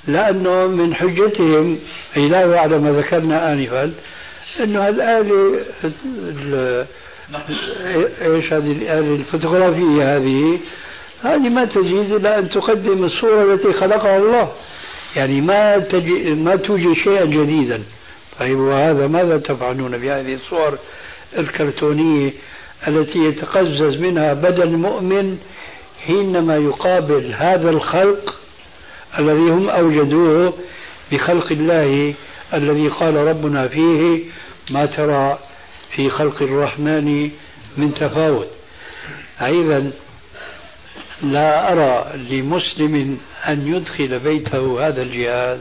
لأنه 0.09 0.67
من 0.67 0.95
حجتهم 0.95 1.79
علاوة 2.17 2.59
على 2.59 2.79
ما 2.79 2.91
ذكرنا 2.91 3.53
آنفا 3.53 3.93
أنه 4.61 4.89
الآلة 4.89 5.61
إيش 8.23 8.53
هذه 8.53 8.73
الآلة 8.73 9.15
الفوتوغرافية 9.15 10.17
هذه؟ 10.17 10.59
هذه 11.23 11.49
ما 11.49 11.65
تجيز 11.65 12.13
إلا 12.13 12.39
أن 12.39 12.51
تقدم 12.51 13.05
الصورة 13.05 13.55
التي 13.55 13.73
خلقها 13.73 14.19
الله. 14.19 14.53
يعني 15.17 15.41
ما 15.41 15.79
تجي 15.79 16.35
ما 16.35 16.57
توجد 16.57 16.93
شيئا 16.93 17.25
جديدا. 17.25 17.83
طيب 18.41 18.59
وهذا 18.59 19.07
ماذا 19.07 19.39
تفعلون 19.39 19.99
بهذه 19.99 20.35
الصور 20.35 20.79
الكرتونية 21.39 22.31
التي 22.89 23.19
يتقزز 23.19 24.01
منها 24.01 24.33
بدن 24.33 24.63
المؤمن 24.63 25.39
حينما 26.07 26.57
يقابل 26.57 27.35
هذا 27.39 27.71
الخلق 27.71 28.35
الذي 29.19 29.51
هم 29.51 29.69
أوجدوه 29.69 30.55
بخلق 31.13 31.53
الله 31.53 32.15
الذي 32.55 32.89
قال 32.89 33.15
ربنا 33.15 33.69
فيه 33.69 34.21
ما 34.71 34.87
ترى 34.87 35.39
في 35.91 36.11
خلق 36.11 36.43
الرحمن 36.43 37.31
من 37.77 37.95
تفاوت. 37.95 38.49
أيضا 39.43 39.93
لا 41.23 41.73
أرى 41.73 42.19
لمسلم 42.31 43.19
أن 43.49 43.77
يدخل 43.77 44.19
بيته 44.19 44.89
هذا 44.89 45.03
الجهاز. 45.03 45.61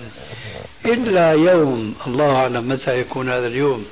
إلا 0.85 1.31
يوم 1.31 1.95
الله 2.07 2.35
أعلم 2.35 2.67
متى 2.67 2.99
يكون 2.99 3.29
هذا 3.29 3.47
اليوم. 3.47 3.85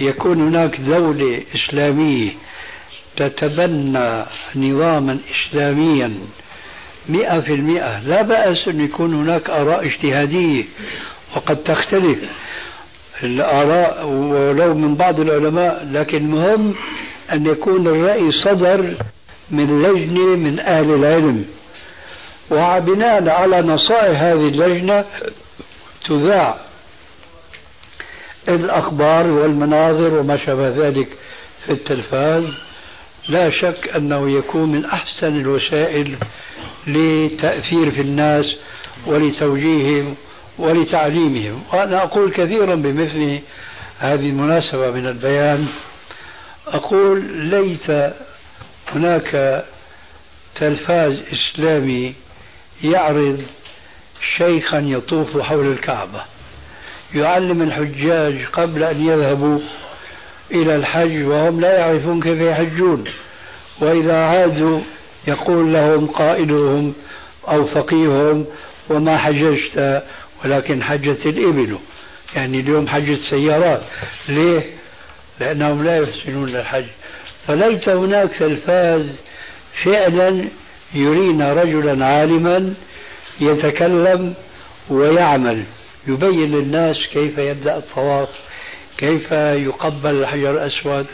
يكون 0.00 0.40
هناك 0.48 0.80
دولة 0.80 1.42
إسلامية 1.54 2.30
تتبنى 3.16 4.24
نظاما 4.56 5.18
إسلاميا 5.34 6.14
مئة 7.08 7.40
في 7.40 7.54
المئة. 7.54 8.00
لا 8.08 8.22
بأس 8.22 8.68
أن 8.68 8.80
يكون 8.80 9.14
هناك 9.14 9.50
آراء 9.50 9.86
اجتهادية 9.86 10.64
وقد 11.36 11.56
تختلف 11.56 12.18
الآراء 13.22 14.06
ولو 14.06 14.74
من 14.74 14.94
بعض 14.94 15.20
العلماء 15.20 15.88
لكن 15.92 16.16
المهم 16.16 16.74
أن 17.32 17.46
يكون 17.46 17.86
الرأي 17.86 18.30
صدر 18.30 18.94
من 19.50 19.82
لجنة 19.82 20.36
من 20.36 20.58
أهل 20.60 20.94
العلم. 20.94 21.44
وبناء 22.50 23.28
على 23.28 23.62
نصائح 23.62 24.20
هذه 24.20 24.48
اللجنة 24.48 25.04
تذاع 26.06 26.56
الأخبار 28.48 29.26
والمناظر 29.26 30.18
وما 30.18 30.36
شابه 30.36 30.68
ذلك 30.68 31.08
في 31.66 31.72
التلفاز 31.72 32.44
لا 33.28 33.50
شك 33.50 33.90
أنه 33.96 34.30
يكون 34.38 34.72
من 34.72 34.84
أحسن 34.84 35.40
الوسائل 35.40 36.16
لتأثير 36.86 37.90
في 37.90 38.00
الناس 38.00 38.44
ولتوجيههم 39.06 40.14
ولتعليمهم. 40.58 41.62
وأنا 41.72 42.02
أقول 42.02 42.32
كثيرا 42.32 42.74
بمثل 42.74 43.40
هذه 43.98 44.28
المناسبة 44.28 44.90
من 44.90 45.06
البيان. 45.06 45.66
أقول 46.66 47.24
ليت 47.24 48.14
هناك 48.94 49.64
تلفاز 50.54 51.22
إسلامي 51.32 52.14
يعرض 52.84 53.42
شيخا 54.38 54.78
يطوف 54.78 55.40
حول 55.40 55.72
الكعبة. 55.72 56.20
يعلم 57.14 57.62
الحجاج 57.62 58.44
قبل 58.52 58.84
أن 58.84 59.06
يذهبوا 59.06 59.58
إلى 60.50 60.76
الحج 60.76 61.22
وهم 61.22 61.60
لا 61.60 61.78
يعرفون 61.78 62.22
كيف 62.22 62.40
يحجون. 62.40 63.04
وإذا 63.80 64.16
عادوا 64.16 64.80
يقول 65.28 65.72
لهم 65.72 66.06
قائلهم 66.06 66.94
أو 67.48 67.66
فقيههم 67.66 68.46
وما 68.90 69.18
حججت 69.18 70.02
ولكن 70.44 70.82
حجت 70.82 71.26
الإبل. 71.26 71.78
يعني 72.36 72.60
اليوم 72.60 72.88
حجت 72.88 73.20
سيارات. 73.20 73.82
ليه؟ 74.28 74.62
لأنهم 75.40 75.84
لا 75.84 75.98
يحسنون 75.98 76.48
الحج. 76.48 76.84
فليت 77.46 77.88
هناك 77.88 78.30
تلفاز 78.38 79.06
فعلا 79.84 80.44
يرينا 80.94 81.52
رجلا 81.52 82.06
عالما 82.06 82.74
يتكلم 83.40 84.34
ويعمل 84.88 85.64
يبين 86.06 86.52
للناس 86.52 86.96
كيف 87.12 87.38
يبدأ 87.38 87.76
الطواف 87.76 88.28
كيف 88.98 89.32
يقبل 89.32 90.10
الحجر 90.10 90.50
الأسود 90.50 91.06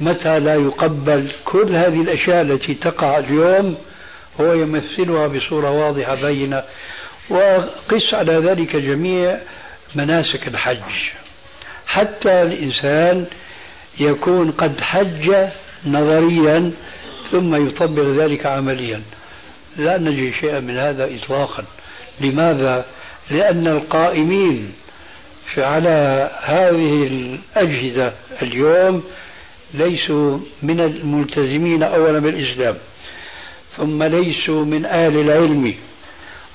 متى 0.00 0.40
لا 0.40 0.54
يقبل. 0.54 1.32
كل 1.44 1.76
هذه 1.76 2.00
الأشياء 2.00 2.42
التي 2.42 2.74
تقع 2.74 3.18
اليوم 3.18 3.76
هو 4.40 4.52
يمثلها 4.52 5.26
بصورة 5.26 5.70
واضحة 5.70 6.14
بينة. 6.14 6.62
وقس 7.30 8.14
على 8.14 8.32
ذلك 8.32 8.76
جميع 8.76 9.38
مناسك 9.94 10.48
الحج. 10.48 10.78
حتى 11.86 12.42
الإنسان 12.42 13.26
يكون 14.00 14.50
قد 14.50 14.80
حج 14.80 15.34
نظريا 15.86 16.72
ثم 17.30 17.66
يطبق 17.68 18.02
ذلك 18.02 18.46
عمليا. 18.46 19.02
لا 19.78 19.98
نجد 19.98 20.32
شيئا 20.40 20.60
من 20.60 20.78
هذا 20.78 21.10
إطلاقا. 21.16 21.64
لماذا؟ 22.20 22.84
لأن 23.30 23.66
القائمين 23.66 24.72
على 25.58 26.30
هذه 26.40 27.06
الأجهزة 27.06 28.12
اليوم 28.42 29.04
ليسوا 29.74 30.38
من 30.62 30.80
الملتزمين 30.80 31.82
أولا 31.82 32.18
بالإسلام 32.18 32.76
ثم 33.76 34.02
ليسوا 34.02 34.64
من 34.64 34.84
أهل 34.84 35.18
العلم. 35.20 35.74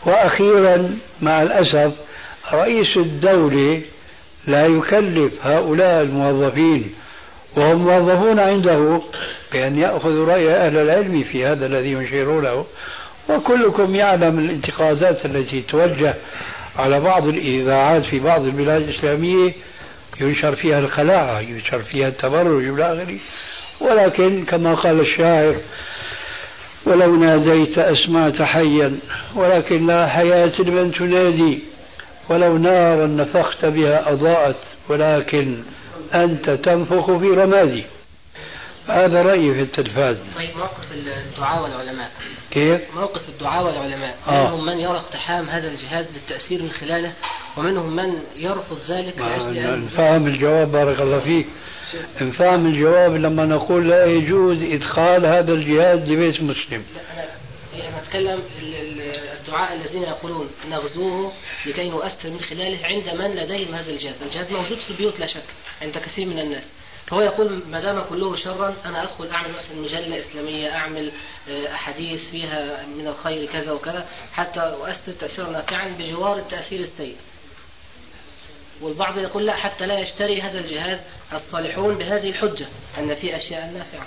وأخيرا 0.05 0.97
مع 1.21 1.41
الأسف 1.41 1.93
رئيس 2.53 2.97
الدولة 2.97 3.81
لا 4.47 4.65
يكلف 4.65 5.45
هؤلاء 5.45 6.01
الموظفين 6.01 6.93
وهم 7.57 7.85
موظفون 7.85 8.39
عنده 8.39 9.01
بأن 9.53 9.77
يأخذوا 9.77 10.25
رأي 10.25 10.49
أهل 10.49 10.77
العلم 10.77 11.23
في 11.23 11.45
هذا 11.45 11.65
الذي 11.65 11.91
ينشرونه. 11.91 12.65
وكلكم 13.29 13.95
يعلم 13.95 14.39
الانتقادات 14.39 15.25
التي 15.25 15.61
توجه 15.61 16.15
على 16.79 16.99
بعض 16.99 17.27
الإذاعات 17.27 18.05
في 18.05 18.19
بعض 18.19 18.41
البلاد 18.41 18.81
الإسلامية 18.81 19.53
ينشر 20.21 20.55
فيها 20.55 20.79
الخلاعة 20.79 21.39
ينشر 21.39 21.79
فيها 21.79 22.07
التبرج 22.07 22.67
إلى 22.67 22.85
آخره. 22.85 23.17
ولكن 23.81 24.45
كما 24.45 24.73
قال 24.73 24.99
الشاعر 24.99 25.55
ولو 26.85 27.15
ناديت 27.15 27.79
أسمعت 27.79 28.41
حيا 28.41 28.99
ولكن 29.35 29.87
لا 29.87 30.07
حياة 30.07 30.51
لمن 30.59 30.91
تنادي. 30.91 31.59
ولو 32.29 32.57
نارا 32.57 33.07
نفخت 33.07 33.65
بها 33.65 34.11
أضاءت 34.11 34.55
ولكن 34.89 35.57
أنت 36.13 36.49
تنفخ 36.49 37.17
في 37.17 37.27
رمادي. 37.27 37.83
هذا 38.87 39.21
رأيي 39.21 39.53
في 39.53 39.61
التلفاز 39.61 40.17
طيب 40.35 40.57
موقف 40.57 40.91
الدعاء 40.91 41.63
والعلماء 41.63 42.11
كيف؟ 42.51 42.81
موقف 42.95 43.29
الدعاء 43.29 43.65
والعلماء 43.65 44.17
آه. 44.27 44.31
منهم 44.43 44.65
من 44.65 44.79
يرى 44.79 44.97
اقتحام 44.97 45.49
هذا 45.49 45.67
الجهاز 45.67 46.05
للتأثير 46.13 46.61
من 46.63 46.69
خلاله 46.71 47.13
ومنهم 47.57 47.95
من 47.95 48.19
يرفض 48.35 48.77
ذلك 48.89 49.17
نفهم 49.75 50.27
الجواب 50.27 50.71
بارك 50.71 50.99
الله 51.01 51.19
فيك 51.19 51.47
نفهم 52.21 52.65
الجواب 52.65 53.15
لما 53.15 53.45
نقول 53.45 53.89
لا 53.89 54.05
يجوز 54.05 54.61
إدخال 54.61 55.25
هذا 55.25 55.53
الجهاز 55.53 55.99
لبيت 55.99 56.41
مسلم 56.41 56.83
أنا 57.13 57.25
أنا 57.89 58.01
أتكلم 58.01 58.39
ال- 58.61 58.75
ال- 58.75 59.01
الدعاء 59.39 59.73
الذين 59.75 60.03
يقولون 60.03 60.49
نغزوه 60.69 61.31
لكي 61.65 61.89
نؤثر 61.89 62.29
من 62.29 62.39
خلاله 62.39 62.85
عند 62.85 63.09
من 63.09 63.35
لديهم 63.35 63.75
هذا 63.75 63.89
الجهاز، 63.91 64.15
الجهاز 64.21 64.51
موجود 64.51 64.77
في 64.79 64.89
البيوت 64.91 65.19
لا 65.19 65.25
شك 65.25 65.43
عند 65.81 65.97
كثير 65.97 66.25
من 66.27 66.39
الناس. 66.39 66.69
فهو 67.13 67.21
يقول 67.21 67.61
ما 67.71 67.81
دام 67.81 68.01
كله 68.09 68.35
شرا 68.35 68.73
أنا 68.85 69.03
أدخل 69.03 69.27
أعمل 69.27 69.49
مثلا 69.49 69.81
مجلة 69.81 70.19
إسلامية 70.19 70.75
أعمل 70.75 71.11
آه، 71.49 71.73
أحاديث 71.73 72.29
فيها 72.29 72.85
من 72.85 73.07
الخير 73.07 73.49
كذا 73.49 73.71
وكذا 73.71 74.05
حتى 74.33 74.59
أؤثر 74.59 75.11
تاثيرا 75.11 75.49
نافعا 75.49 75.87
بجوار 75.99 76.37
التأثير 76.37 76.79
السيء. 76.79 77.15
والبعض 78.81 79.17
يقول 79.17 79.45
لا 79.45 79.55
حتى 79.55 79.85
لا 79.85 79.99
يشتري 79.99 80.41
هذا 80.41 80.59
الجهاز 80.59 80.99
الصالحون 81.33 81.97
بهذه 81.97 82.29
الحجة 82.29 82.67
أن 82.99 83.15
في 83.15 83.35
أشياء 83.35 83.71
نافعة. 83.73 84.05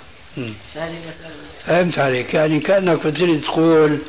فهذه 0.73 0.97
المسألة. 1.03 1.35
فهمت 1.65 1.99
عليك. 1.99 2.33
يعني 2.33 2.59
كأنك 2.59 3.01
كنت 3.01 3.43
تقول 3.45 3.99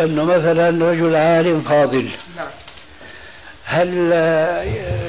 أنه 0.00 0.24
مثلا 0.24 0.90
رجل 0.90 1.16
عالم 1.16 1.60
فاضل. 1.60 2.10
نعم. 2.36 2.48
هل 3.70 4.12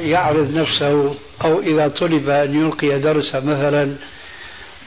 يعرض 0.03 0.55
نفسه 0.57 1.15
أو 1.43 1.59
إذا 1.59 1.87
طلب 1.87 2.29
أن 2.29 2.61
يلقي 2.61 2.99
درسا 2.99 3.39
مثلا 3.39 3.95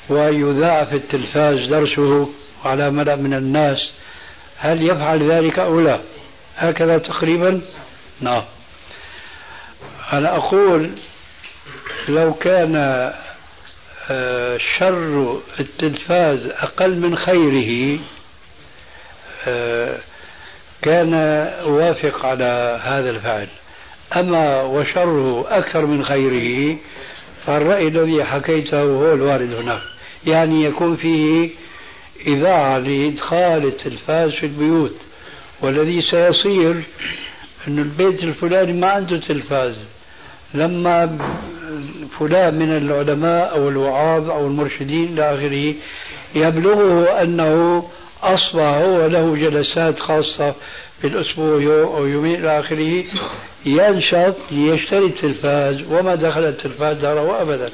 ويذاع 0.08 0.84
في 0.84 0.96
التلفاز 0.96 1.68
درسه 1.68 2.28
على 2.64 2.90
ملأ 2.90 3.16
من 3.16 3.34
الناس 3.34 3.78
هل 4.58 4.82
يفعل 4.90 5.32
ذلك 5.32 5.58
أو 5.58 5.80
لا؟ 5.80 5.98
هكذا 6.56 6.98
تقريبا؟ 6.98 7.60
نعم. 8.20 8.42
أنا 10.12 10.36
أقول 10.36 10.90
لو 12.08 12.34
كان 12.34 12.76
آه، 14.10 14.58
شر 14.78 15.40
التلفاز 15.60 16.46
أقل 16.46 16.98
من 16.98 17.16
خيره 17.16 18.00
آه، 19.48 19.98
كان 20.82 21.14
وافق 21.64 22.26
على 22.26 22.80
هذا 22.84 23.10
الفعل. 23.10 23.48
أما 24.16 24.62
وشره 24.62 25.44
أكثر 25.58 25.86
من 25.86 26.04
خيره 26.04 26.76
فالرأي 27.46 27.88
الذي 27.88 28.24
حكيته 28.24 28.82
هو 28.82 29.14
الوارد 29.14 29.54
هناك. 29.54 29.82
يعني 30.26 30.64
يكون 30.64 30.96
فيه 30.96 31.50
إذاعة 32.26 32.78
لإدخال 32.78 33.64
التلفاز 33.66 34.30
في 34.30 34.46
البيوت 34.46 34.94
والذي 35.60 36.02
سيصير 36.02 36.82
انه 37.68 37.82
البيت 37.82 38.22
الفلاني 38.22 38.72
ما 38.72 38.90
عنده 38.90 39.16
تلفاز. 39.16 39.74
لما 40.54 41.18
فلان 42.18 42.58
من 42.58 42.76
العلماء 42.76 43.54
أو 43.56 43.68
الوعاظ 43.68 44.30
أو 44.30 44.46
المرشدين 44.46 45.12
إلى 45.12 45.34
آخره 45.34 45.74
يبلغه 46.34 47.22
أنه 47.22 47.84
أصبح 48.22 48.62
هو 48.64 49.06
له 49.06 49.36
جلسات 49.36 50.00
خاصة 50.00 50.54
في 51.02 51.08
الأسبوع 51.08 51.62
يوم 51.62 51.94
أو 51.94 52.06
يومين 52.06 52.34
إلى 52.34 52.60
آخره 52.60 53.04
ينشط 53.66 54.36
ليشتري 54.50 55.06
التلفاز 55.06 55.82
وما 55.90 56.14
دخل 56.14 56.44
التلفاز 56.44 56.96
داره 56.96 57.42
ابدا. 57.42 57.70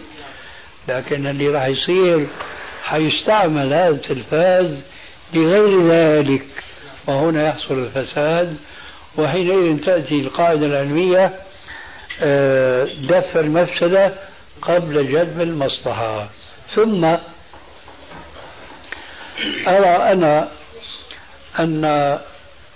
لكن 0.89 1.27
اللي 1.27 1.49
راح 1.49 1.67
يصير 1.67 2.27
حيستعمل 2.85 3.73
هذا 3.73 3.89
التلفاز 3.89 4.81
لغير 5.35 5.89
ذلك. 5.89 6.47
وهنا 7.07 7.49
يحصل 7.49 7.79
الفساد 7.79 8.57
وحينئذ 9.19 9.81
تأتي 9.81 10.21
القاعدة 10.21 10.67
العلمية 10.67 11.33
آه، 12.23 12.89
دفع 13.03 13.41
المفسدة 13.41 14.13
قبل 14.63 15.13
جلب 15.13 15.41
المصلحة. 15.41 16.29
ثم 16.75 17.05
أرى 19.67 19.97
أنا 20.13 20.49
أن 21.61 22.19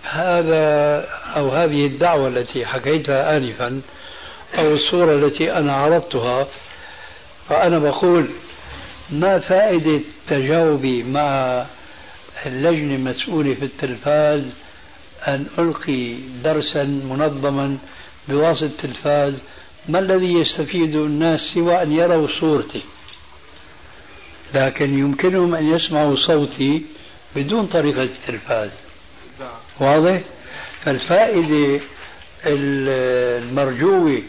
هذا 0.02 1.06
أو 1.36 1.48
هذه 1.48 1.86
الدعوة 1.86 2.28
التي 2.28 2.66
حكيتها 2.66 3.36
آنفا 3.36 3.80
أو 4.54 4.74
الصورة 4.74 5.14
التي 5.14 5.52
أنا 5.52 5.72
عرضتها 5.72 6.46
فأنا 7.48 7.78
بقول 7.78 8.30
ما 9.10 9.38
فائدة 9.38 10.00
تجاوبي 10.28 11.02
مع 11.02 11.64
اللجنة 12.46 12.94
المسؤولة 12.94 13.54
في 13.54 13.64
التلفاز 13.64 14.42
أن 15.28 15.46
ألقي 15.58 16.14
درسا 16.44 16.84
منظما 16.84 17.78
بواسطة 18.28 18.64
التلفاز؟ 18.64 19.34
ما 19.88 19.98
الذي 19.98 20.32
يستفيد 20.32 20.96
الناس 20.96 21.40
سوى 21.54 21.82
أن 21.82 21.92
يروا 21.92 22.28
صورتي؟ 22.40 22.82
لكن 24.54 24.98
يمكنهم 24.98 25.54
أن 25.54 25.74
يسمعوا 25.74 26.16
صوتي 26.26 26.82
بدون 27.36 27.66
طريقة 27.66 28.02
التلفاز. 28.02 28.70
واضح؟ 29.80 30.20
فالفائدة 30.84 31.80
المرجوة 32.46 34.22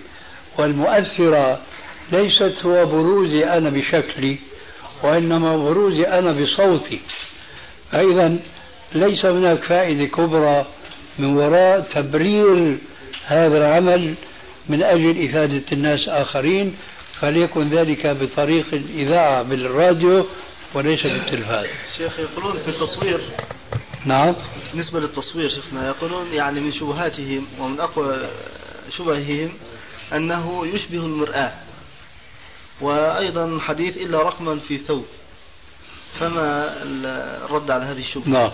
والمؤثرة 0.57 1.61
ليست 2.11 2.65
هو 2.65 2.85
بروزي 2.85 3.45
أنا 3.45 3.69
بشكلي 3.69 4.37
وإنما 5.03 5.57
بروزي 5.57 6.03
أنا 6.03 6.31
بصوتي 6.31 7.01
فإذا 7.91 8.35
ليس 8.95 9.25
هناك 9.25 9.63
فائدة 9.63 10.05
كبرى 10.05 10.65
من 11.19 11.37
وراء 11.37 11.79
تبرير 11.79 12.77
هذا 13.25 13.57
العمل 13.57 14.13
من 14.69 14.83
أجل 14.83 15.25
إفادة 15.29 15.63
الناس 15.71 16.09
آخرين 16.09 16.75
فليكن 17.13 17.67
ذلك 17.69 18.07
بطريق 18.07 18.65
الإذاعة 18.73 19.43
بالراديو 19.43 20.25
وليس 20.73 21.03
بالتلفاز 21.03 21.65
شيخ 21.97 22.19
يقولون 22.19 22.63
في 22.63 22.67
التصوير 22.67 23.21
نعم. 24.05 24.35
بالنسبة 24.71 24.99
للتصوير 24.99 25.49
شيخنا 25.49 25.87
يقولون 25.87 26.33
يعني 26.33 26.59
من 26.59 26.71
شبهاتهم 26.71 27.47
ومن 27.59 27.79
أقوى 27.79 28.29
شبههم 28.89 29.53
أنه 30.13 30.67
يشبه 30.67 31.05
المرآة 31.05 31.53
وأيضا 32.81 33.59
حديث 33.59 33.97
إلا 33.97 34.21
رقما 34.21 34.59
في 34.59 34.77
ثوب 34.77 35.05
فما 36.19 36.73
الرد 37.45 37.71
على 37.71 37.85
هذه 37.85 37.99
الشبهة؟ 37.99 38.29
نعم. 38.29 38.51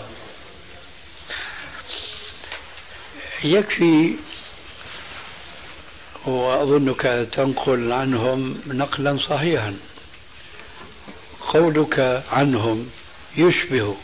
يكفي 3.44 4.16
وأظنك 6.26 7.30
تنقل 7.32 7.92
عنهم 7.92 8.62
نقلا 8.68 9.18
صحيحا 9.30 9.78
قولك 11.54 12.24
عنهم 12.32 12.90
يشبه. 13.38 13.96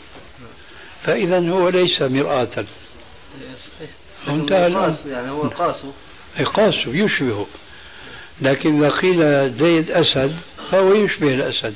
فإذا 1.02 1.50
هو 1.50 1.68
ليس 1.68 2.02
مرآة. 2.02 2.64
انتهى 4.28 4.94
يعني 5.06 5.30
هو 5.30 5.42
قاسه 5.42 5.92
قاسه 6.54 6.86
يشبه 6.86 7.46
لكن 8.40 8.84
إذا 8.84 8.90
قيل 8.90 9.50
زيد 9.56 9.90
أسد 9.90 10.36
فهو 10.70 10.94
يشبه 10.94 11.34
الأسد. 11.34 11.74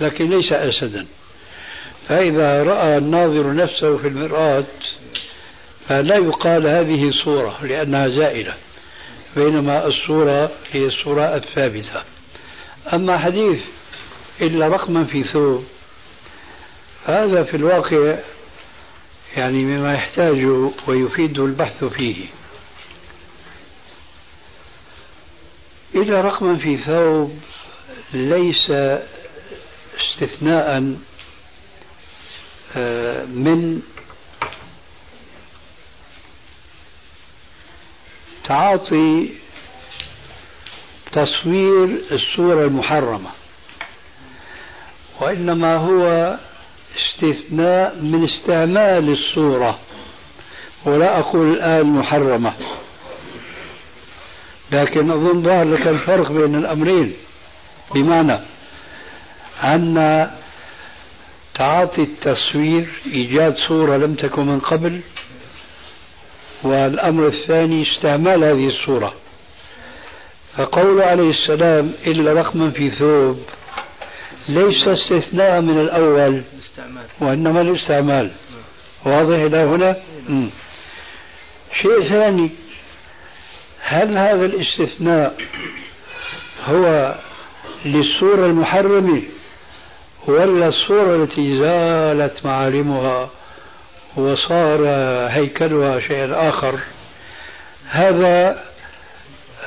لكن 0.00 0.30
ليس 0.30 0.52
أسدا. 0.52 1.06
فإذا 2.08 2.62
رأى 2.62 2.98
الناظر 2.98 3.54
نفسه 3.54 3.96
في 3.96 4.08
المرآة 4.08 4.64
فلا 5.88 6.16
يقال 6.16 6.66
هذه 6.66 7.10
صورة 7.24 7.58
لأنها 7.62 8.08
زائلة. 8.08 8.54
بينما 9.36 9.86
الصورة 9.86 10.50
هي 10.72 10.86
الصورة 10.86 11.36
الثابتة. 11.36 12.02
أما 12.92 13.18
حديث 13.18 13.62
إلا 14.40 14.68
رقما 14.68 15.04
في 15.04 15.24
ثوب 15.24 15.64
هذا 17.06 17.42
في 17.42 17.56
الواقع 17.56 18.16
يعني 19.36 19.64
مما 19.64 19.94
يحتاج 19.94 20.46
ويفيد 20.86 21.38
البحث 21.38 21.84
فيه. 21.84 22.26
إلا 25.94 26.20
رقما 26.20 26.56
في 26.56 26.76
ثوب 26.76 27.40
ليس 28.12 28.70
استثناء 30.00 30.96
آه، 32.76 33.24
من 33.24 33.82
تعاطي 38.44 39.30
تصوير 41.12 41.98
الصورة 42.12 42.64
المحرمة 42.64 43.30
وإنما 45.20 45.76
هو 45.76 46.36
استثناء 46.96 47.96
من 48.02 48.24
استعمال 48.24 49.12
الصورة. 49.12 49.78
ولا 50.84 51.18
أقول 51.18 51.52
الآن 51.52 51.86
محرمة. 51.86 52.52
لكن 54.72 55.10
أظن 55.10 55.42
ظهر 55.42 55.64
لك 55.64 55.86
الفرق 55.86 56.32
بين 56.32 56.54
الأمرين. 56.54 57.14
بمعنى 57.94 58.38
أن 59.62 60.30
تعاطي 61.54 62.02
التصوير 62.02 62.88
إيجاد 63.06 63.56
صورة 63.56 63.96
لم 63.96 64.14
تكن 64.14 64.46
من 64.46 64.60
قبل 64.60 65.00
والأمر 66.62 67.26
الثاني 67.26 67.82
استعمال 67.82 68.44
هذه 68.44 68.68
الصورة. 68.68 69.14
فقول 70.56 71.02
عليه 71.02 71.30
السلام 71.30 71.92
إلا 72.06 72.32
رقما 72.32 72.70
في 72.70 72.90
ثوب 72.90 73.38
ليس 74.48 74.88
استثناء 74.88 75.60
من 75.60 75.80
الأول 75.80 76.42
وإنما 77.20 77.60
الاستعمال. 77.60 78.30
واضح 79.04 79.36
إلى 79.38 79.56
هنا؟ 79.56 79.96
م. 80.28 80.48
شيء 81.82 82.08
ثاني 82.08 82.50
هل 83.80 84.18
هذا 84.18 84.46
الاستثناء 84.46 85.36
هو 86.64 87.14
للصورة 87.84 88.46
المحرمة 88.46 89.22
ولا 90.26 90.68
الصورة 90.68 91.16
التي 91.24 91.58
زالت 91.60 92.46
معالمها 92.46 93.30
وصار 94.16 94.86
هيكلها 95.30 96.00
شيء 96.00 96.28
آخر؟ 96.48 96.78
هذا 97.90 98.64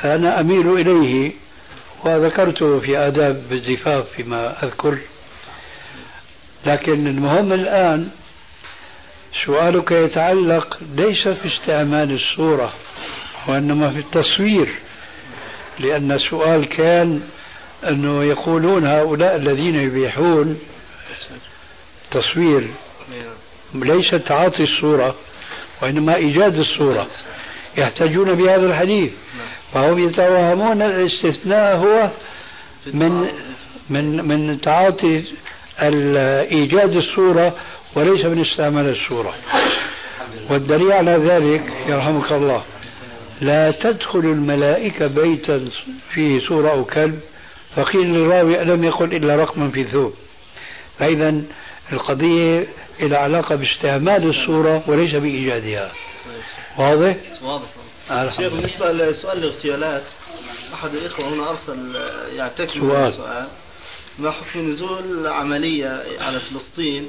أنا 0.03 0.39
أميل 0.39 0.67
إليه. 0.73 1.31
وذكرته 2.05 2.79
في 2.79 2.97
آداب 2.97 3.43
الزفاف 3.51 4.05
فيما 4.15 4.63
أذكر. 4.63 4.97
لكن 6.65 7.07
المهم 7.07 7.53
الآن 7.53 8.09
سؤالك 9.45 9.91
يتعلق 9.91 10.79
ليس 10.95 11.27
في 11.27 11.47
استعمال 11.47 12.11
الصورة 12.15 12.73
وإنما 13.47 13.89
في 13.89 13.99
التصوير 13.99 14.69
لأن 15.79 16.11
السؤال 16.11 16.69
كان 16.69 17.21
أنه 17.83 18.23
يقولون 18.23 18.85
هؤلاء 18.87 19.35
الذين 19.35 19.75
يبيحون 19.75 20.59
تصوير 22.11 22.67
ليس 23.75 24.11
تعاطي 24.11 24.63
الصورة 24.63 25.15
وإنما 25.81 26.15
إيجاد 26.15 26.55
الصورة. 26.57 27.07
يحتاجون 27.77 28.33
بهذا 28.33 28.65
الحديث. 28.65 29.11
فهم 29.73 30.09
يتوهمون 30.09 30.81
الاستثناء 30.81 31.75
هو 31.77 32.09
من 32.93 33.27
من 33.89 34.27
من 34.27 34.61
تعاطي 34.61 35.23
إيجاد 36.51 36.95
الصورة 36.95 37.55
وليس 37.95 38.25
من 38.25 38.41
استعمال 38.41 38.89
الصورة. 38.89 39.33
والدليل 40.49 40.91
على 40.91 41.11
ذلك 41.11 41.63
يرحمك 41.87 42.31
الله 42.31 42.63
لا 43.41 43.71
تدخل 43.71 44.19
الملائكة 44.19 45.07
بيتا 45.07 45.69
فيه 46.13 46.47
صورة 46.47 46.69
أو 46.69 46.83
كلب. 46.85 47.19
فقيل 47.75 48.13
للراوي 48.13 48.61
ألم 48.61 48.83
يقل 48.83 49.15
إلا 49.15 49.35
رقما 49.35 49.69
في 49.69 49.83
ثوب. 49.83 50.13
فإذا 50.99 51.41
القضية 51.91 52.67
إلى 53.01 53.17
علاقة 53.17 53.55
باستعمال 53.55 54.29
الصورة 54.29 54.83
وليس 54.87 55.15
بإيجادها. 55.15 55.91
واضح؟ 56.77 57.17
واضح 57.41 57.67
شيخ 58.37 58.53
بالنسبة 58.53 58.91
لسؤال 58.91 59.37
الاغتيالات 59.37 60.03
أحد 60.73 60.95
الإخوة 60.95 61.29
هنا 61.29 61.49
أرسل 61.49 61.95
يعتكف 62.35 62.73
سؤال. 62.73 63.13
سؤال 63.13 63.47
ما 64.19 64.31
حكم 64.31 64.71
نزول 64.71 65.27
عملية 65.27 66.03
على 66.19 66.39
فلسطين 66.39 67.07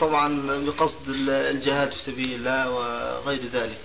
طبعا 0.00 0.46
بقصد 0.66 1.08
الجهاد 1.28 1.90
في 1.92 1.98
سبيل 1.98 2.34
الله 2.34 2.70
وغير 2.70 3.40
ذلك 3.52 3.78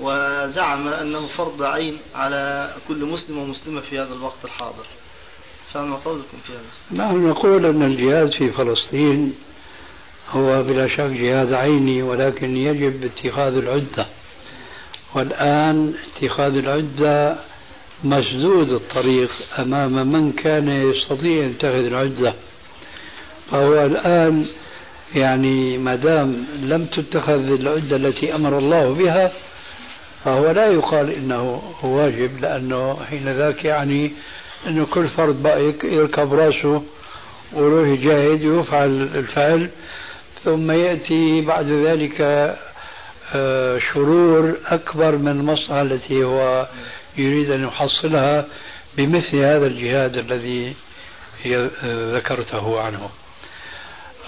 وزعم 0.00 0.88
أنه 0.88 1.26
فرض 1.26 1.62
عين 1.62 1.98
على 2.14 2.74
كل 2.88 3.04
مسلم 3.04 3.38
ومسلمة 3.38 3.80
في 3.80 3.98
هذا 3.98 4.14
الوقت 4.14 4.44
الحاضر 4.44 4.86
فما 5.72 5.96
قولكم 5.96 6.38
في 6.46 6.52
هذا؟ 6.52 7.04
نحن 7.04 7.28
نقول 7.28 7.66
أن 7.66 7.82
الجهاد 7.82 8.30
في 8.32 8.50
فلسطين 8.52 9.34
هو 10.30 10.62
بلا 10.62 10.88
شك 10.88 11.00
جهاد 11.00 11.52
عيني 11.52 12.02
ولكن 12.02 12.56
يجب 12.56 13.04
اتخاذ 13.04 13.56
العدة. 13.56 14.06
والآن 15.14 15.94
اتخاذ 16.16 16.54
العدة 16.56 17.36
مسدود 18.04 18.70
الطريق 18.72 19.30
أمام 19.58 20.12
من 20.12 20.32
كان 20.32 20.68
يستطيع 20.68 21.44
أن 21.44 21.50
يتخذ 21.50 21.74
العدة. 21.86 22.34
فهو 23.50 23.84
الآن 23.86 24.46
يعني 25.14 25.78
ما 25.78 25.94
دام 25.94 26.44
لم 26.62 26.84
تتخذ 26.86 27.52
العدة 27.60 27.96
التي 27.96 28.34
أمر 28.34 28.58
الله 28.58 28.94
بها 28.94 29.32
فهو 30.24 30.50
لا 30.50 30.66
يقال 30.66 31.10
إنه 31.10 31.62
واجب 31.82 32.30
لأنه 32.40 32.96
حين 33.10 33.28
ذاك 33.36 33.64
يعني 33.64 34.12
أنه 34.66 34.86
كل 34.86 35.08
فرد 35.08 35.42
بقى 35.42 35.72
يركب 35.84 36.34
رأسه 36.34 36.82
ويروح 37.52 37.88
يجاهد 37.88 38.44
ويفعل 38.44 38.88
الفعل. 39.14 39.70
ثم 40.44 40.70
يأتي 40.70 41.40
بعد 41.40 41.66
ذلك 41.66 42.20
آه، 43.34 43.78
شرور 43.78 44.56
أكبر 44.66 45.16
من 45.16 45.28
المصلحة 45.28 45.82
التي 45.82 46.24
هو 46.24 46.68
يريد 47.18 47.50
أن 47.50 47.64
يحصلها 47.64 48.46
بمثل 48.96 49.36
هذا 49.36 49.66
الجهاد 49.66 50.16
الذي 50.16 50.74
ذكرته 52.14 52.80
عنه. 52.80 53.08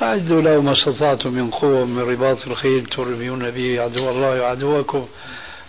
أعدوا 0.02 0.42
له 0.42 0.60
ما 0.60 0.72
استطعتم 0.72 1.32
من 1.32 1.50
قوة 1.50 1.84
من 1.84 1.98
رباط 1.98 2.46
الخيل 2.46 2.86
ترميون 2.86 3.50
به 3.50 3.80
عدو 3.80 4.10
الله 4.10 4.40
وعدوكم. 4.40 5.06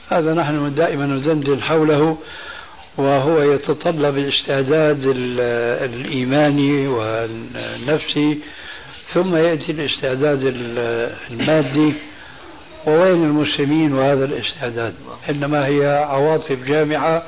هذا 0.10 0.34
نحن 0.34 0.76
دائما 0.76 1.06
ندندن 1.06 1.62
حوله 1.62 2.18
وهو 2.98 3.42
يتطلب 3.42 4.18
الاستعداد 4.18 5.02
الإيماني 5.84 6.88
والنفسي 6.88 8.40
ثم 9.14 9.36
يأتي 9.36 9.72
الاستعداد 9.72 10.44
المادي 11.32 11.94
ووين 12.86 13.24
المسلمين 13.24 13.94
وهذا 13.94 14.26
الاستعداد؟ 14.26 14.96
إنما 15.30 15.66
هي 15.66 16.06
عواطف 16.10 16.64
جامعة 16.64 17.24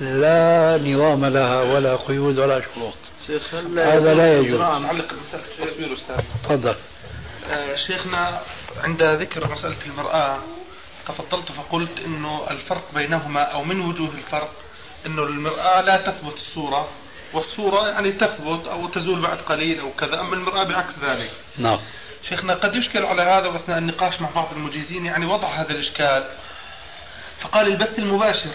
لا 0.00 0.78
نظام 0.84 1.24
لها 1.26 1.62
ولا 1.62 1.96
قيود 1.96 2.38
ولا 2.38 2.62
شروط. 2.74 2.94
هذا 3.78 4.14
لا 4.14 4.38
يجوز؟ 4.38 4.60
علق 4.60 5.12
مسألة 5.22 5.42
التصوير 5.58 5.92
أستاذ. 5.92 6.16
تفضل. 6.44 6.74
آه، 7.50 7.76
شيخنا 7.76 8.40
عند 8.84 9.02
ذكر 9.02 9.52
مسألة 9.52 9.76
المرآة 9.86 10.38
تفضلت 11.08 11.52
فقلت 11.52 12.00
إنه 12.06 12.50
الفرق 12.50 12.84
بينهما 12.94 13.42
أو 13.42 13.64
من 13.64 13.80
وجوه 13.80 14.10
الفرق 14.14 14.50
إنه 15.06 15.22
المرآة 15.22 15.80
لا 15.80 15.96
تثبت 15.96 16.34
الصورة 16.34 16.88
والصورة 17.32 17.88
يعني 17.88 18.12
تثبت 18.12 18.66
أو 18.66 18.88
تزول 18.88 19.20
بعد 19.20 19.38
قليل 19.38 19.80
أو 19.80 19.90
كذا 19.90 20.20
أما 20.20 20.34
المرآة 20.34 20.64
بعكس 20.64 20.94
ذلك. 21.02 21.30
نعم. 21.58 21.78
شيخنا 22.28 22.54
قد 22.54 22.74
يشكل 22.74 23.04
على 23.04 23.22
هذا 23.22 23.56
اثناء 23.56 23.78
النقاش 23.78 24.20
مع 24.20 24.28
بعض 24.34 24.48
المجيزين 24.52 25.06
يعني 25.06 25.26
وضع 25.26 25.48
هذا 25.48 25.70
الإشكال. 25.70 26.24
فقال 27.40 27.66
البث 27.66 27.98
المباشر. 27.98 28.50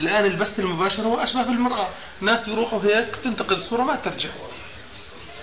الآن 0.00 0.24
البث 0.24 0.60
المباشر 0.60 1.02
هو 1.02 1.16
أشبه 1.18 1.42
بالمرأة، 1.42 1.88
ناس 2.20 2.48
يروحوا 2.48 2.80
هيك 2.84 3.16
تنتقد 3.24 3.52
الصورة 3.52 3.82
ما 3.82 3.96
ترجع. 3.96 4.30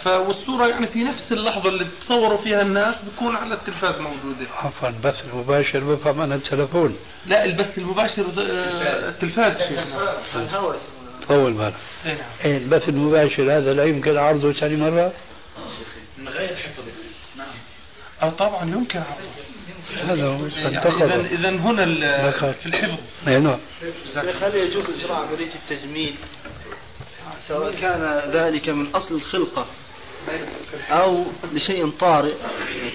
والصورة 0.06 0.68
يعني 0.68 0.88
في 0.88 1.04
نفس 1.04 1.32
اللحظة 1.32 1.70
اللي 1.70 1.88
تصوروا 2.02 2.38
فيها 2.38 2.62
الناس 2.62 2.96
بكون 2.96 3.36
على 3.36 3.54
التلفاز 3.54 4.00
موجودة. 4.00 4.48
عفوا 4.58 4.90
البث 4.90 5.26
المباشر 5.34 5.80
بفهم 5.80 6.22
أنا 6.22 6.36
التلفون. 6.36 6.98
لا 7.26 7.46
البث 7.46 7.78
المباشر 7.78 8.26
آه، 8.40 9.10
التلفاز. 9.10 9.58
شيخنا. 9.58 10.14
طول 11.30 11.54
بالك 11.54 11.74
أي 12.06 12.14
نعم. 12.14 12.24
إيه 12.46 12.58
البث 12.58 12.90
المباشر 12.90 13.58
هذا 13.58 13.74
لا 13.74 13.84
يمكن 13.84 14.18
عرضه 14.18 14.54
ثاني 14.54 14.76
مرة. 14.76 15.14
من 16.18 16.30
غير 16.30 16.56
حفظ. 16.56 16.84
نعم. 17.38 17.48
أو 18.24 18.30
طبعا 18.30 18.64
يمكن 18.64 19.00
عرضه. 19.00 20.14
هذا 20.14 20.28
هو 20.28 20.46
يعني 20.46 21.04
إذا 21.04 21.26
إذا 21.32 21.50
هنا 21.50 21.86
في 22.52 22.66
الحفظ. 22.66 22.98
اي 23.28 23.40
نعم. 23.40 23.60
هل 24.42 24.56
يجوز 24.56 24.90
إجراء 24.90 25.28
عملية 25.28 25.52
التجميل 25.56 26.16
سواء 27.48 27.76
كان 27.76 28.32
ذلك 28.32 28.70
من 28.70 28.88
أصل 28.88 29.16
الخلقة 29.16 29.66
أو 30.90 31.26
لشيء 31.54 31.90
طارئ 31.90 32.34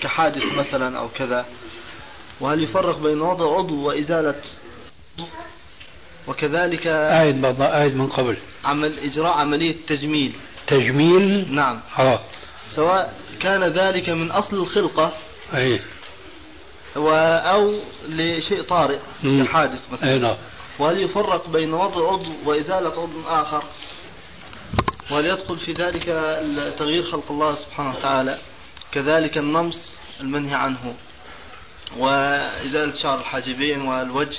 كحادث 0.03 0.45
مثلا 0.45 0.99
أو 0.99 1.09
كذا. 1.09 1.47
وهل 2.41 2.63
يفرق 2.63 2.99
بين 2.99 3.21
وضع 3.21 3.59
عضو 3.59 3.89
وإزالة 3.89 4.35
وكذلك 6.29 6.87
أعد 6.87 7.61
أعد 7.61 7.95
من 7.95 8.07
قبل. 8.07 8.37
عمل 8.65 8.99
إجراء 8.99 9.33
عملية 9.33 9.77
تجميل. 9.87 10.33
تجميل؟ 10.67 11.55
نعم. 11.55 11.81
آه 11.99 12.21
سواء 12.69 13.15
كان 13.41 13.65
ذلك 13.65 14.09
من 14.09 14.31
أصل 14.31 14.57
الخلقة 14.57 15.13
أي. 15.55 15.81
أو 16.97 17.75
لشيء 18.09 18.63
طارئ 18.63 18.99
كحادث 19.23 19.93
مثلا. 19.93 20.13
أي 20.13 20.19
نعم. 20.19 20.37
وهل 20.79 21.03
يفرق 21.03 21.49
بين 21.49 21.75
وضع 21.75 22.13
عضو 22.13 22.33
وإزالة 22.45 22.91
عضو 22.91 23.23
آخر؟ 23.27 23.65
وهل 25.11 25.27
يدخل 25.27 25.57
في 25.57 25.73
ذلك 25.73 26.05
تغيير 26.79 27.03
خلق 27.03 27.31
الله 27.31 27.55
سبحانه 27.55 27.91
وتعالى؟ 27.91 28.39
كذلك 28.93 29.39
النمص 29.39 29.93
المنهي 30.21 30.55
عنه 30.55 30.95
وإزالة 31.99 32.95
شعر 33.03 33.19
الحاجبين 33.19 33.81
والوجه. 33.81 34.39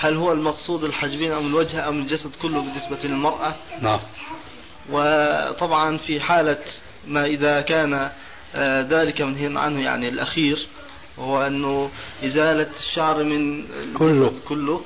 هل 0.00 0.16
هو 0.16 0.32
المقصود 0.32 0.84
الحاجبين 0.84 1.32
أم 1.32 1.46
الوجه 1.46 1.88
أم 1.88 1.98
الجسد 1.98 2.30
كله 2.42 2.60
بالنسبة 2.60 3.08
للمرأة؟ 3.08 3.54
نعم. 3.80 4.00
وطبعا 4.90 5.96
في 5.96 6.20
حالة 6.20 6.58
ما 7.06 7.24
إذا 7.24 7.60
كان 7.60 8.10
آه، 8.54 8.82
ذلك 8.82 9.22
منهي 9.22 9.58
عنه 9.58 9.82
يعني 9.82 10.08
الأخير 10.08 10.66
وهو 11.18 11.46
أنه 11.46 11.90
إزالة 12.24 12.70
الشعر 12.78 13.24
من 13.24 13.64
كله. 13.94 14.32
كله 14.48 14.80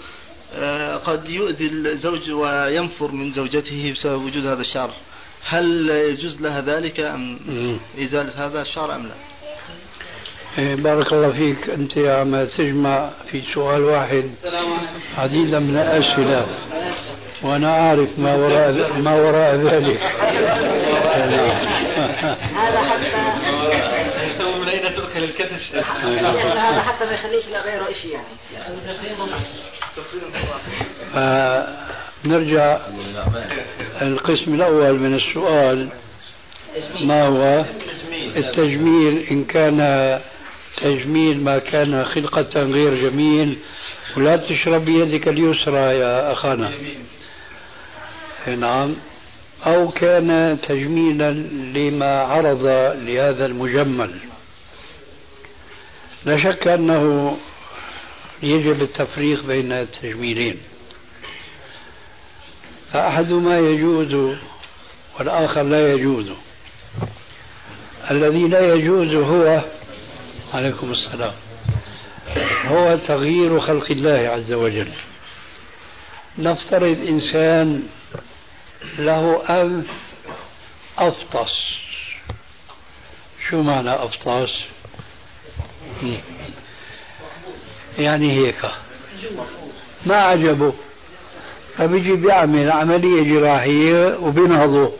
آه، 0.54 0.96
قد 0.96 1.28
يؤذي 1.28 1.66
الزوج 1.66 2.30
وينفر 2.30 3.12
من 3.12 3.32
زوجته 3.32 3.92
بسبب 3.92 4.22
وجود 4.22 4.46
هذا 4.46 4.60
الشعر. 4.60 4.90
هل 5.46 5.90
يجوز 5.90 6.42
لها 6.42 6.60
ذلك 6.60 7.00
أم 7.00 7.38
إزالة 7.98 8.46
هذا 8.46 8.62
الشعر 8.62 8.94
أم 8.94 9.02
لا؟ 9.02 9.14
إيه، 10.58 10.74
بارك 10.74 11.12
الله 11.12 11.32
فيك. 11.32 11.70
أنت 11.70 11.98
عم 11.98 12.44
تجمع 12.44 13.10
في 13.30 13.42
سؤال 13.54 13.82
واحد. 13.82 14.30
عديدا 15.18 15.58
من 15.58 15.76
الأسئلة. 15.76 16.46
وأنا 17.42 17.80
أعرف 17.80 18.18
ما 18.18 18.34
وراء 18.34 18.98
ما 18.98 19.14
وراء 19.14 19.56
ذلك. 19.56 20.00
هذا 22.54 22.80
حتى 22.80 23.08
من 24.44 24.68
أين 24.68 24.94
تؤكل 24.94 25.24
الكتف 25.24 25.74
هذا 25.74 26.80
حتى 26.80 27.04
ما 27.04 27.12
يخليش 27.12 27.48
لغيره 27.48 27.92
شيء 27.92 28.18
يعني 28.54 28.74
نرجع 32.24 32.78
القسم 34.02 34.54
الأول 34.54 34.98
من 34.98 35.14
السؤال. 35.14 35.88
ما 37.00 37.26
هو 37.26 37.64
التجميل 38.36 39.26
إن 39.30 39.44
كان 39.44 39.80
تجميل 40.76 41.44
ما 41.44 41.58
كان 41.58 42.04
خلقة 42.04 42.62
غير 42.62 43.10
جميل. 43.10 43.58
ولا 44.16 44.36
تشرب 44.36 44.84
بيدك 44.84 45.28
اليسرى 45.28 45.80
يا 45.80 46.32
أخانا. 46.32 46.72
نعم. 48.46 48.96
أو 49.66 49.88
كان 49.88 50.58
تجميلا 50.62 51.30
لما 51.78 52.18
عرض 52.18 52.66
لهذا 53.02 53.46
المجمل. 53.46 54.10
لا 56.24 56.36
شك 56.42 56.68
أنه 56.68 57.36
يجب 58.42 58.82
التفريق 58.82 59.44
بين 59.44 59.72
التجميلين. 59.72 60.56
فأحدهما 62.92 63.58
يجوز 63.58 64.36
والآخر 65.18 65.62
لا 65.62 65.92
يجوز. 65.92 66.26
الذي 68.10 68.48
لا 68.48 68.74
يجوز 68.74 69.14
هو 69.14 69.60
عليكم 70.54 70.92
السلام. 70.92 71.32
هو 72.64 72.96
تغيير 72.96 73.60
خلق 73.60 73.90
الله 73.90 74.28
عز 74.28 74.52
وجل. 74.52 74.88
نفترض 76.38 76.98
إنسان 77.08 77.82
له 78.98 79.42
أنف 79.62 79.86
أفطس. 80.98 81.52
شو 83.48 83.62
معنى 83.62 83.94
أفطس؟ 83.94 84.50
يعني 87.98 88.32
هيك. 88.32 88.70
ما 90.06 90.16
عجبه؟ 90.16 90.72
فبيجي 91.76 92.12
بيعمل 92.12 92.70
عملية 92.70 93.22
جراحية 93.22 94.18
وبينهضه 94.18 94.92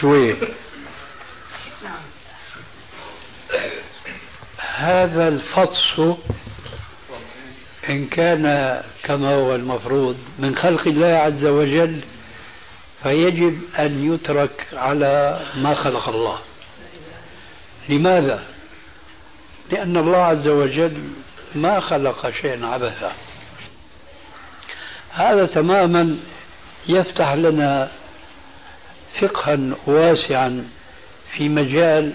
شوي. 0.00 0.36
هذا 4.76 5.28
الفطس 5.28 6.16
إن 7.88 8.06
كان 8.06 8.76
كما 9.02 9.34
هو 9.34 9.54
المفروض 9.54 10.16
من 10.38 10.56
خلق 10.56 10.86
الله 10.86 11.06
عز 11.06 11.44
وجل 11.44 12.00
فيجب 13.02 13.60
أن 13.78 14.14
يترك 14.14 14.66
على 14.72 15.40
ما 15.54 15.74
خلق 15.74 16.08
الله 16.08 16.38
لماذا؟ 17.88 18.42
لأن 19.70 19.96
الله 19.96 20.18
عز 20.18 20.48
وجل 20.48 21.08
ما 21.54 21.80
خلق 21.80 22.30
شيئا 22.42 22.66
عبثا 22.66 23.12
هذا 25.12 25.46
تماما 25.46 26.16
يفتح 26.88 27.32
لنا 27.32 27.88
فقها 29.20 29.58
واسعا 29.86 30.68
في 31.32 31.48
مجال 31.48 32.12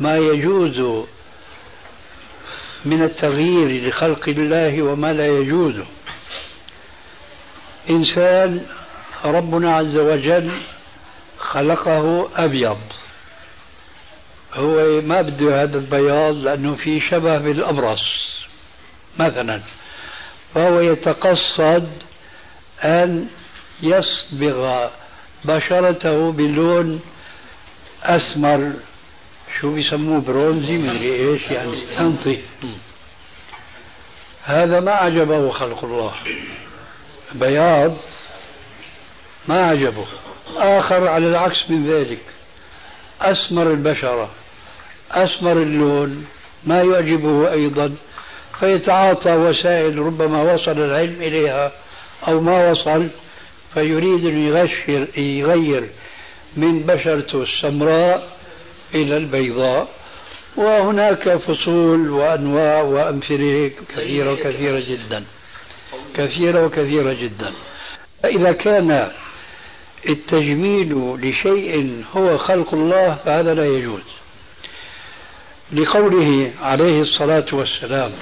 ما 0.00 0.16
يجوز 0.16 1.06
من 2.84 3.02
التغيير 3.02 3.88
لخلق 3.88 4.28
الله 4.28 4.82
وما 4.82 5.12
لا 5.12 5.26
يجوز. 5.26 5.80
إنسان 7.90 8.66
ربنا 9.24 9.76
عز 9.76 9.96
وجل 9.96 10.52
خلقه 11.38 12.28
أبيض. 12.36 12.78
هو 14.54 15.00
ما 15.00 15.22
بده 15.22 15.62
هذا 15.62 15.78
البياض 15.78 16.34
لأنه 16.34 16.74
في 16.74 17.00
شبه 17.00 17.38
بالأبرص 17.38 18.02
مثلا. 19.18 19.60
فهو 20.54 20.80
يتقصد 20.80 21.88
أن 22.84 23.28
يصبغ 23.82 24.88
بشرته 25.44 26.32
بلون 26.32 27.00
أسمر. 28.02 28.72
شو 29.60 29.74
بيسموه 29.74 30.20
برونزي 30.20 30.78
مدري 30.78 31.30
إيش 31.30 31.42
يعني؟ 31.50 31.98
انطي 32.00 32.38
هذا 34.44 34.80
ما 34.80 34.92
عجبه 34.92 35.50
خلق 35.50 35.84
الله. 35.84 36.12
بياض 37.34 37.96
ما 39.48 39.64
عجبه 39.64 40.06
آخر 40.56 41.08
على 41.08 41.26
العكس 41.26 41.70
من 41.70 41.90
ذلك. 41.90 42.22
أسمر 43.20 43.70
البشرة 43.70 44.30
أسمر 45.10 45.52
اللون 45.52 46.26
ما 46.64 46.82
يعجبه 46.82 47.52
أيضا. 47.52 47.94
فيتعاطى 48.60 49.30
وسائل 49.30 49.98
ربما 49.98 50.52
وصل 50.52 50.78
العلم 50.78 51.22
إليها 51.22 51.72
أو 52.28 52.40
ما 52.40 52.70
وصل 52.70 53.08
فيريد 53.74 54.26
أن 54.26 54.46
يغشر 54.46 55.18
يغير 55.18 55.88
من 56.56 56.78
بشرته 56.78 57.42
السمراء 57.42 58.28
إلى 58.94 59.16
البيضاء 59.16 59.88
وهناك 60.56 61.36
فصول 61.36 62.10
وأنواع 62.10 62.82
وأمثلة 62.82 63.70
كثيرة 63.88 64.32
وكثيرة 64.32 64.80
جدا. 64.80 65.24
كثيرة 66.14 66.64
وكثيرة 66.64 67.12
جدا. 67.12 67.52
فإذا 68.22 68.52
كان 68.52 69.10
التجميل 70.08 71.16
لشيء 71.20 72.04
هو 72.16 72.38
خلق 72.38 72.74
الله 72.74 73.14
فهذا 73.14 73.54
لا 73.54 73.66
يجوز. 73.66 74.02
لقوله 75.72 76.52
عليه 76.62 77.02
الصلاة 77.02 77.46
والسلام 77.52 78.12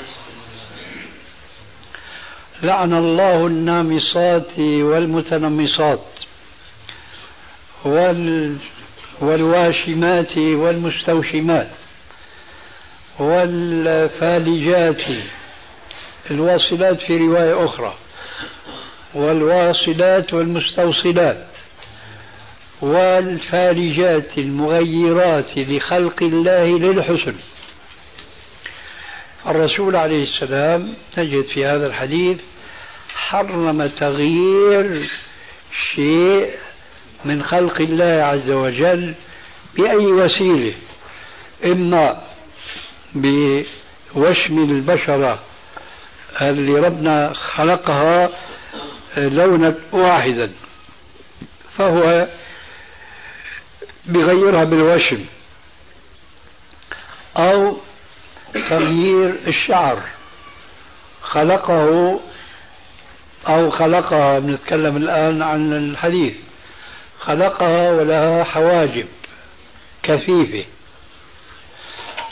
لعن 2.63 2.95
الله 2.95 3.47
النامصات 3.47 4.59
والمتنمصات 4.59 6.05
وال 7.85 8.57
والواشمات 9.21 10.37
والمستوشمات 10.37 11.69
والفالجات 13.19 15.03
الواصلات 16.31 17.01
في 17.03 17.17
رواية 17.17 17.65
أخرى 17.65 17.95
والواصلات 19.15 20.35
والمستوصلات 20.35 21.47
والفالجات 22.83 24.39
المغيرات 24.39 25.59
لخلق 25.59 26.23
الله 26.23 26.79
للحسن. 26.79 27.35
الرسول 29.47 29.97
عليه 29.97 30.23
السلام 30.23 30.95
نجد 31.19 31.45
في 31.45 31.67
هذا 31.67 31.87
الحديث 31.87 32.39
حرم 33.15 33.87
تغيير 33.87 35.03
شيء 35.95 36.51
من 37.25 37.43
خلق 37.43 37.81
الله 37.81 38.25
عز 38.25 38.51
وجل 38.51 39.15
بأي 39.77 40.07
وسيلة؟ 40.07 40.75
إما 41.65 42.23
بوشم 43.15 44.59
البشرة 44.59 45.39
اللي 46.41 46.81
ربنا 46.81 47.33
خلقها 47.33 48.31
لونا 49.17 49.75
واحدا 49.93 50.53
فهو 51.79 52.27
بغيرها 54.07 54.65
بالوشم 54.65 55.25
أو 57.37 57.77
تغيير 58.55 59.37
الشعر. 59.47 60.03
خلقه 61.23 62.21
أو 63.49 63.71
خلقها 63.71 64.39
بنتكلم 64.39 64.97
الآن 64.97 65.43
عن 65.43 65.73
الحديث. 65.73 66.35
خلقها 67.21 67.91
ولها 67.91 68.45
حواجب 68.45 69.07
كثيفة 70.03 70.65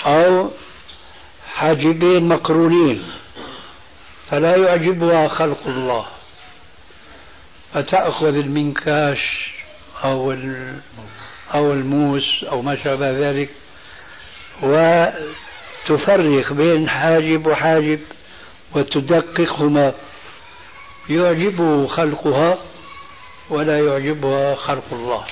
أو 0.06 0.50
حاجبين 1.54 2.28
مقرونين 2.28 3.04
فلا 4.30 4.56
يعجبها 4.56 5.28
خلق 5.28 5.66
الله. 5.66 6.06
فتأخذ 7.74 8.26
المنكاش 8.26 9.52
أو 10.04 10.32
أو 11.54 11.72
الموس 11.72 12.44
أو 12.44 12.62
ما 12.62 12.76
شابه 12.84 13.10
ذلك 13.10 13.50
وتفرق 14.62 16.52
بين 16.52 16.88
حاجب 16.88 17.46
وحاجب 17.46 18.00
وتدققهما. 18.74 19.92
يعجبه 21.10 21.86
خلقها 21.86 22.58
ولا 23.50 23.78
يعجبها 23.78 24.54
خلق 24.54 24.84
الله. 24.92 25.24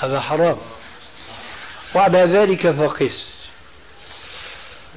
هذا 0.00 0.20
حرام. 0.20 0.56
وعلى 1.94 2.18
ذلك 2.18 2.70
فقس. 2.70 3.26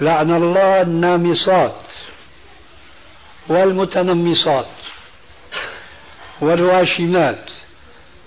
لعن 0.02 0.36
الله 0.36 0.82
النامصات 0.82 1.82
والمتنمصات 3.48 4.68
والواشمات 6.42 7.50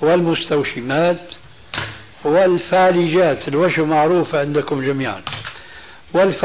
والمستوشمات 0.01 1.21
والفالجات 2.25 3.49
الوشم 3.49 3.89
معروفة 3.89 4.41
عندكم 4.41 4.83
جميعا. 4.83 5.23
والف... 6.15 6.45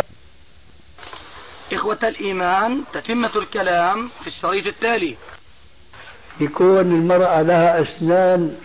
إخوة 1.74 2.00
الإيمان 2.04 2.84
تتمة 2.94 3.32
الكلام 3.36 4.10
في 4.22 4.28
الشريط 4.28 4.68
التالي. 4.68 5.18
يكون 6.42 6.80
المرأة 6.80 7.42
لها 7.42 7.82
أسنان 7.82 8.56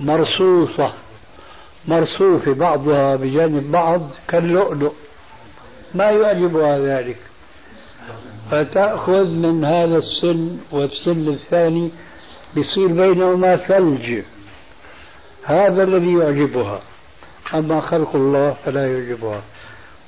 مرصوصة 0.00 0.92
مرصوفة 1.88 2.52
بعضها 2.52 3.16
بجانب 3.16 3.70
بعض 3.72 4.00
كاللؤلؤ. 4.28 4.92
ما 5.94 6.10
يعجبها 6.10 6.78
ذلك. 6.78 7.16
فتأخذ 8.50 9.24
من 9.24 9.64
هذا 9.64 9.98
السن 9.98 10.58
والسن 10.70 11.28
الثاني 11.28 11.90
بيصير 12.54 12.86
بينهما 12.86 13.56
ثلج. 13.56 14.22
هذا 15.44 15.82
الذي 15.82 16.12
يعجبها. 16.12 16.80
أما 17.54 17.80
خلق 17.80 18.14
الله 18.14 18.56
فلا 18.64 18.92
يعجبها. 18.92 19.42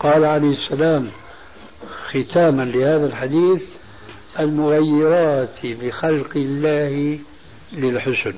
قال 0.00 0.24
عليه 0.24 0.52
السلام 0.52 1.08
ختاما 2.10 2.62
لهذا 2.62 3.06
الحديث 3.06 3.62
المغيرات 4.40 5.66
بخلق 5.66 6.30
الله 6.36 7.18
للحسن. 7.72 8.34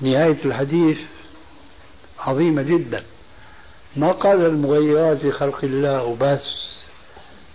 نهاية 0.00 0.38
الحديث 0.44 0.98
عظيمة 2.18 2.62
جدا. 2.62 3.02
ما 3.96 4.12
قال 4.12 4.46
المغيرات 4.46 5.24
لخلق 5.24 5.64
الله 5.64 6.04
وبس 6.04 6.44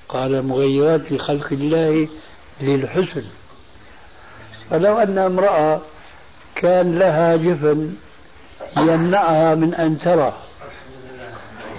قال 0.10 0.36
المغيرات 0.36 1.12
لخلق 1.12 1.48
الله 1.52 2.08
للحسن. 2.62 3.24
فلو 4.70 4.98
أن 4.98 5.18
امرأة 5.18 5.82
كان 6.56 7.00
لها 7.00 7.36
جفن 7.36 7.96
يمنعها 8.78 9.56
من 9.56 9.74
أن 9.74 10.00
ترى 10.00 10.34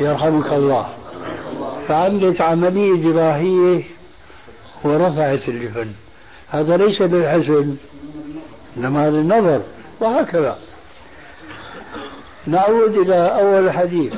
يرحمك 0.00 0.52
الله. 0.52 0.94
فعملت 1.88 2.40
عملية 2.40 2.94
جراحية 2.94 3.82
ورفعت 4.84 5.48
الجفن 5.48 5.92
هذا 6.48 6.76
ليس 6.76 7.02
للحزن 7.02 7.76
إنما 8.76 9.10
للنظر 9.10 9.62
وهكذا. 10.00 10.58
نعود 12.46 12.96
إلى 12.96 13.14
أول 13.14 13.66
الحديث 13.68 14.14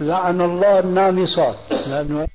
لعن 0.00 0.40
الله 0.40 0.78
النامصات. 0.78 1.56
لأنه 1.70 2.28